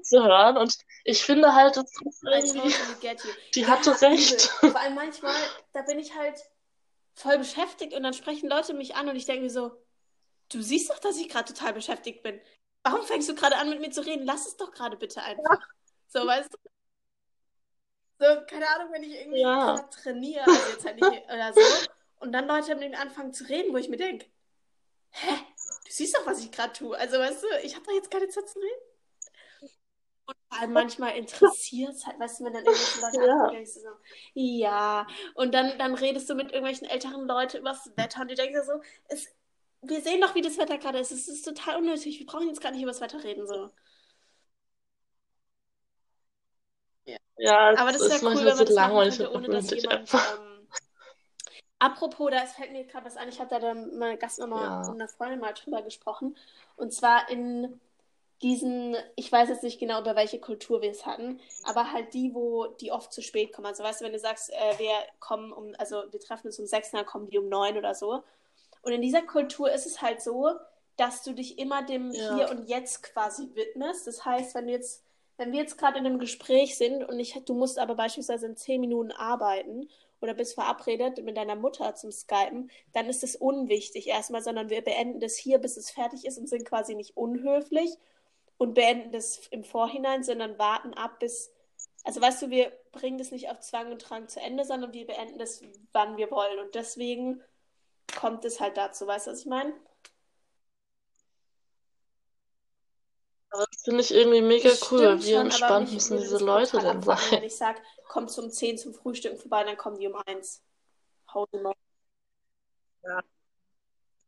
zu 0.02 0.22
hören 0.22 0.56
und 0.56 0.76
ich 1.04 1.24
finde 1.24 1.54
halt, 1.54 1.76
das 1.76 1.90
ist 2.04 2.22
irgendwie, 2.24 2.74
die 3.54 3.60
ja, 3.60 3.68
hatte 3.68 4.00
recht. 4.00 4.42
Vor 4.42 4.78
allem 4.78 4.94
manchmal, 4.94 5.34
da 5.72 5.82
bin 5.82 5.98
ich 5.98 6.14
halt 6.14 6.38
voll 7.14 7.38
beschäftigt 7.38 7.94
und 7.94 8.02
dann 8.02 8.14
sprechen 8.14 8.48
Leute 8.48 8.74
mich 8.74 8.94
an 8.94 9.08
und 9.08 9.16
ich 9.16 9.26
denke 9.26 9.42
mir 9.42 9.50
so, 9.50 9.72
du 10.50 10.62
siehst 10.62 10.90
doch, 10.90 10.98
dass 10.98 11.16
ich 11.16 11.28
gerade 11.28 11.52
total 11.52 11.72
beschäftigt 11.72 12.22
bin. 12.22 12.40
Warum 12.82 13.02
fängst 13.02 13.28
du 13.28 13.34
gerade 13.34 13.56
an, 13.56 13.70
mit 13.70 13.80
mir 13.80 13.90
zu 13.90 14.04
reden? 14.04 14.24
Lass 14.24 14.46
es 14.46 14.56
doch 14.56 14.70
gerade 14.70 14.96
bitte 14.96 15.22
einfach. 15.22 15.60
Ja. 15.60 15.66
So, 16.08 16.26
weißt 16.26 16.52
du? 16.52 16.58
So, 18.18 18.26
keine 18.46 18.68
Ahnung, 18.68 18.92
wenn 18.92 19.02
ich 19.02 19.14
irgendwie 19.14 19.40
ja. 19.40 19.78
trainiere, 19.90 20.44
also 20.46 20.70
jetzt 20.70 20.84
halt 20.84 21.00
nicht, 21.00 21.24
oder 21.24 21.54
so, 21.54 21.60
und 22.18 22.32
dann 22.32 22.46
Leute 22.46 22.74
mit 22.74 22.90
mir 22.90 22.98
anfangen 22.98 23.32
zu 23.32 23.44
reden, 23.48 23.72
wo 23.72 23.78
ich 23.78 23.88
mir 23.88 23.96
denke, 23.96 24.26
hä? 25.10 25.34
Du 25.86 25.92
siehst 25.92 26.14
doch, 26.14 26.26
was 26.26 26.44
ich 26.44 26.52
gerade 26.52 26.72
tue. 26.72 26.96
Also, 26.96 27.18
weißt 27.18 27.42
du, 27.42 27.46
ich 27.62 27.74
habe 27.74 27.84
doch 27.86 27.94
jetzt 27.94 28.10
keine 28.10 28.28
Zeit 28.28 28.48
zu 28.48 28.58
reden. 28.58 29.70
Und 30.26 30.36
vor 30.48 30.60
allem 30.60 30.72
manchmal 30.72 31.16
interessiert 31.16 31.94
es 31.94 32.06
halt, 32.06 32.20
weißt 32.20 32.40
du, 32.40 32.44
wenn 32.44 32.52
dann 32.52 32.64
irgendwelche 32.64 33.00
Leute 33.00 33.26
ja. 33.26 33.32
anfangen, 33.32 33.66
so, 33.66 33.88
ja. 34.34 35.06
Und 35.34 35.54
dann, 35.54 35.78
dann 35.78 35.94
redest 35.94 36.28
du 36.30 36.34
mit 36.34 36.52
irgendwelchen 36.52 36.88
älteren 36.88 37.26
Leuten 37.26 37.56
über 37.58 37.70
das 37.70 37.90
Wetter 37.96 38.20
und 38.20 38.30
die 38.30 38.34
denken 38.34 38.62
so, 38.64 38.80
es, 39.08 39.26
wir 39.82 40.00
sehen 40.02 40.20
doch, 40.20 40.34
wie 40.34 40.42
das 40.42 40.58
Wetter 40.58 40.78
gerade 40.78 40.98
ist. 40.98 41.10
Es 41.10 41.28
ist 41.28 41.44
total 41.44 41.78
unnötig. 41.78 42.18
Wir 42.18 42.26
brauchen 42.26 42.48
jetzt 42.48 42.60
gar 42.60 42.70
nicht 42.70 42.82
über 42.82 42.90
das 42.92 43.00
Wetter 43.00 43.22
reden. 43.22 43.46
So. 43.46 43.70
Ja, 47.36 47.74
aber 47.78 47.92
das 47.92 48.02
ist 48.02 48.22
ja 48.22 48.28
cool, 48.28 48.36
wenn 48.36 48.44
man 48.44 48.56
so 48.56 48.64
das 48.64 48.74
langweilig 48.74 49.16
könnte, 49.16 49.34
ohne 49.34 49.48
dass 49.48 49.70
jemand. 49.70 50.12
Ähm, 50.12 50.68
apropos, 51.78 52.30
da 52.30 52.44
fällt 52.44 52.72
mir 52.72 52.84
gerade 52.84 53.06
was 53.06 53.16
ein. 53.16 53.30
Ich 53.30 53.40
hatte 53.40 53.58
da 53.58 53.74
meine 53.74 54.18
Gastmama 54.18 54.62
ja. 54.62 54.88
und 54.88 55.00
einer 55.00 55.08
Freundin 55.08 55.40
mal 55.40 55.54
drüber 55.54 55.80
gesprochen. 55.80 56.36
Und 56.76 56.92
zwar 56.92 57.30
in 57.30 57.80
diesen, 58.42 58.96
ich 59.16 59.32
weiß 59.32 59.48
jetzt 59.48 59.62
nicht 59.62 59.80
genau, 59.80 60.00
über 60.00 60.16
welche 60.16 60.38
Kultur 60.38 60.82
wir 60.82 60.90
es 60.90 61.06
hatten, 61.06 61.40
aber 61.64 61.92
halt 61.92 62.12
die, 62.14 62.34
wo 62.34 62.66
die 62.66 62.92
oft 62.92 63.12
zu 63.12 63.22
spät 63.22 63.52
kommen. 63.52 63.66
Also 63.66 63.82
weißt 63.84 64.00
du, 64.00 64.04
wenn 64.04 64.12
du 64.12 64.18
sagst, 64.18 64.50
äh, 64.50 64.78
wir 64.78 64.92
kommen 65.18 65.52
um, 65.52 65.74
also 65.78 66.04
wir 66.10 66.20
treffen 66.20 66.46
uns 66.46 66.58
um 66.58 66.66
sechs, 66.66 66.90
dann 66.90 67.06
kommen 67.06 67.28
die 67.28 67.38
um 67.38 67.48
neun 67.48 67.76
oder 67.78 67.94
so. 67.94 68.22
Und 68.82 68.92
in 68.92 69.02
dieser 69.02 69.22
Kultur 69.22 69.70
ist 69.70 69.86
es 69.86 70.00
halt 70.00 70.22
so, 70.22 70.50
dass 70.96 71.22
du 71.22 71.32
dich 71.32 71.58
immer 71.58 71.82
dem 71.82 72.10
ja. 72.12 72.36
Hier 72.36 72.50
und 72.50 72.68
Jetzt 72.68 73.02
quasi 73.02 73.48
widmest. 73.54 74.06
Das 74.06 74.24
heißt, 74.24 74.54
wenn 74.54 74.66
du 74.66 74.72
jetzt, 74.72 75.02
wenn 75.38 75.52
wir 75.52 75.60
jetzt 75.60 75.78
gerade 75.78 75.98
in 75.98 76.06
einem 76.06 76.18
Gespräch 76.18 76.76
sind 76.76 77.04
und 77.04 77.18
ich, 77.18 77.32
du 77.44 77.54
musst 77.54 77.78
aber 77.78 77.94
beispielsweise 77.94 78.46
in 78.46 78.56
zehn 78.56 78.80
Minuten 78.80 79.10
arbeiten 79.12 79.88
oder 80.20 80.34
bist 80.34 80.54
verabredet 80.54 81.24
mit 81.24 81.36
deiner 81.36 81.56
Mutter 81.56 81.94
zum 81.94 82.12
Skypen, 82.12 82.70
dann 82.92 83.06
ist 83.06 83.24
es 83.24 83.36
unwichtig 83.36 84.08
erstmal, 84.08 84.42
sondern 84.42 84.68
wir 84.68 84.82
beenden 84.82 85.20
das 85.20 85.36
hier, 85.36 85.58
bis 85.58 85.78
es 85.78 85.90
fertig 85.90 86.26
ist 86.26 86.38
und 86.38 86.48
sind 86.48 86.66
quasi 86.66 86.94
nicht 86.94 87.16
unhöflich 87.16 87.96
und 88.58 88.74
beenden 88.74 89.10
das 89.10 89.40
im 89.50 89.64
Vorhinein, 89.64 90.22
sondern 90.22 90.58
warten 90.58 90.92
ab, 90.94 91.18
bis. 91.18 91.50
Also 92.04 92.20
weißt 92.20 92.42
du, 92.42 92.50
wir 92.50 92.72
bringen 92.92 93.18
das 93.18 93.30
nicht 93.30 93.50
auf 93.50 93.60
Zwang 93.60 93.90
und 93.92 93.98
Drang 93.98 94.28
zu 94.28 94.40
Ende, 94.40 94.64
sondern 94.64 94.92
wir 94.92 95.06
beenden 95.06 95.38
das, 95.38 95.62
wann 95.92 96.16
wir 96.16 96.30
wollen. 96.30 96.58
Und 96.58 96.74
deswegen 96.74 97.42
kommt 98.12 98.44
es 98.44 98.60
halt 98.60 98.76
dazu, 98.76 99.06
weißt 99.06 99.26
du, 99.26 99.30
was 99.32 99.40
ich 99.40 99.46
meine? 99.46 99.72
Aber 103.50 103.66
das 103.70 103.82
finde 103.82 104.00
ich 104.00 104.14
irgendwie 104.14 104.42
mega 104.42 104.68
das 104.68 104.90
cool. 104.92 105.18
Wie 105.22 105.32
schon, 105.32 105.40
entspannt 105.42 105.92
müssen 105.92 106.18
diese 106.18 106.38
Leute 106.38 106.78
denn 106.78 107.02
sein? 107.02 107.18
Wenn 107.30 107.44
ich 107.44 107.56
sage, 107.56 107.80
kommt 108.08 108.36
um 108.38 108.50
10 108.50 108.78
zum 108.78 108.94
Frühstücken 108.94 109.38
vorbei, 109.38 109.64
dann 109.64 109.76
kommen 109.76 109.98
die 109.98 110.06
um 110.06 110.14
1. 110.26 110.62
Haut 111.34 111.48
immer. 111.52 111.72
Ja. 113.02 113.20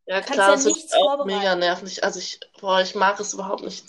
Ja, 0.06 0.20
klar, 0.20 0.48
ja 0.48 0.52
das 0.52 0.66
ist 0.66 0.94
auch 0.96 1.24
mega 1.24 1.54
nervig. 1.54 2.02
Also 2.02 2.18
ich, 2.18 2.40
boah, 2.60 2.80
ich 2.80 2.94
mag 2.94 3.20
es 3.20 3.34
überhaupt 3.34 3.62
nicht. 3.62 3.84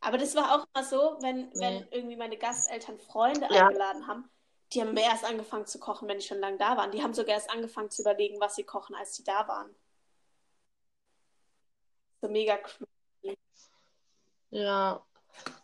Aber 0.00 0.16
das 0.16 0.34
war 0.34 0.54
auch 0.54 0.66
mal 0.74 0.84
so, 0.84 1.18
wenn, 1.20 1.48
nee. 1.50 1.60
wenn 1.60 1.88
irgendwie 1.90 2.16
meine 2.16 2.38
Gasteltern 2.38 2.98
Freunde 2.98 3.46
ja. 3.50 3.66
eingeladen 3.66 4.06
haben, 4.06 4.30
die 4.72 4.82
haben 4.82 4.96
erst 4.96 5.24
angefangen 5.24 5.66
zu 5.66 5.78
kochen, 5.78 6.08
wenn 6.08 6.18
die 6.18 6.26
schon 6.26 6.40
lange 6.40 6.58
da 6.58 6.76
waren. 6.76 6.90
Die 6.90 7.02
haben 7.02 7.14
sogar 7.14 7.34
erst 7.34 7.50
angefangen 7.50 7.90
zu 7.90 8.02
überlegen, 8.02 8.40
was 8.40 8.54
sie 8.54 8.64
kochen, 8.64 8.94
als 8.94 9.12
die 9.12 9.24
da 9.24 9.48
waren. 9.48 9.74
So 12.20 12.28
mega 12.28 12.56
creepy. 12.56 13.38
Ja, 14.50 15.04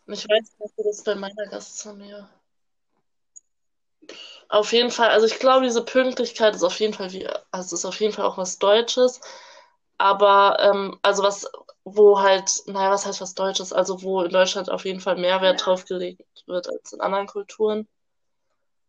ich 0.07 0.27
weiß 0.27 0.55
nicht, 0.59 0.77
wie 0.77 0.83
das 0.83 1.03
bei 1.03 1.15
meiner 1.15 1.47
Gastfamilie. 1.47 2.29
Auf 4.47 4.71
jeden 4.71 4.91
Fall, 4.91 5.09
also 5.09 5.25
ich 5.25 5.39
glaube, 5.39 5.65
diese 5.65 5.83
Pünktlichkeit 5.83 6.55
ist 6.55 6.63
auf 6.63 6.79
jeden 6.79 6.93
Fall 6.93 7.11
wie, 7.11 7.27
also 7.51 7.75
ist 7.75 7.85
auf 7.85 7.99
jeden 7.99 8.13
Fall 8.13 8.25
auch 8.25 8.37
was 8.37 8.59
Deutsches. 8.59 9.19
Aber, 9.97 10.57
ähm, 10.59 10.99
also 11.01 11.23
was, 11.23 11.49
wo 11.83 12.19
halt, 12.19 12.49
naja, 12.67 12.91
was 12.91 13.05
heißt 13.05 13.21
was 13.21 13.33
Deutsches? 13.33 13.73
Also 13.73 14.03
wo 14.03 14.21
in 14.21 14.31
Deutschland 14.31 14.69
auf 14.69 14.85
jeden 14.85 14.99
Fall 14.99 15.15
mehr 15.17 15.41
Wert 15.41 15.59
ja. 15.61 15.65
drauf 15.65 15.85
gelegt 15.85 16.21
wird 16.47 16.67
als 16.69 16.93
in 16.93 17.01
anderen 17.01 17.27
Kulturen. 17.27 17.87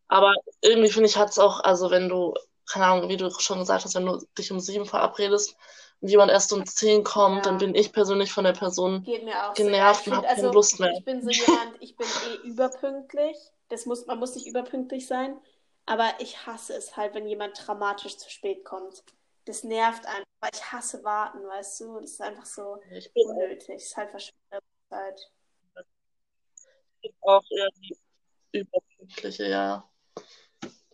Aber 0.09 0.35
irgendwie 0.61 0.91
finde 0.91 1.09
ich, 1.09 1.17
hat 1.17 1.31
es 1.31 1.39
auch, 1.39 1.61
also 1.61 1.91
wenn 1.91 2.09
du, 2.09 2.35
keine 2.71 2.87
Ahnung, 2.87 3.09
wie 3.09 3.17
du 3.17 3.31
schon 3.31 3.59
gesagt 3.59 3.85
hast, 3.85 3.95
wenn 3.95 4.07
du 4.07 4.25
dich 4.39 4.53
um 4.53 4.61
sieben 4.61 4.87
verabredest 4.87 5.57
und 6.01 6.09
jemand 6.09 6.31
erst 6.31 6.53
um 6.53 6.65
zehn 6.67 7.05
kommt, 7.05 7.39
ja. 7.39 7.43
dann 7.43 7.59
bin 7.59 7.75
ich 7.75 7.93
persönlich 7.93 8.33
von 8.33 8.45
der 8.45 8.53
Person 8.53 9.03
genervt 9.05 10.05
so. 10.05 10.11
und 10.11 10.17
habe 10.17 10.29
also, 10.29 10.43
keine 10.43 10.53
Lust 10.53 10.81
mehr. 10.81 10.93
Ich 10.93 11.05
bin 11.05 11.23
so 11.23 11.31
jemand, 11.31 11.77
ich 11.81 11.97
bin 11.97 12.07
eh 12.07 12.47
überpünktlich. 12.47 13.37
Das 13.69 13.87
muss, 13.87 14.07
man 14.07 14.19
muss 14.19 14.35
nicht 14.35 14.47
überpünktlich 14.47 15.07
sein. 15.07 15.37
Aber 15.87 16.15
ich 16.19 16.47
hasse 16.47 16.75
es 16.75 16.97
halt, 16.97 17.15
wenn 17.15 17.29
jemand 17.29 17.57
dramatisch 17.65 18.17
zu 18.17 18.29
spät 18.31 18.65
kommt. 18.65 19.05
Das 19.45 19.63
nervt 19.63 20.05
einfach, 20.07 20.27
weil 20.41 20.51
ich 20.53 20.73
hasse 20.73 21.05
warten, 21.05 21.47
weißt 21.47 21.81
du? 21.81 22.01
Das 22.01 22.11
ist 22.11 22.21
einfach 22.21 22.47
so 22.47 22.81
unnötig. 23.15 23.67
Das 23.69 23.85
ist 23.85 23.97
halt 23.97 24.11
verschwendete 24.11 24.65
Zeit. 24.89 25.33
Ich 27.03 27.15
auch 27.23 27.43
eher 27.51 27.69
die 27.77 27.97
überpünktliche, 28.53 29.49
ja. 29.49 29.89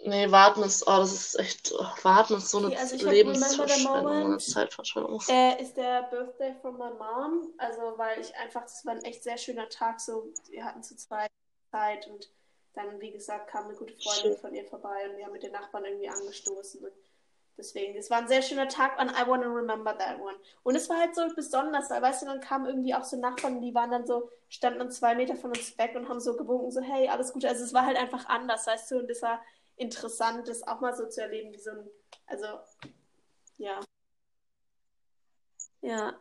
Nee, 0.05 0.31
warten 0.33 0.63
ist, 0.65 0.83
oh, 0.87 0.97
das 0.99 1.13
ist 1.13 1.39
echt, 1.39 1.73
oh, 1.79 1.87
warten 2.03 2.35
ist 2.35 2.51
so 2.51 2.59
eine 2.59 2.69
okay, 2.69 2.77
also 2.77 3.09
Lebensverschwendung, 3.09 4.07
eine 4.07 4.39
Zeitverschwendung. 4.39 5.23
Äh, 5.29 5.63
ist 5.63 5.77
der 5.77 6.03
Birthday 6.05 6.55
von 6.61 6.77
my 6.77 6.91
mom, 6.99 7.53
also 7.59 7.95
weil 7.97 8.21
ich 8.21 8.35
einfach, 8.37 8.63
das 8.63 8.85
war 8.85 8.95
ein 8.95 9.03
echt 9.05 9.23
sehr 9.23 9.39
schöner 9.39 9.69
Tag, 9.69 10.01
so, 10.01 10.29
wir 10.51 10.65
hatten 10.65 10.83
zu 10.83 10.97
zweit 10.97 11.31
Zeit 11.71 12.09
und 12.09 12.29
dann, 12.75 13.01
wie 13.01 13.13
gesagt, 13.13 13.49
kam 13.49 13.67
eine 13.67 13.75
gute 13.75 13.95
Freundin 13.95 14.33
Schön. 14.33 14.37
von 14.39 14.55
ihr 14.55 14.65
vorbei 14.65 15.09
und 15.09 15.17
wir 15.17 15.25
haben 15.25 15.33
mit 15.33 15.43
den 15.43 15.53
Nachbarn 15.53 15.85
irgendwie 15.85 16.09
angestoßen 16.09 16.83
und 16.83 16.93
deswegen, 17.57 17.97
es 17.97 18.11
war 18.11 18.19
ein 18.19 18.29
sehr 18.29 18.43
schöner 18.43 18.69
Tag 18.69 19.01
und 19.01 19.11
I 19.11 19.27
wanna 19.27 19.47
remember 19.47 19.97
that 19.97 20.19
one. 20.21 20.35
Und 20.65 20.75
es 20.75 20.89
war 20.89 20.99
halt 20.99 21.15
so 21.15 21.23
besonders, 21.37 21.91
weil, 21.91 22.03
weißt 22.03 22.23
du, 22.23 22.27
dann 22.27 22.41
kamen 22.41 22.67
irgendwie 22.67 22.95
auch 22.95 23.05
so 23.05 23.17
Nachbarn, 23.17 23.61
die 23.61 23.75
waren 23.75 23.91
dann 23.91 24.07
so, 24.07 24.31
standen 24.49 24.81
dann 24.81 24.91
zwei 24.91 25.15
Meter 25.15 25.37
von 25.37 25.51
uns 25.51 25.77
weg 25.79 25.93
und 25.95 26.09
haben 26.09 26.21
so 26.21 26.37
gewunken, 26.37 26.73
so, 26.73 26.81
hey, 26.81 27.09
alles 27.09 27.33
Gute. 27.33 27.49
Also 27.49 27.63
es 27.63 27.73
war 27.73 27.87
halt 27.87 27.97
einfach 27.97 28.27
anders, 28.27 28.67
weißt 28.67 28.91
du, 28.91 28.99
und 28.99 29.09
das 29.09 29.23
war 29.23 29.41
interessant, 29.77 30.49
das 30.49 30.63
auch 30.67 30.81
mal 30.81 30.95
so 30.97 31.09
zu 31.09 31.23
erleben, 31.23 31.53
wie 31.53 31.59
so 31.59 31.71
ein, 31.71 31.91
also, 32.27 32.47
ja. 33.59 33.81
Ja. 35.81 36.15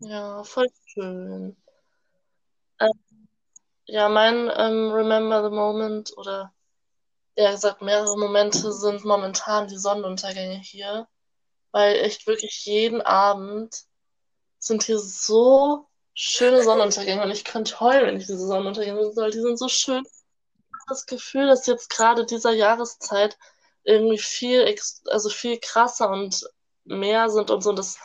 Ja, 0.00 0.42
voll 0.44 0.68
schön. 0.86 1.56
Ähm, 2.80 3.28
ja, 3.86 4.08
mein 4.08 4.50
ähm, 4.56 4.90
Remember 4.92 5.42
the 5.48 5.54
Moment 5.54 6.16
oder 6.16 6.52
eher 7.36 7.52
gesagt 7.52 7.82
mehrere 7.82 8.18
Momente 8.18 8.72
sind 8.72 9.04
momentan 9.04 9.68
die 9.68 9.78
Sonnenuntergänge 9.78 10.56
hier, 10.58 11.08
weil 11.72 11.96
echt 11.96 12.26
wirklich 12.26 12.64
jeden 12.64 13.02
Abend 13.02 13.84
sind 14.58 14.84
hier 14.84 14.98
so 14.98 15.88
schöne 16.14 16.62
Sonnenuntergänge 16.62 17.22
und 17.22 17.30
ich 17.30 17.44
könnte 17.44 17.80
heulen, 17.80 18.06
wenn 18.06 18.16
ich 18.16 18.26
diese 18.26 18.46
Sonnenuntergänge 18.46 19.12
sehe, 19.12 19.16
weil 19.16 19.30
die 19.30 19.40
sind 19.40 19.58
so 19.58 19.68
schön 19.68 20.04
das 20.86 21.06
Gefühl, 21.06 21.46
dass 21.46 21.66
jetzt 21.66 21.90
gerade 21.90 22.26
dieser 22.26 22.52
Jahreszeit 22.52 23.38
irgendwie 23.84 24.18
viel, 24.18 24.74
also 25.08 25.28
viel 25.28 25.58
krasser 25.60 26.10
und 26.10 26.48
mehr 26.84 27.28
sind 27.28 27.50
und 27.50 27.62
so. 27.62 27.70
Und 27.70 27.78
das 27.78 27.98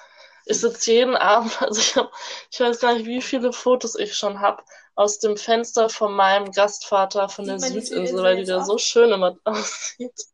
ist 0.45 0.63
jetzt 0.63 0.86
jeden 0.88 1.15
Abend, 1.15 1.51
also 1.61 1.80
ich 1.80 1.95
habe, 1.95 2.11
ich 2.51 2.59
weiß 2.59 2.80
gar 2.80 2.93
nicht, 2.93 3.05
wie 3.05 3.21
viele 3.21 3.53
Fotos 3.53 3.95
ich 3.95 4.15
schon 4.15 4.39
habe 4.39 4.63
aus 4.95 5.19
dem 5.19 5.38
Fenster 5.38 5.89
von 5.89 6.13
meinem 6.13 6.51
Gastvater 6.51 7.30
von 7.30 7.45
Sieht 7.45 7.73
der 7.73 7.82
Südinsel, 7.82 8.21
weil 8.21 8.36
die 8.36 8.45
da 8.45 8.65
so 8.65 8.77
schön 8.77 9.11
immer 9.11 9.38
aussieht. 9.45 10.25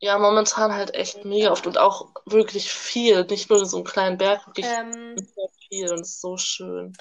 Ja, 0.00 0.18
momentan 0.18 0.74
halt 0.74 0.94
echt 0.94 1.24
mega 1.24 1.50
oft 1.50 1.66
und 1.66 1.78
auch 1.78 2.12
wirklich 2.26 2.70
viel, 2.70 3.24
nicht 3.26 3.48
nur 3.48 3.64
so 3.64 3.76
einen 3.76 3.86
kleinen 3.86 4.18
Berg, 4.18 4.46
wirklich 4.46 4.66
ähm, 4.66 5.16
viel 5.68 5.92
und 5.92 6.06
so 6.06 6.36
schön. 6.36 6.94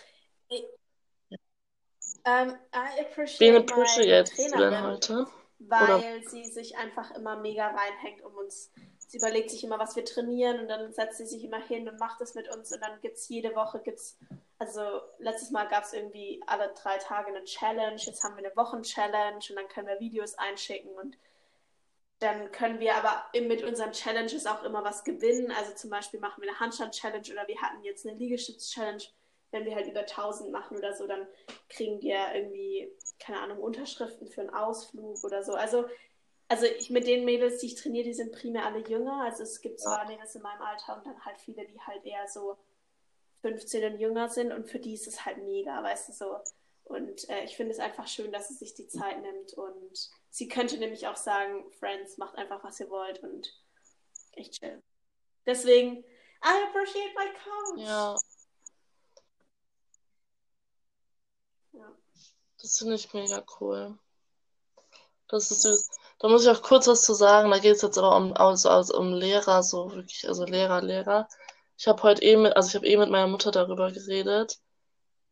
Um, 2.25 2.55
I 2.73 3.01
appreciate 3.01 3.39
Wen 3.41 3.55
appreciate 3.57 4.31
du 4.37 4.57
denn 4.57 4.81
heute? 4.81 5.27
Weil 5.59 5.83
Oder? 5.83 6.29
sie 6.29 6.45
sich 6.45 6.77
einfach 6.77 7.11
immer 7.11 7.37
mega 7.37 7.67
reinhängt 7.67 8.23
um 8.23 8.33
uns. 8.35 8.71
Sie 8.97 9.17
überlegt 9.17 9.51
sich 9.51 9.63
immer, 9.63 9.77
was 9.77 9.95
wir 9.95 10.05
trainieren 10.05 10.61
und 10.61 10.67
dann 10.69 10.91
setzt 10.93 11.17
sie 11.17 11.25
sich 11.25 11.43
immer 11.43 11.61
hin 11.61 11.87
und 11.87 11.99
macht 11.99 12.21
es 12.21 12.33
mit 12.33 12.53
uns 12.53 12.71
und 12.71 12.81
dann 12.81 12.99
gibt 13.01 13.17
es 13.17 13.27
jede 13.29 13.55
Woche, 13.55 13.79
gibt's, 13.79 14.17
also 14.57 14.81
letztes 15.19 15.51
Mal 15.51 15.67
gab 15.67 15.83
es 15.83 15.93
irgendwie 15.93 16.41
alle 16.47 16.73
drei 16.81 16.97
Tage 16.97 17.27
eine 17.27 17.43
Challenge, 17.43 17.97
jetzt 17.97 18.23
haben 18.23 18.35
wir 18.37 18.45
eine 18.45 18.55
Wochen-Challenge 18.55 19.35
und 19.35 19.55
dann 19.55 19.67
können 19.67 19.87
wir 19.87 19.99
Videos 19.99 20.35
einschicken 20.37 20.91
und 20.95 21.17
dann 22.19 22.51
können 22.51 22.79
wir 22.79 22.95
aber 22.95 23.25
mit 23.39 23.63
unseren 23.63 23.91
Challenges 23.91 24.45
auch 24.47 24.63
immer 24.63 24.83
was 24.83 25.03
gewinnen. 25.03 25.51
Also 25.51 25.73
zum 25.73 25.89
Beispiel 25.89 26.21
machen 26.21 26.41
wir 26.41 26.49
eine 26.49 26.59
Handstand-Challenge 26.59 27.27
oder 27.33 27.47
wir 27.47 27.61
hatten 27.61 27.83
jetzt 27.83 28.07
eine 28.07 28.17
Liegestütz-Challenge 28.17 29.03
wenn 29.53 29.65
wir 29.65 29.75
halt 29.75 29.87
über 29.87 30.01
1000 30.01 30.51
machen 30.51 30.77
oder 30.77 30.93
so, 30.93 31.07
dann 31.07 31.27
kriegen 31.69 32.01
wir 32.01 32.33
irgendwie, 32.33 32.91
keine 33.19 33.39
Ahnung, 33.39 33.59
Unterschriften 33.59 34.27
für 34.27 34.41
einen 34.41 34.49
Ausflug 34.49 35.23
oder 35.23 35.43
so. 35.43 35.53
Also, 35.53 35.85
also 36.47 36.65
ich 36.65 36.89
mit 36.89 37.07
den 37.07 37.23
Mädels, 37.23 37.59
die 37.59 37.67
ich 37.67 37.75
trainiere, 37.75 38.03
die 38.03 38.13
sind 38.13 38.33
primär 38.33 38.65
alle 38.65 38.79
jünger. 38.87 39.21
Also 39.23 39.43
es 39.43 39.61
gibt 39.61 39.79
zwar 39.79 40.07
Mädels 40.07 40.35
in 40.35 40.41
meinem 40.41 40.61
Alter 40.61 40.97
und 40.97 41.05
dann 41.05 41.23
halt 41.23 41.37
viele, 41.39 41.65
die 41.65 41.79
halt 41.79 42.03
eher 42.03 42.27
so 42.27 42.57
15 43.41 43.93
und 43.93 43.99
jünger 43.99 44.27
sind 44.27 44.51
und 44.51 44.67
für 44.67 44.79
die 44.79 44.93
ist 44.93 45.07
es 45.07 45.23
halt 45.23 45.37
mega, 45.43 45.83
weißt 45.83 46.09
du 46.09 46.13
so. 46.13 46.37
Und 46.85 47.29
äh, 47.29 47.43
ich 47.43 47.55
finde 47.55 47.71
es 47.71 47.79
einfach 47.79 48.07
schön, 48.07 48.31
dass 48.31 48.47
sie 48.47 48.55
sich 48.55 48.73
die 48.73 48.87
Zeit 48.87 49.21
nimmt 49.21 49.53
und 49.53 50.09
sie 50.29 50.47
könnte 50.47 50.77
nämlich 50.77 51.07
auch 51.07 51.15
sagen, 51.15 51.63
Friends, 51.79 52.17
macht 52.17 52.37
einfach, 52.37 52.63
was 52.63 52.79
ihr 52.79 52.89
wollt 52.89 53.21
und 53.23 53.53
echt 54.31 54.53
chill. 54.59 54.81
Deswegen, 55.45 56.03
I 56.43 56.63
appreciate 56.67 57.13
my 57.15 57.25
coach. 57.43 57.87
Ja. 57.87 58.15
Das 62.63 62.79
finde 62.79 62.95
ich 62.95 63.13
mega 63.13 63.43
cool. 63.59 63.99
Das 65.27 65.51
ist 65.51 65.61
süß. 65.63 65.89
Da 66.19 66.29
muss 66.29 66.43
ich 66.45 66.49
auch 66.49 66.61
kurz 66.63 66.87
was 66.87 67.03
zu 67.03 67.13
sagen. 67.13 67.51
Da 67.51 67.59
geht 67.59 67.75
es 67.75 67.83
jetzt 67.83 67.97
aber 67.99 68.15
um, 68.15 68.33
also, 68.35 68.69
also 68.69 68.97
um 68.97 69.13
Lehrer, 69.13 69.63
so 69.63 69.91
wirklich, 69.93 70.27
also 70.27 70.45
Lehrer, 70.45 70.81
Lehrer. 70.81 71.27
Ich 71.77 71.87
habe 71.87 72.01
heute 72.03 72.23
eh 72.23 72.37
mit, 72.37 72.55
also 72.55 72.69
ich 72.69 72.75
habe 72.75 72.87
eh 72.87 72.97
mit 72.97 73.09
meiner 73.11 73.27
Mutter 73.27 73.51
darüber 73.51 73.91
geredet. 73.91 74.59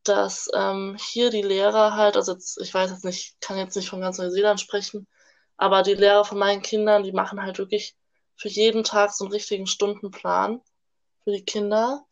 dass 0.04 0.50
ähm, 0.56 0.98
hier 1.00 1.30
die 1.30 1.42
Lehrer 1.44 1.96
halt, 1.96 2.16
also 2.18 2.34
jetzt, 2.34 2.60
ich 2.62 2.74
weiß 2.74 2.92
jetzt 2.92 3.06
nicht, 3.06 3.40
kann 3.42 3.58
jetzt 3.58 3.76
nicht 3.76 3.90
von 3.90 4.02
ganz 4.02 4.18
Neuseeland 4.18 4.60
sprechen, 4.60 5.08
aber 5.58 5.84
die 5.84 5.94
Lehrer 5.96 6.26
von 6.26 6.40
meinen 6.40 6.62
Kindern, 6.64 7.04
die 7.04 7.12
machen 7.12 7.42
halt 7.42 7.60
wirklich 7.60 7.96
für 8.36 8.50
jeden 8.50 8.84
Tag 8.84 9.14
so 9.14 9.26
einen 9.26 9.34
richtigen 9.34 9.68
Stundenplan 9.68 10.62
für 11.24 11.32
die 11.32 11.46
Kinder. 11.46 12.06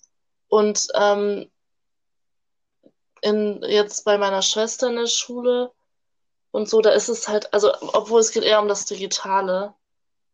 Und 0.50 0.88
ähm, 0.96 1.52
in, 3.22 3.62
jetzt 3.64 4.06
bei 4.06 4.18
meiner 4.18 4.42
Schwester 4.42 4.88
in 4.88 4.96
der 4.96 5.08
Schule 5.08 5.72
und 6.52 6.70
so, 6.70 6.82
da 6.82 6.92
ist 6.92 7.10
es 7.10 7.28
halt, 7.28 7.54
also 7.54 7.72
obwohl 7.82 8.20
es 8.20 8.32
geht 8.32 8.44
eher 8.44 8.62
um 8.62 8.68
das 8.68 8.86
Digitale, 8.86 9.74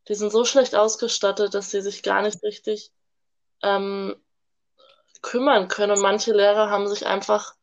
die 0.08 0.16
sind 0.16 0.32
so 0.32 0.46
schlecht 0.46 0.76
ausgestattet, 0.76 1.54
dass 1.54 1.72
sie 1.72 1.82
sich 1.82 2.04
gar 2.04 2.22
nicht 2.22 2.42
richtig 2.44 2.92
ähm, 3.64 4.16
kümmern 5.22 5.68
können. 5.68 5.92
Und 5.92 6.02
manche 6.02 6.34
Lehrer 6.34 6.70
haben 6.70 6.88
sich 6.88 7.06
einfach 7.06 7.56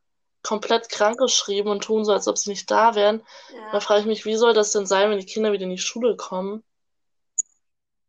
komplett 0.43 0.89
krank 0.89 1.19
geschrieben 1.19 1.71
und 1.71 1.85
tun 1.85 2.05
so, 2.05 2.13
als 2.13 2.27
ob 2.27 2.37
sie 2.37 2.51
nicht 2.51 2.71
da 2.71 2.95
wären. 2.95 3.23
Ja. 3.55 3.73
Da 3.73 3.81
frage 3.81 4.01
ich 4.01 4.07
mich, 4.07 4.25
wie 4.25 4.37
soll 4.37 4.55
das 4.55 4.73
denn 4.73 4.87
sein, 4.87 5.11
wenn 5.11 5.21
die 5.21 5.27
Kinder 5.27 5.53
wieder 5.53 5.65
in 5.65 5.71
die 5.71 5.79
Schule 5.79 6.17
kommen? 6.17 6.65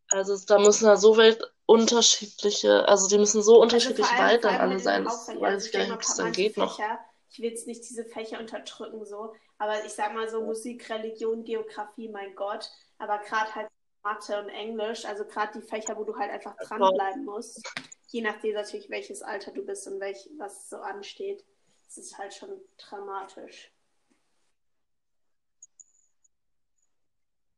Also 0.10 0.36
da 0.48 0.60
müssen 0.60 0.86
ja 0.86 0.96
so 0.96 1.18
weit 1.18 1.40
unterschiedliche, 1.74 2.88
also 2.88 3.08
die 3.08 3.18
müssen 3.18 3.42
so 3.42 3.54
also 3.54 3.62
unterschiedlich 3.64 4.06
also 4.06 4.24
weit 4.24 4.44
dann 4.44 4.56
alle 4.58 4.80
sein. 4.80 5.06
Weiß 5.06 5.66
ich 5.66 5.72
gar 5.72 5.82
nicht, 5.82 5.92
ob 5.92 6.02
es 6.02 6.16
dann 6.16 6.32
geht 6.32 6.56
noch. 6.56 6.80
Ich 7.32 7.40
will 7.40 7.50
jetzt 7.50 7.66
nicht 7.66 7.90
diese 7.90 8.06
Fächer 8.06 8.40
unterdrücken, 8.40 9.04
so, 9.06 9.34
aber 9.58 9.84
ich 9.86 9.94
sag 9.94 10.14
mal 10.14 10.30
so 10.30 10.44
Musik, 10.44 10.88
Religion, 10.92 11.44
Geografie, 11.44 12.08
mein 12.10 12.36
Gott, 12.36 12.70
aber 13.00 13.18
gerade 13.20 13.56
halt 13.56 13.70
Mathe 14.04 14.40
und 14.40 14.50
Englisch, 14.50 15.04
also 15.06 15.26
gerade 15.26 15.60
die 15.60 15.66
Fächer, 15.66 15.98
wo 15.98 16.04
du 16.04 16.16
halt 16.16 16.30
einfach 16.30 16.56
dranbleiben 16.58 17.26
musst, 17.26 17.64
je 18.10 18.22
nachdem 18.22 18.54
natürlich, 18.54 18.92
welches 18.92 19.24
Alter 19.24 19.52
du 19.52 19.66
bist 19.66 19.88
und 19.88 20.00
welch, 20.00 20.30
was 20.38 20.70
so 20.70 20.78
ansteht, 20.78 21.44
das 21.88 21.98
ist 21.98 22.18
halt 22.20 22.36
schon 22.36 22.50
dramatisch. 22.78 23.73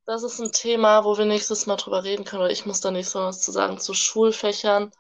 Das 0.05 0.21
ist 0.21 0.39
ein 0.39 0.51
Thema, 0.51 1.03
wo 1.03 1.17
wir 1.17 1.25
nächstes 1.25 1.65
Mal 1.65 1.77
drüber 1.77 2.03
reden 2.03 2.25
können, 2.25 2.43
weil 2.43 2.51
ich 2.51 2.65
muss 2.65 2.79
da 2.79 2.91
nächstes 2.91 3.15
Mal 3.15 3.27
was 3.27 3.41
zu 3.41 3.51
sagen 3.51 3.79
zu 3.79 3.93
Schulfächern 3.93 4.91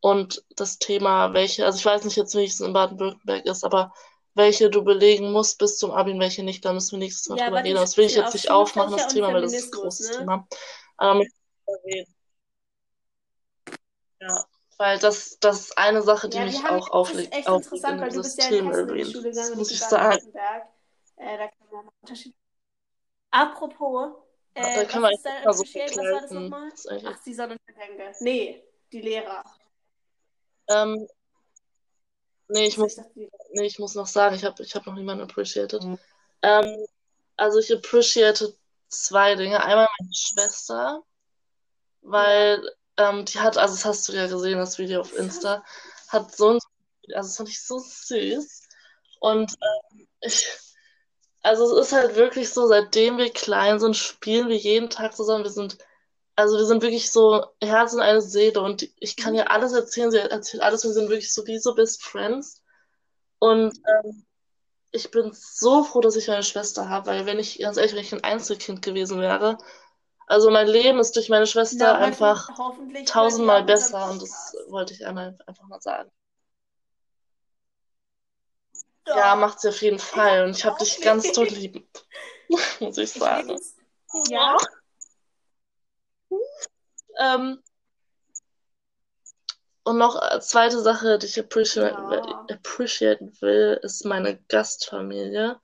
und 0.00 0.44
das 0.56 0.78
Thema, 0.78 1.32
welche, 1.34 1.64
also 1.64 1.78
ich 1.78 1.84
weiß 1.84 2.04
nicht 2.04 2.16
jetzt, 2.16 2.34
wie 2.34 2.44
es 2.44 2.60
in 2.60 2.72
Baden-Württemberg 2.72 3.46
ist, 3.46 3.64
aber 3.64 3.92
welche 4.34 4.70
du 4.70 4.82
belegen 4.82 5.32
musst 5.32 5.58
bis 5.58 5.78
zum 5.78 5.90
Abi 5.92 6.12
und 6.12 6.20
welche 6.20 6.42
nicht, 6.42 6.64
da 6.64 6.72
müssen 6.72 6.92
wir 6.92 6.98
nächstes 6.98 7.28
Mal 7.28 7.38
ja, 7.38 7.46
drüber 7.46 7.62
reden. 7.62 7.76
Das 7.76 7.96
will 7.96 8.06
ich 8.06 8.14
jetzt 8.14 8.34
nicht 8.34 8.50
aufmachen, 8.50 8.96
das 8.96 9.08
Thema, 9.08 9.32
weil 9.32 9.42
das 9.42 9.52
ist 9.52 9.72
ein 9.72 9.80
großes 9.80 10.10
ne? 10.10 10.16
Thema. 10.18 10.48
Aber 10.96 11.20
reden. 11.84 12.14
Ja, 14.20 14.44
weil 14.78 14.98
das, 14.98 15.38
das 15.40 15.60
ist 15.60 15.78
eine 15.78 16.02
Sache, 16.02 16.28
die 16.28 16.38
ja, 16.38 16.44
mich 16.44 16.64
auch 16.64 16.90
auflegt. 16.90 17.32
Das 17.32 17.40
ist 17.40 17.48
echt 17.48 17.56
interessant, 17.56 18.00
weil 18.00 18.10
du 18.10 18.22
bist 18.22 18.38
ja 18.38 18.48
in 18.48 18.70
die 18.70 19.04
Schule 19.04 19.30
gegangen, 19.30 19.58
muss 19.58 19.70
ich 19.70 19.80
sagen. 19.80 20.32
Äh, 21.16 21.38
da 21.38 21.48
kann 21.48 21.68
man 21.70 21.88
Unterschied. 22.00 22.34
Apropos, 23.30 24.12
äh, 24.62 24.74
da 24.76 24.84
kann 24.84 25.02
man 25.02 25.12
ist 25.12 25.24
da 25.24 25.52
so 25.52 25.62
was 25.62 25.74
war 25.74 26.20
das 26.20 26.30
nochmal? 26.30 26.70
Ach, 27.04 27.22
die 27.24 27.34
Sonnenuntergänge. 27.34 28.12
Nee, 28.20 28.64
die 28.92 29.00
Lehrer. 29.00 29.44
Ähm, 30.68 31.08
nee, 32.48 32.66
ich 32.66 32.78
muss, 32.78 32.96
nee, 33.14 33.66
ich 33.66 33.78
muss 33.78 33.94
noch 33.94 34.06
sagen, 34.06 34.34
ich 34.36 34.44
habe 34.44 34.62
ich 34.62 34.74
hab 34.74 34.86
noch 34.86 34.94
niemanden 34.94 35.24
appreciated. 35.24 35.82
Mhm. 35.82 35.98
Ähm, 36.42 36.86
also 37.36 37.58
ich 37.58 37.72
appreciate 37.72 38.54
zwei 38.88 39.34
Dinge. 39.34 39.62
Einmal 39.62 39.88
meine 39.98 40.14
Schwester, 40.14 41.02
weil 42.02 42.62
ähm, 42.96 43.24
die 43.24 43.38
hat, 43.40 43.56
also 43.56 43.74
das 43.74 43.84
hast 43.84 44.08
du 44.08 44.12
ja 44.12 44.26
gesehen, 44.26 44.58
das 44.58 44.78
Video 44.78 45.00
auf 45.00 45.16
Insta, 45.16 45.64
hat 46.08 46.34
so 46.36 46.50
ein, 46.50 46.58
also 47.14 47.28
das 47.28 47.36
fand 47.36 47.48
ich 47.48 47.62
so 47.62 47.78
süß. 47.78 48.68
Und 49.20 49.52
ähm, 49.52 50.06
ich, 50.20 50.46
also 51.42 51.78
es 51.78 51.86
ist 51.86 51.92
halt 51.92 52.16
wirklich 52.16 52.50
so, 52.50 52.66
seitdem 52.66 53.18
wir 53.18 53.30
klein 53.30 53.78
sind, 53.80 53.96
spielen 53.96 54.48
wir 54.48 54.56
jeden 54.56 54.90
Tag 54.90 55.16
zusammen. 55.16 55.44
Wir 55.44 55.50
sind, 55.50 55.78
also 56.36 56.56
wir 56.56 56.66
sind 56.66 56.82
wirklich 56.82 57.10
so 57.10 57.44
Herz 57.62 57.94
und 57.94 58.00
eine 58.00 58.20
Seele 58.20 58.60
und 58.60 58.88
ich 58.98 59.16
kann 59.16 59.34
ihr 59.34 59.50
alles 59.50 59.72
erzählen, 59.72 60.10
sie 60.10 60.18
erzählt 60.18 60.62
alles, 60.62 60.84
wir 60.84 60.92
sind 60.92 61.08
wirklich 61.08 61.32
so 61.32 61.46
wie 61.46 61.58
so 61.58 61.74
Best 61.74 62.02
Friends. 62.02 62.62
Und 63.38 63.72
ähm, 63.86 64.26
ich 64.92 65.10
bin 65.10 65.30
so 65.32 65.84
froh, 65.84 66.00
dass 66.00 66.16
ich 66.16 66.28
meine 66.28 66.42
Schwester 66.42 66.88
habe, 66.88 67.06
weil 67.06 67.26
wenn 67.26 67.38
ich, 67.38 67.58
ganz 67.58 67.76
ehrlich, 67.76 67.94
wenn 67.94 68.02
ich 68.02 68.12
ein 68.12 68.24
Einzelkind 68.24 68.82
gewesen 68.82 69.20
wäre, 69.20 69.56
also 70.26 70.50
mein 70.50 70.68
Leben 70.68 70.98
ist 70.98 71.16
durch 71.16 71.28
meine 71.28 71.46
Schwester 71.46 71.94
Na, 71.94 71.98
einfach 71.98 72.50
tausendmal 73.06 73.64
besser 73.64 74.10
und 74.10 74.22
das 74.22 74.54
wollte 74.68 74.94
ich 74.94 75.04
einmal 75.06 75.36
einfach 75.46 75.66
mal 75.66 75.80
sagen. 75.80 76.10
Ja, 79.16 79.36
macht 79.36 79.60
sie 79.60 79.68
auf 79.68 79.82
jeden 79.82 79.98
Fall 79.98 80.44
und 80.44 80.56
ich 80.56 80.64
habe 80.64 80.78
dich 80.78 81.00
ganz 81.00 81.32
toll 81.32 81.48
lieb, 81.48 81.88
muss 82.80 82.98
ich 82.98 83.12
sagen. 83.12 83.58
Ja. 84.28 84.56
ähm, 87.18 87.62
und 89.84 89.98
noch 89.98 90.16
eine 90.16 90.40
zweite 90.40 90.80
Sache, 90.80 91.18
die 91.18 91.26
ich 91.26 91.38
appreciate, 91.38 91.94
ja. 91.94 92.46
appreciaten 92.50 93.32
will, 93.40 93.80
ist 93.82 94.04
meine 94.04 94.38
Gastfamilie. 94.48 95.58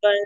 Weil 0.00 0.24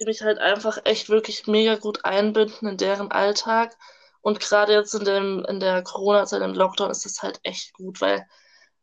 die 0.00 0.06
mich 0.06 0.22
halt 0.22 0.38
einfach 0.38 0.78
echt 0.84 1.08
wirklich 1.10 1.46
mega 1.46 1.76
gut 1.76 2.04
einbinden 2.04 2.68
in 2.68 2.76
deren 2.76 3.10
Alltag. 3.10 3.76
Und 4.22 4.40
gerade 4.40 4.72
jetzt 4.72 4.94
in 4.94 5.04
dem, 5.04 5.44
in 5.46 5.60
der 5.60 5.82
Corona-Zeit, 5.82 6.42
im 6.42 6.54
Lockdown, 6.54 6.90
ist 6.90 7.04
das 7.04 7.22
halt 7.22 7.40
echt 7.42 7.72
gut, 7.74 8.00
weil 8.00 8.26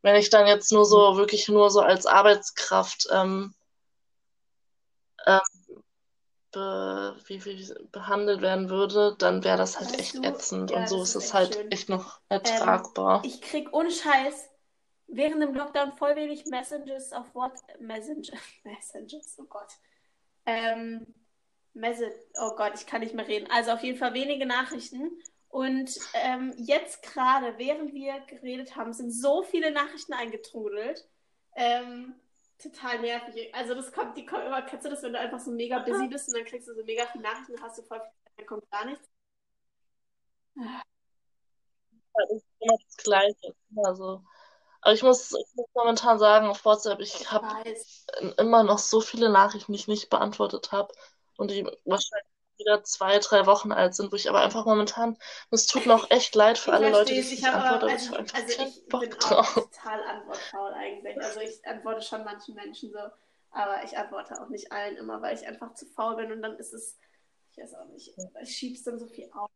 wenn 0.01 0.15
ich 0.15 0.29
dann 0.29 0.47
jetzt 0.47 0.71
nur 0.71 0.85
so, 0.85 1.17
wirklich 1.17 1.47
nur 1.49 1.69
so 1.69 1.81
als 1.81 2.05
Arbeitskraft 2.05 3.07
ähm, 3.11 3.53
ähm, 5.25 5.39
be, 6.51 7.15
wie, 7.25 7.43
wie, 7.45 7.73
behandelt 7.91 8.41
werden 8.41 8.69
würde, 8.69 9.15
dann 9.17 9.43
wäre 9.43 9.57
das 9.57 9.79
halt 9.79 9.89
weißt 9.89 9.99
echt 9.99 10.15
du? 10.15 10.23
ätzend. 10.23 10.71
Ja, 10.71 10.77
und 10.77 10.89
so 10.89 11.01
ist 11.01 11.15
es 11.15 11.33
halt 11.33 11.55
schön. 11.55 11.71
echt 11.71 11.89
noch 11.89 12.19
ertragbar. 12.29 13.23
Ähm, 13.23 13.29
ich 13.29 13.41
krieg 13.41 13.73
ohne 13.73 13.91
Scheiß 13.91 14.49
während 15.07 15.41
dem 15.41 15.53
Lockdown 15.53 15.93
voll 15.93 16.15
wenig 16.15 16.45
Messages 16.45 17.13
auf 17.13 17.33
WhatsApp. 17.33 17.79
Messenger, 17.79 18.37
Messages, 18.63 19.37
oh 19.39 19.45
Gott. 19.45 19.73
Ähm, 20.45 21.05
Messe, 21.73 22.11
oh 22.41 22.55
Gott, 22.55 22.73
ich 22.75 22.85
kann 22.87 23.01
nicht 23.01 23.13
mehr 23.13 23.27
reden. 23.27 23.49
Also 23.51 23.71
auf 23.71 23.83
jeden 23.83 23.97
Fall 23.97 24.13
wenige 24.13 24.45
Nachrichten. 24.45 25.11
Und 25.49 25.97
ähm, 26.13 26.53
jetzt 26.57 27.03
gerade, 27.03 27.57
während 27.57 27.93
wir 27.93 28.19
geredet 28.21 28.75
haben, 28.75 28.93
sind 28.93 29.11
so 29.11 29.43
viele 29.43 29.71
Nachrichten 29.71 30.13
eingetrudelt. 30.13 31.07
Ähm, 31.55 32.15
total 32.61 32.99
nervig. 32.99 33.53
Also 33.55 33.73
das 33.73 33.91
kommt, 33.91 34.17
die 34.17 34.25
kommen 34.25 34.45
immer, 34.45 34.61
kennst 34.61 34.85
du 34.85 34.89
das, 34.89 35.03
wenn 35.03 35.13
du 35.13 35.19
einfach 35.19 35.39
so 35.39 35.51
mega 35.51 35.79
busy 35.79 36.07
bist 36.07 36.27
und 36.27 36.35
dann 36.35 36.45
kriegst 36.45 36.67
du 36.67 36.75
so 36.75 36.83
mega 36.83 37.05
viele 37.07 37.23
Nachrichten 37.23 37.53
und 37.53 37.61
hast 37.61 37.77
du 37.77 37.83
voll 37.83 37.99
viel, 37.99 38.31
dann 38.37 38.45
kommt 38.45 38.69
gar 38.71 38.85
nichts. 38.85 39.09
Das 42.13 42.29
ist 42.31 42.45
immer 42.59 42.77
das 42.83 42.97
Gleiche. 42.97 43.55
Also, 43.85 44.23
aber 44.81 44.93
ich 44.93 45.03
muss, 45.03 45.31
ich 45.31 45.55
muss 45.55 45.67
momentan 45.73 46.19
sagen, 46.19 46.47
auf 46.47 46.65
WhatsApp, 46.65 46.99
ich 46.99 47.31
habe 47.31 47.47
immer 48.37 48.63
noch 48.63 48.79
so 48.79 49.01
viele 49.01 49.29
Nachrichten, 49.29 49.71
die 49.73 49.79
ich 49.79 49.87
nicht 49.87 50.09
beantwortet 50.09 50.71
habe 50.71 50.93
und 51.37 51.51
die 51.51 51.63
wahrscheinlich 51.85 52.36
wieder 52.57 52.83
zwei, 52.83 53.19
drei 53.19 53.45
Wochen 53.45 53.71
alt 53.71 53.95
sind, 53.95 54.11
wo 54.11 54.15
ich 54.15 54.29
aber 54.29 54.41
einfach 54.41 54.65
momentan, 54.65 55.17
es 55.51 55.67
tut 55.67 55.85
mir 55.85 55.95
auch 55.95 56.09
echt 56.09 56.35
leid 56.35 56.57
für 56.57 56.71
ich 56.71 56.75
alle 56.75 56.89
Leute, 56.91 57.13
die 57.13 57.19
ich 57.19 57.31
nicht 57.31 57.45
antworte, 57.45 57.85
aber 57.85 57.91
also, 57.91 58.13
ich 58.13 58.19
einfach 58.19 58.39
also 58.39 58.63
ich 58.63 58.87
Bock 58.87 59.01
bin 59.01 59.09
drauf. 59.11 59.57
auch 59.57 59.63
total 59.63 60.03
antwortfaul 60.03 60.73
eigentlich. 60.73 61.21
Also 61.21 61.39
ich 61.41 61.65
antworte 61.65 62.01
schon 62.01 62.23
manchen 62.23 62.55
Menschen 62.55 62.91
so, 62.91 62.99
aber 63.51 63.83
ich 63.83 63.97
antworte 63.97 64.41
auch 64.41 64.49
nicht 64.49 64.71
allen 64.71 64.97
immer, 64.97 65.21
weil 65.21 65.35
ich 65.35 65.47
einfach 65.47 65.73
zu 65.73 65.85
faul 65.85 66.15
bin 66.15 66.31
und 66.31 66.41
dann 66.41 66.57
ist 66.57 66.73
es, 66.73 66.97
ich 67.51 67.57
weiß 67.57 67.75
auch 67.75 67.87
nicht, 67.87 68.13
ich 68.41 68.55
schieb's 68.55 68.83
dann 68.83 68.99
so 68.99 69.07
viel 69.07 69.29
auf. 69.33 69.49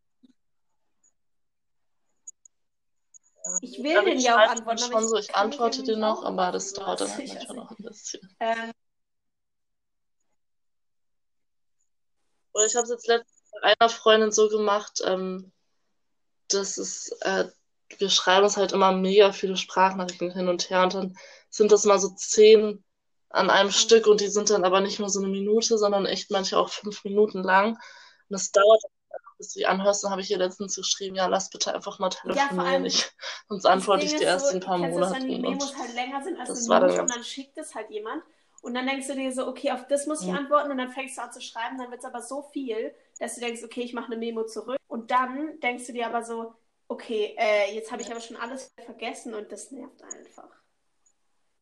Ich 3.62 3.82
will 3.82 4.04
den 4.06 4.20
ja 4.20 4.36
auch 4.36 4.52
antworten. 4.52 4.78
Schon 4.78 5.08
so, 5.08 5.18
ich 5.18 5.34
antworte 5.36 5.84
dir 5.84 5.98
noch, 5.98 6.24
aber 6.24 6.52
das 6.52 6.74
dauert 6.74 7.02
dann 7.02 7.10
halt 7.16 7.28
manchmal 7.28 7.56
noch 7.56 7.72
ein 7.72 7.84
bisschen. 7.84 8.36
Ähm, 8.40 8.72
Oder 12.54 12.66
ich 12.66 12.76
habe 12.76 12.84
es 12.84 12.92
jetzt 12.92 13.08
letztens 13.08 13.52
mit 13.54 13.64
einer 13.64 13.90
Freundin 13.90 14.32
so 14.32 14.50
gemacht, 14.50 15.02
ähm, 15.06 15.52
dass 16.50 16.78
es, 16.78 17.12
äh, 17.22 17.46
wir 17.98 18.10
schreiben 18.10 18.46
uns 18.46 18.58
halt 18.58 18.72
immer 18.72 18.92
mega 18.92 19.32
viele 19.32 19.58
Sprachnachrichten 19.58 20.32
hin 20.32 20.48
und 20.48 20.70
her 20.70 20.84
und 20.84 20.94
dann 20.94 21.18
sind 21.50 21.72
das 21.72 21.86
mal 21.86 22.00
so 22.00 22.10
zehn 22.10 22.84
an 23.30 23.50
einem. 23.50 23.72
Stück 23.72 24.08
und 24.08 24.22
die 24.22 24.28
sind 24.28 24.50
dann 24.50 24.66
aber 24.66 24.82
nicht 24.82 25.00
nur 25.00 25.10
so 25.10 25.20
eine 25.20 25.30
Minute, 25.30 25.78
sondern 25.78 26.06
echt 26.06 26.32
manche 26.32 26.58
auch 26.58 26.70
fünf 26.70 27.04
Minuten 27.04 27.44
lang. 27.44 27.72
Und 27.72 27.80
das 28.30 28.52
dauert 28.52 28.82
bis 29.42 29.54
du 29.54 29.60
die 29.60 29.66
anhörst, 29.66 30.04
dann 30.04 30.12
habe 30.12 30.22
ich 30.22 30.30
ihr 30.30 30.38
letztens 30.38 30.76
geschrieben, 30.76 31.16
ja, 31.16 31.26
lass 31.26 31.50
bitte 31.50 31.74
einfach 31.74 31.98
mal 31.98 32.10
telefonieren, 32.10 32.84
ja, 32.84 32.88
ich, 32.88 33.12
sonst 33.50 33.66
antworte 33.66 34.06
ich 34.06 34.16
dir 34.16 34.28
erst 34.28 34.48
so, 34.48 34.52
in 34.52 34.58
ein 34.58 34.66
paar 34.66 34.78
Monaten. 34.78 35.16
Wenn 35.16 35.28
die 35.28 35.40
Memos 35.40 35.76
halt 35.76 35.94
länger 35.96 36.24
sind 36.24 36.40
als 36.40 36.50
das 36.50 36.70
eine 36.70 36.86
Minute 36.86 37.02
und 37.02 37.10
dann 37.10 37.24
schickt 37.24 37.58
es 37.58 37.74
halt 37.74 37.90
jemand 37.90 38.24
und 38.62 38.76
dann 38.76 38.86
denkst 38.86 39.08
du 39.08 39.16
dir 39.16 39.32
so, 39.32 39.48
okay, 39.48 39.72
auf 39.72 39.88
das 39.88 40.06
muss 40.06 40.24
ich 40.24 40.32
antworten 40.32 40.72
und 40.72 40.78
dann 40.78 40.92
fängst 40.92 41.18
du 41.18 41.22
an 41.22 41.32
zu 41.32 41.42
schreiben, 41.42 41.80
dann 41.80 41.90
wird 41.90 42.02
es 42.02 42.06
aber 42.06 42.22
so 42.22 42.44
viel, 42.44 42.94
dass 43.20 43.36
du 43.36 43.42
denkst, 43.42 43.64
okay, 43.64 43.82
ich 43.82 43.94
mache 43.94 44.08
eine 44.08 44.18
Memo 44.18 44.46
zurück. 44.46 44.78
Und 44.88 45.10
dann 45.10 45.60
denkst 45.62 45.88
du 45.88 45.94
dir 45.94 46.06
aber 46.06 46.24
so, 46.24 46.54
okay, 46.88 47.36
äh, 47.40 47.74
jetzt 47.74 47.92
habe 47.92 48.04
ich 48.04 48.12
aber 48.12 48.22
schon 48.22 48.38
alles 48.38 48.72
vergessen 48.86 49.34
und 49.34 49.52
das 49.52 49.72
nervt 49.72 50.04
einfach. 50.04 50.50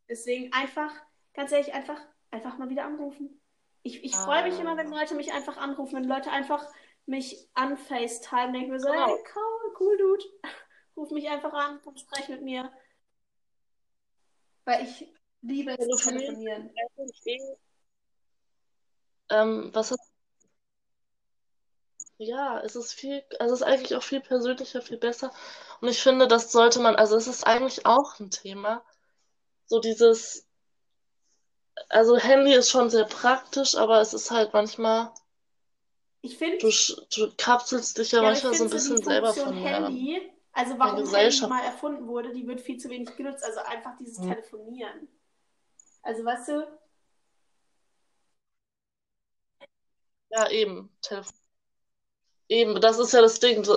Deswegen 0.09 0.51
einfach 0.51 0.91
ganz 1.33 1.51
ehrlich, 1.53 1.73
einfach, 1.73 2.01
einfach 2.31 2.57
mal 2.57 2.69
wieder 2.69 2.83
anrufen. 2.83 3.39
Ich, 3.83 4.03
ich 4.03 4.15
freue 4.15 4.43
mich 4.43 4.59
immer, 4.59 4.75
wenn 4.75 4.91
ah. 4.91 4.99
Leute 4.99 5.15
mich 5.15 5.31
einfach 5.31 5.55
anrufen, 5.55 5.95
wenn 5.95 6.03
Leute 6.03 6.31
einfach 6.31 6.65
mich 7.05 7.49
an 7.53 7.77
FaceTime 7.77 8.51
denken 8.51 8.71
mir 8.71 8.79
so, 8.79 8.89
genau. 8.89 9.07
hey, 9.07 9.15
cool, 9.35 9.75
cool, 9.79 9.97
Dude. 9.97 10.25
Ruf 10.97 11.11
mich 11.11 11.29
einfach 11.29 11.53
an 11.53 11.79
und 11.85 11.97
sprech 11.97 12.27
mit 12.27 12.41
mir. 12.41 12.69
Weil 14.65 14.83
ich 14.83 15.07
liebe 15.41 15.77
es 15.77 15.87
zu 15.87 16.09
telefonieren. 16.09 16.69
Ähm, 19.29 19.69
was 19.73 19.91
hat 19.91 19.99
ja, 22.17 22.59
es 22.59 22.75
ist 22.75 22.93
viel, 22.93 23.23
also 23.39 23.53
es 23.53 23.61
ist 23.61 23.65
eigentlich 23.67 23.95
auch 23.95 24.03
viel 24.03 24.19
persönlicher, 24.19 24.81
viel 24.81 24.97
besser. 24.97 25.31
Und 25.79 25.87
ich 25.87 26.01
finde, 26.01 26.27
das 26.27 26.51
sollte 26.51 26.79
man, 26.81 26.95
also 26.95 27.15
es 27.15 27.27
ist 27.27 27.47
eigentlich 27.47 27.85
auch 27.85 28.19
ein 28.19 28.29
Thema. 28.29 28.83
So 29.67 29.79
dieses, 29.79 30.45
also 31.87 32.17
Handy 32.17 32.53
ist 32.53 32.69
schon 32.69 32.89
sehr 32.89 33.05
praktisch, 33.05 33.75
aber 33.75 34.01
es 34.01 34.13
ist 34.13 34.31
halt 34.31 34.53
manchmal, 34.53 35.11
Ich 36.21 36.37
finde, 36.37 36.57
du, 36.57 36.71
du 37.15 37.31
kapselst 37.37 37.97
dich 37.97 38.11
ja 38.11 38.21
ja, 38.21 38.29
manchmal 38.29 38.53
so 38.53 38.65
ein 38.65 38.69
bisschen 38.69 38.97
die 38.97 39.03
selber 39.03 39.33
von 39.33 39.55
der, 39.55 39.85
Handy, 39.85 40.29
also 40.51 40.77
warum 40.77 41.15
Handy 41.15 41.47
mal 41.47 41.63
erfunden 41.63 42.07
wurde, 42.07 42.33
die 42.33 42.45
wird 42.45 42.59
viel 42.59 42.77
zu 42.77 42.89
wenig 42.89 43.15
genutzt. 43.15 43.45
Also 43.45 43.61
einfach 43.61 43.95
dieses 43.97 44.17
Hm. 44.17 44.29
Telefonieren. 44.29 45.07
Also 46.01 46.25
weißt 46.25 46.47
du, 46.49 46.79
Ja, 50.29 50.49
eben. 50.49 50.89
Telefon. 51.01 51.33
Eben, 52.47 52.81
das 52.81 52.99
ist 52.99 53.13
ja 53.13 53.21
das 53.21 53.39
Ding. 53.39 53.67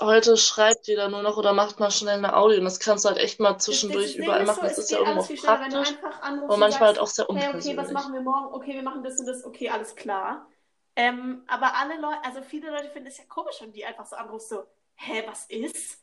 Heute 0.00 0.36
schreibt 0.36 0.88
jeder 0.88 1.08
nur 1.08 1.22
noch 1.22 1.36
oder 1.36 1.52
macht 1.52 1.80
mal 1.80 1.90
schnell 1.90 2.18
eine 2.18 2.36
Audio 2.36 2.58
und 2.58 2.64
das 2.64 2.80
kannst 2.80 3.04
du 3.04 3.08
halt 3.08 3.18
echt 3.18 3.40
mal 3.40 3.58
zwischendurch 3.58 4.08
das, 4.08 4.14
überall 4.16 4.44
machen. 4.44 4.60
So, 4.60 4.68
das 4.68 4.78
ist 4.78 4.90
ja 4.90 4.98
irgendwo 4.98 5.34
praktisch. 5.36 5.94
Aber 6.22 6.56
manchmal 6.56 6.88
halt 6.88 6.98
auch 6.98 7.06
sehr 7.06 7.28
unpersönlich. 7.28 7.64
Hey, 7.64 7.72
okay, 7.72 7.82
was 7.82 7.92
machen 7.92 8.12
wir 8.12 8.20
morgen? 8.20 8.54
Okay, 8.54 8.74
wir 8.74 8.82
machen 8.82 9.02
das 9.02 9.18
und 9.18 9.26
das. 9.26 9.44
Okay, 9.44 9.70
alles 9.70 9.94
klar. 9.94 10.48
Ähm, 10.96 11.44
aber 11.46 11.74
alle 11.76 12.00
Leute, 12.00 12.18
also 12.24 12.42
viele 12.42 12.70
Leute 12.70 12.90
finden 12.90 13.08
es 13.08 13.18
ja 13.18 13.24
komisch, 13.28 13.60
wenn 13.60 13.72
die 13.72 13.84
einfach 13.84 14.06
so 14.06 14.16
anrufst, 14.16 14.48
so, 14.48 14.66
hä, 14.96 15.22
was 15.26 15.46
ist? 15.46 15.98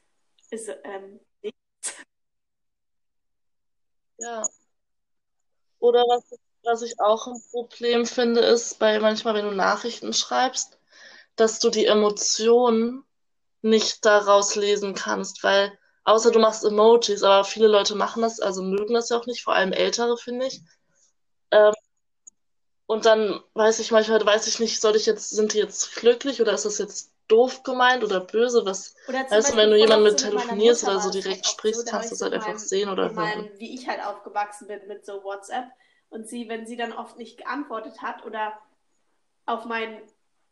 Ist, 0.49 0.69
ähm, 0.83 1.19
nichts. 1.41 2.05
Ja. 4.17 4.43
Oder 5.87 6.01
was, 6.01 6.37
was 6.63 6.81
ich 6.81 6.99
auch 6.99 7.27
ein 7.27 7.41
Problem 7.51 8.05
finde, 8.05 8.41
ist, 8.41 8.77
bei 8.77 8.99
manchmal, 8.99 9.35
wenn 9.35 9.45
du 9.45 9.55
Nachrichten 9.55 10.11
schreibst, 10.11 10.77
dass 11.37 11.59
du 11.59 11.69
die 11.69 11.85
Emotionen 11.85 13.05
nicht 13.61 14.05
daraus 14.05 14.55
lesen 14.55 14.95
kannst, 14.95 15.43
weil 15.43 15.77
außer 16.03 16.31
du 16.31 16.39
machst 16.39 16.65
Emojis, 16.65 17.23
aber 17.23 17.45
viele 17.45 17.67
Leute 17.67 17.95
machen 17.95 18.21
das, 18.21 18.41
also 18.41 18.61
mögen 18.63 18.95
das 18.95 19.09
ja 19.09 19.17
auch 19.17 19.25
nicht, 19.27 19.43
vor 19.43 19.53
allem 19.55 19.71
Ältere, 19.71 20.17
finde 20.17 20.47
ich. 20.47 20.61
Ähm, 21.51 21.73
und 22.85 23.05
dann 23.05 23.41
weiß 23.53 23.79
ich 23.79 23.91
manchmal, 23.91 24.25
weiß 24.25 24.47
ich 24.47 24.59
nicht, 24.59 24.81
soll 24.81 24.97
ich 24.97 25.05
jetzt, 25.05 25.29
sind 25.29 25.53
die 25.53 25.59
jetzt 25.59 25.95
glücklich 25.95 26.41
oder 26.41 26.51
ist 26.51 26.65
das 26.65 26.79
jetzt 26.79 27.13
doof 27.27 27.63
gemeint 27.63 28.03
oder 28.03 28.19
böse? 28.19 28.65
Was, 28.65 28.95
oder 29.07 29.29
weißt 29.29 29.53
du, 29.53 29.57
wenn 29.57 29.71
du 29.71 29.77
jemanden 29.77 30.05
mit 30.05 30.17
telefonierst 30.17 30.83
oder 30.83 30.99
so 30.99 31.09
direkt 31.09 31.45
halt 31.45 31.45
sprichst, 31.45 31.85
so, 31.85 31.91
kannst 31.91 32.11
du 32.11 32.15
es 32.15 32.21
halt 32.21 32.33
einfach 32.33 32.57
sehen 32.57 32.89
oder 32.89 33.13
hören. 33.13 33.49
Wie 33.57 33.75
ich 33.75 33.87
halt 33.87 34.03
aufgewachsen 34.05 34.67
bin 34.67 34.87
mit 34.87 35.05
so 35.05 35.23
WhatsApp 35.23 35.65
und 36.09 36.27
sie, 36.27 36.47
wenn 36.49 36.65
sie 36.65 36.77
dann 36.77 36.93
oft 36.93 37.17
nicht 37.17 37.37
geantwortet 37.37 38.01
hat 38.01 38.25
oder 38.25 38.59
auf 39.45 39.65
mein 39.65 40.01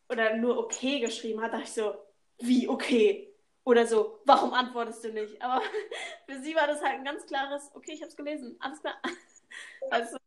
oder 0.09 0.35
nur 0.35 0.57
okay 0.57 0.99
geschrieben 0.99 1.41
hat, 1.41 1.53
dachte 1.53 1.63
ich 1.63 1.73
so, 1.73 1.95
wie 2.39 2.67
okay? 2.67 3.31
Oder 3.63 3.87
so, 3.87 4.19
warum 4.25 4.53
antwortest 4.53 5.03
du 5.03 5.11
nicht? 5.11 5.41
Aber 5.41 5.61
für 6.27 6.39
sie 6.41 6.55
war 6.55 6.67
das 6.67 6.81
halt 6.81 6.99
ein 6.99 7.05
ganz 7.05 7.25
klares, 7.25 7.71
okay, 7.73 7.93
ich 7.93 8.03
hab's 8.03 8.15
gelesen, 8.15 8.57
alles 8.59 8.79
klar. 8.81 8.95
Also, 9.89 10.17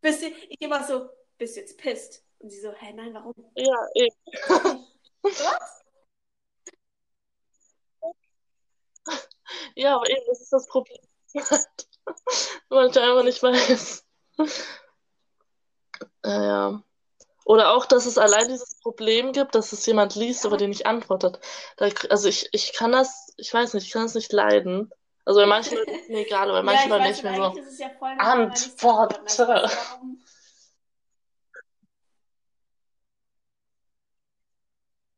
bist 0.00 0.22
du, 0.22 0.26
ich 0.26 0.60
immer 0.60 0.84
so, 0.84 1.08
bist 1.38 1.56
du 1.56 1.60
jetzt 1.60 1.76
pisst? 1.78 2.24
Und 2.38 2.50
sie 2.50 2.60
so, 2.60 2.70
hä, 2.70 2.92
nein, 2.92 3.14
warum? 3.14 3.32
Ja, 3.56 3.88
eh. 3.94 4.10
Was? 5.22 5.82
Ja, 9.74 9.96
aber 9.96 10.08
eben, 10.10 10.22
das 10.26 10.40
ist 10.40 10.52
das 10.52 10.66
Problem. 10.66 10.98
Ich 12.70 12.98
einfach 12.98 13.22
nicht 13.22 13.42
weiß. 13.42 14.04
Ja. 16.24 16.82
Oder 17.44 17.72
auch, 17.72 17.86
dass 17.86 18.06
es 18.06 18.18
allein 18.18 18.48
dieses 18.48 18.78
Problem 18.80 19.32
gibt, 19.32 19.54
dass 19.54 19.72
es 19.72 19.86
jemand 19.86 20.14
liest, 20.14 20.46
aber 20.46 20.56
den 20.56 20.70
nicht 20.70 20.86
antwortet. 20.86 21.38
Da, 21.76 21.88
also 22.10 22.28
ich, 22.28 22.48
ich 22.52 22.72
kann 22.72 22.92
das, 22.92 23.32
ich 23.36 23.52
weiß 23.52 23.74
nicht, 23.74 23.86
ich 23.86 23.92
kann 23.92 24.02
das 24.02 24.14
nicht 24.14 24.32
leiden. 24.32 24.90
Also 25.24 25.40
bei 25.40 25.46
manchen 25.46 25.78
ist 25.78 26.02
es 26.02 26.08
mir 26.08 26.26
egal, 26.26 26.48
aber 26.48 26.58
bei 26.58 26.62
manchen 26.62 26.90
denke 26.90 27.10
ich 27.10 27.22
mir 27.22 27.34
so, 27.34 27.54
ja 27.78 27.90
Antworte. 28.18 29.20
Vor 29.26 29.60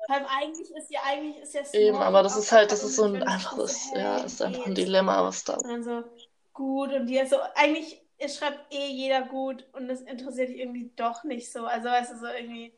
allem 0.09 0.27
eigentlich 0.27 0.71
ist 0.71 0.91
ja 0.91 1.01
eigentlich 1.05 1.43
ist 1.43 1.55
ja 1.55 1.63
Eben, 1.73 1.97
aber 1.97 2.23
das 2.23 2.37
ist 2.37 2.53
halt, 2.53 2.73
das 2.73 2.85
ist 2.85 2.97
so 2.97 3.05
ein 3.05 3.23
einfaches, 3.23 3.91
ja, 3.95 4.19
ist 4.19 4.43
einfach 4.43 4.67
ein 4.67 4.75
Dilemma, 4.75 5.25
was 5.25 5.45
da. 5.45 5.55
Und 5.55 5.69
dann 5.69 5.83
so, 5.83 6.05
gut, 6.53 6.93
und 6.93 7.07
die 7.07 7.25
so, 7.27 7.37
eigentlich 7.55 8.05
es 8.19 8.39
schreibt 8.39 8.73
eh 8.73 8.87
jeder 8.87 9.23
gut 9.23 9.67
und 9.73 9.91
es 9.91 10.01
interessiert 10.03 10.49
dich 10.49 10.59
irgendwie 10.59 10.91
doch 10.97 11.25
nicht 11.25 11.51
so. 11.51 11.67
Also 11.67 11.89
weißt 11.89 12.13
du, 12.13 12.19
so 12.19 12.27
irgendwie. 12.27 12.73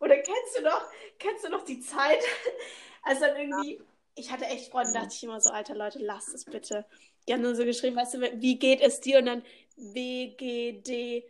Oder 0.00 0.16
kennst 0.16 0.56
du 0.56 0.62
noch, 0.62 0.82
kennst 1.18 1.44
du 1.44 1.48
noch 1.48 1.64
die 1.64 1.80
Zeit, 1.80 2.20
als 3.02 3.20
dann 3.20 3.36
irgendwie, 3.36 3.80
ich 4.14 4.30
hatte 4.30 4.44
echt 4.44 4.70
Freunde, 4.70 4.92
dachte 4.92 5.08
ich 5.12 5.24
immer 5.24 5.40
so, 5.40 5.50
alter 5.50 5.74
Leute, 5.74 5.98
lasst 5.98 6.34
es 6.34 6.44
bitte. 6.44 6.84
Die 7.26 7.32
haben 7.32 7.42
nur 7.42 7.56
so 7.56 7.64
geschrieben, 7.64 7.96
weißt 7.96 8.14
du, 8.14 8.20
wie 8.40 8.58
geht 8.58 8.80
es 8.80 9.00
dir? 9.00 9.18
Und 9.18 9.26
dann 9.26 9.42
WGD 9.76 11.24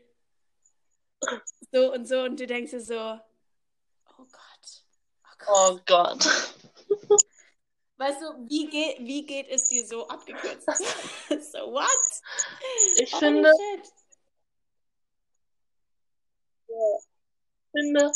so 1.72 1.92
und 1.92 2.06
so 2.06 2.20
und 2.20 2.38
du 2.38 2.46
denkst 2.46 2.70
dir 2.70 2.80
so, 2.80 2.94
oh 2.94 4.24
Gott. 4.24 4.84
Oh 5.46 5.78
Gott. 5.86 6.24
Weißt 7.98 8.22
du, 8.22 8.26
wie, 8.48 8.68
ge 8.68 8.96
wie 9.00 9.26
geht 9.26 9.48
es 9.50 9.68
dir 9.68 9.84
so 9.84 10.06
abgekürzt? 10.06 10.66
so, 11.52 11.72
what? 11.72 11.88
Ich 12.96 13.12
oh, 13.12 13.18
finde. 13.18 13.52
Ja, 16.68 16.74
ich 17.64 17.80
finde, 17.80 18.12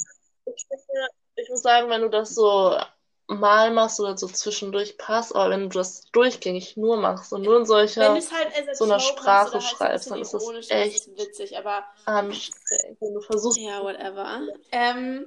ich 0.54 0.66
finde, 0.68 1.08
ich 1.34 1.48
muss 1.48 1.62
sagen, 1.62 1.90
wenn 1.90 2.02
du 2.02 2.10
das 2.10 2.34
so 2.34 2.78
mal 3.26 3.70
machst 3.72 3.98
oder 3.98 4.16
so 4.16 4.28
zwischendurch 4.28 4.98
passt, 4.98 5.34
aber 5.34 5.50
wenn 5.50 5.68
du 5.68 5.78
das 5.78 6.04
durchgängig 6.12 6.76
nur 6.76 6.96
machst 6.96 7.32
und 7.32 7.42
nur 7.42 7.58
in 7.58 7.66
solcher 7.66 8.12
halt 8.12 8.76
so 8.76 8.84
einer 8.84 9.00
Sprache 9.00 9.60
schreibst, 9.60 10.10
dann 10.10 10.20
ist 10.20 10.34
das 10.34 10.70
echt 10.70 11.08
ist 11.08 11.18
witzig, 11.18 11.56
aber 11.58 11.84
anstrengend. 12.04 13.00
Wenn 13.00 13.14
du 13.14 13.20
versuchst. 13.20 13.58
Ja, 13.58 13.82
whatever. 13.82 14.42
Ähm, 14.70 15.26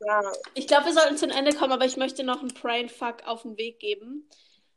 ja. 0.00 0.32
Ich 0.54 0.66
glaube, 0.66 0.86
wir 0.86 0.92
sollten 0.92 1.16
zum 1.16 1.30
Ende 1.30 1.54
kommen, 1.54 1.72
aber 1.72 1.84
ich 1.84 1.96
möchte 1.96 2.24
noch 2.24 2.40
einen 2.40 2.54
Brainfuck 2.54 3.26
auf 3.26 3.42
den 3.42 3.56
Weg 3.56 3.78
geben, 3.78 4.28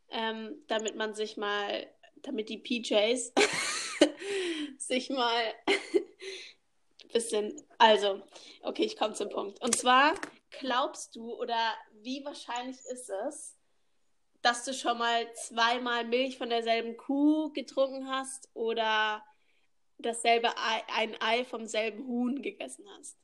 ähm, 0.09 0.63
damit 0.68 0.95
man 0.95 1.13
sich 1.13 1.38
mal, 1.38 1.88
damit 2.22 2.49
die 2.49 2.57
PJs 2.57 3.34
sich 4.78 5.09
mal 5.09 5.43
ein 5.65 7.09
bisschen. 7.13 7.61
Also, 7.78 8.22
okay, 8.61 8.84
ich 8.84 8.97
komme 8.97 9.13
zum 9.13 9.30
Punkt. 9.30 9.61
Und 9.61 9.76
zwar, 9.76 10.13
glaubst 10.59 11.15
du 11.15 11.34
oder 11.34 11.74
wie 12.01 12.24
wahrscheinlich 12.24 12.78
ist 12.91 13.09
es, 13.09 13.57
dass 14.41 14.63
du 14.63 14.74
schon 14.74 14.97
mal 14.97 15.32
zweimal 15.34 16.05
Milch 16.05 16.38
von 16.38 16.49
derselben 16.49 16.95
Kuh 16.95 17.51
getrunken 17.51 18.09
hast 18.09 18.49
oder 18.53 19.24
dasselbe 19.97 20.49
Ei, 20.57 20.84
ein 20.93 21.22
Ei 21.22 21.43
vom 21.43 21.65
selben 21.65 22.05
Huhn 22.07 22.41
gegessen 22.41 22.86
hast? 22.97 23.18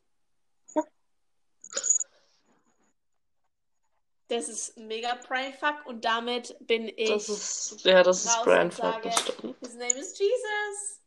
Das 4.29 4.49
ist 4.49 4.77
mega 4.77 5.15
Brainfuck 5.27 5.85
und 5.85 6.05
damit 6.05 6.55
bin 6.61 6.87
ich. 6.87 7.09
Das 7.09 7.29
ist, 7.29 7.83
ja, 7.83 8.03
das 8.03 8.25
ist 8.25 8.43
Brainfuck, 8.43 9.01
stimmt. 9.19 9.55
His 9.59 9.75
name 9.75 9.99
is 9.99 10.17
Jesus. 10.17 11.01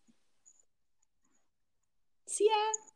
See 2.26 2.44
ya. 2.44 2.95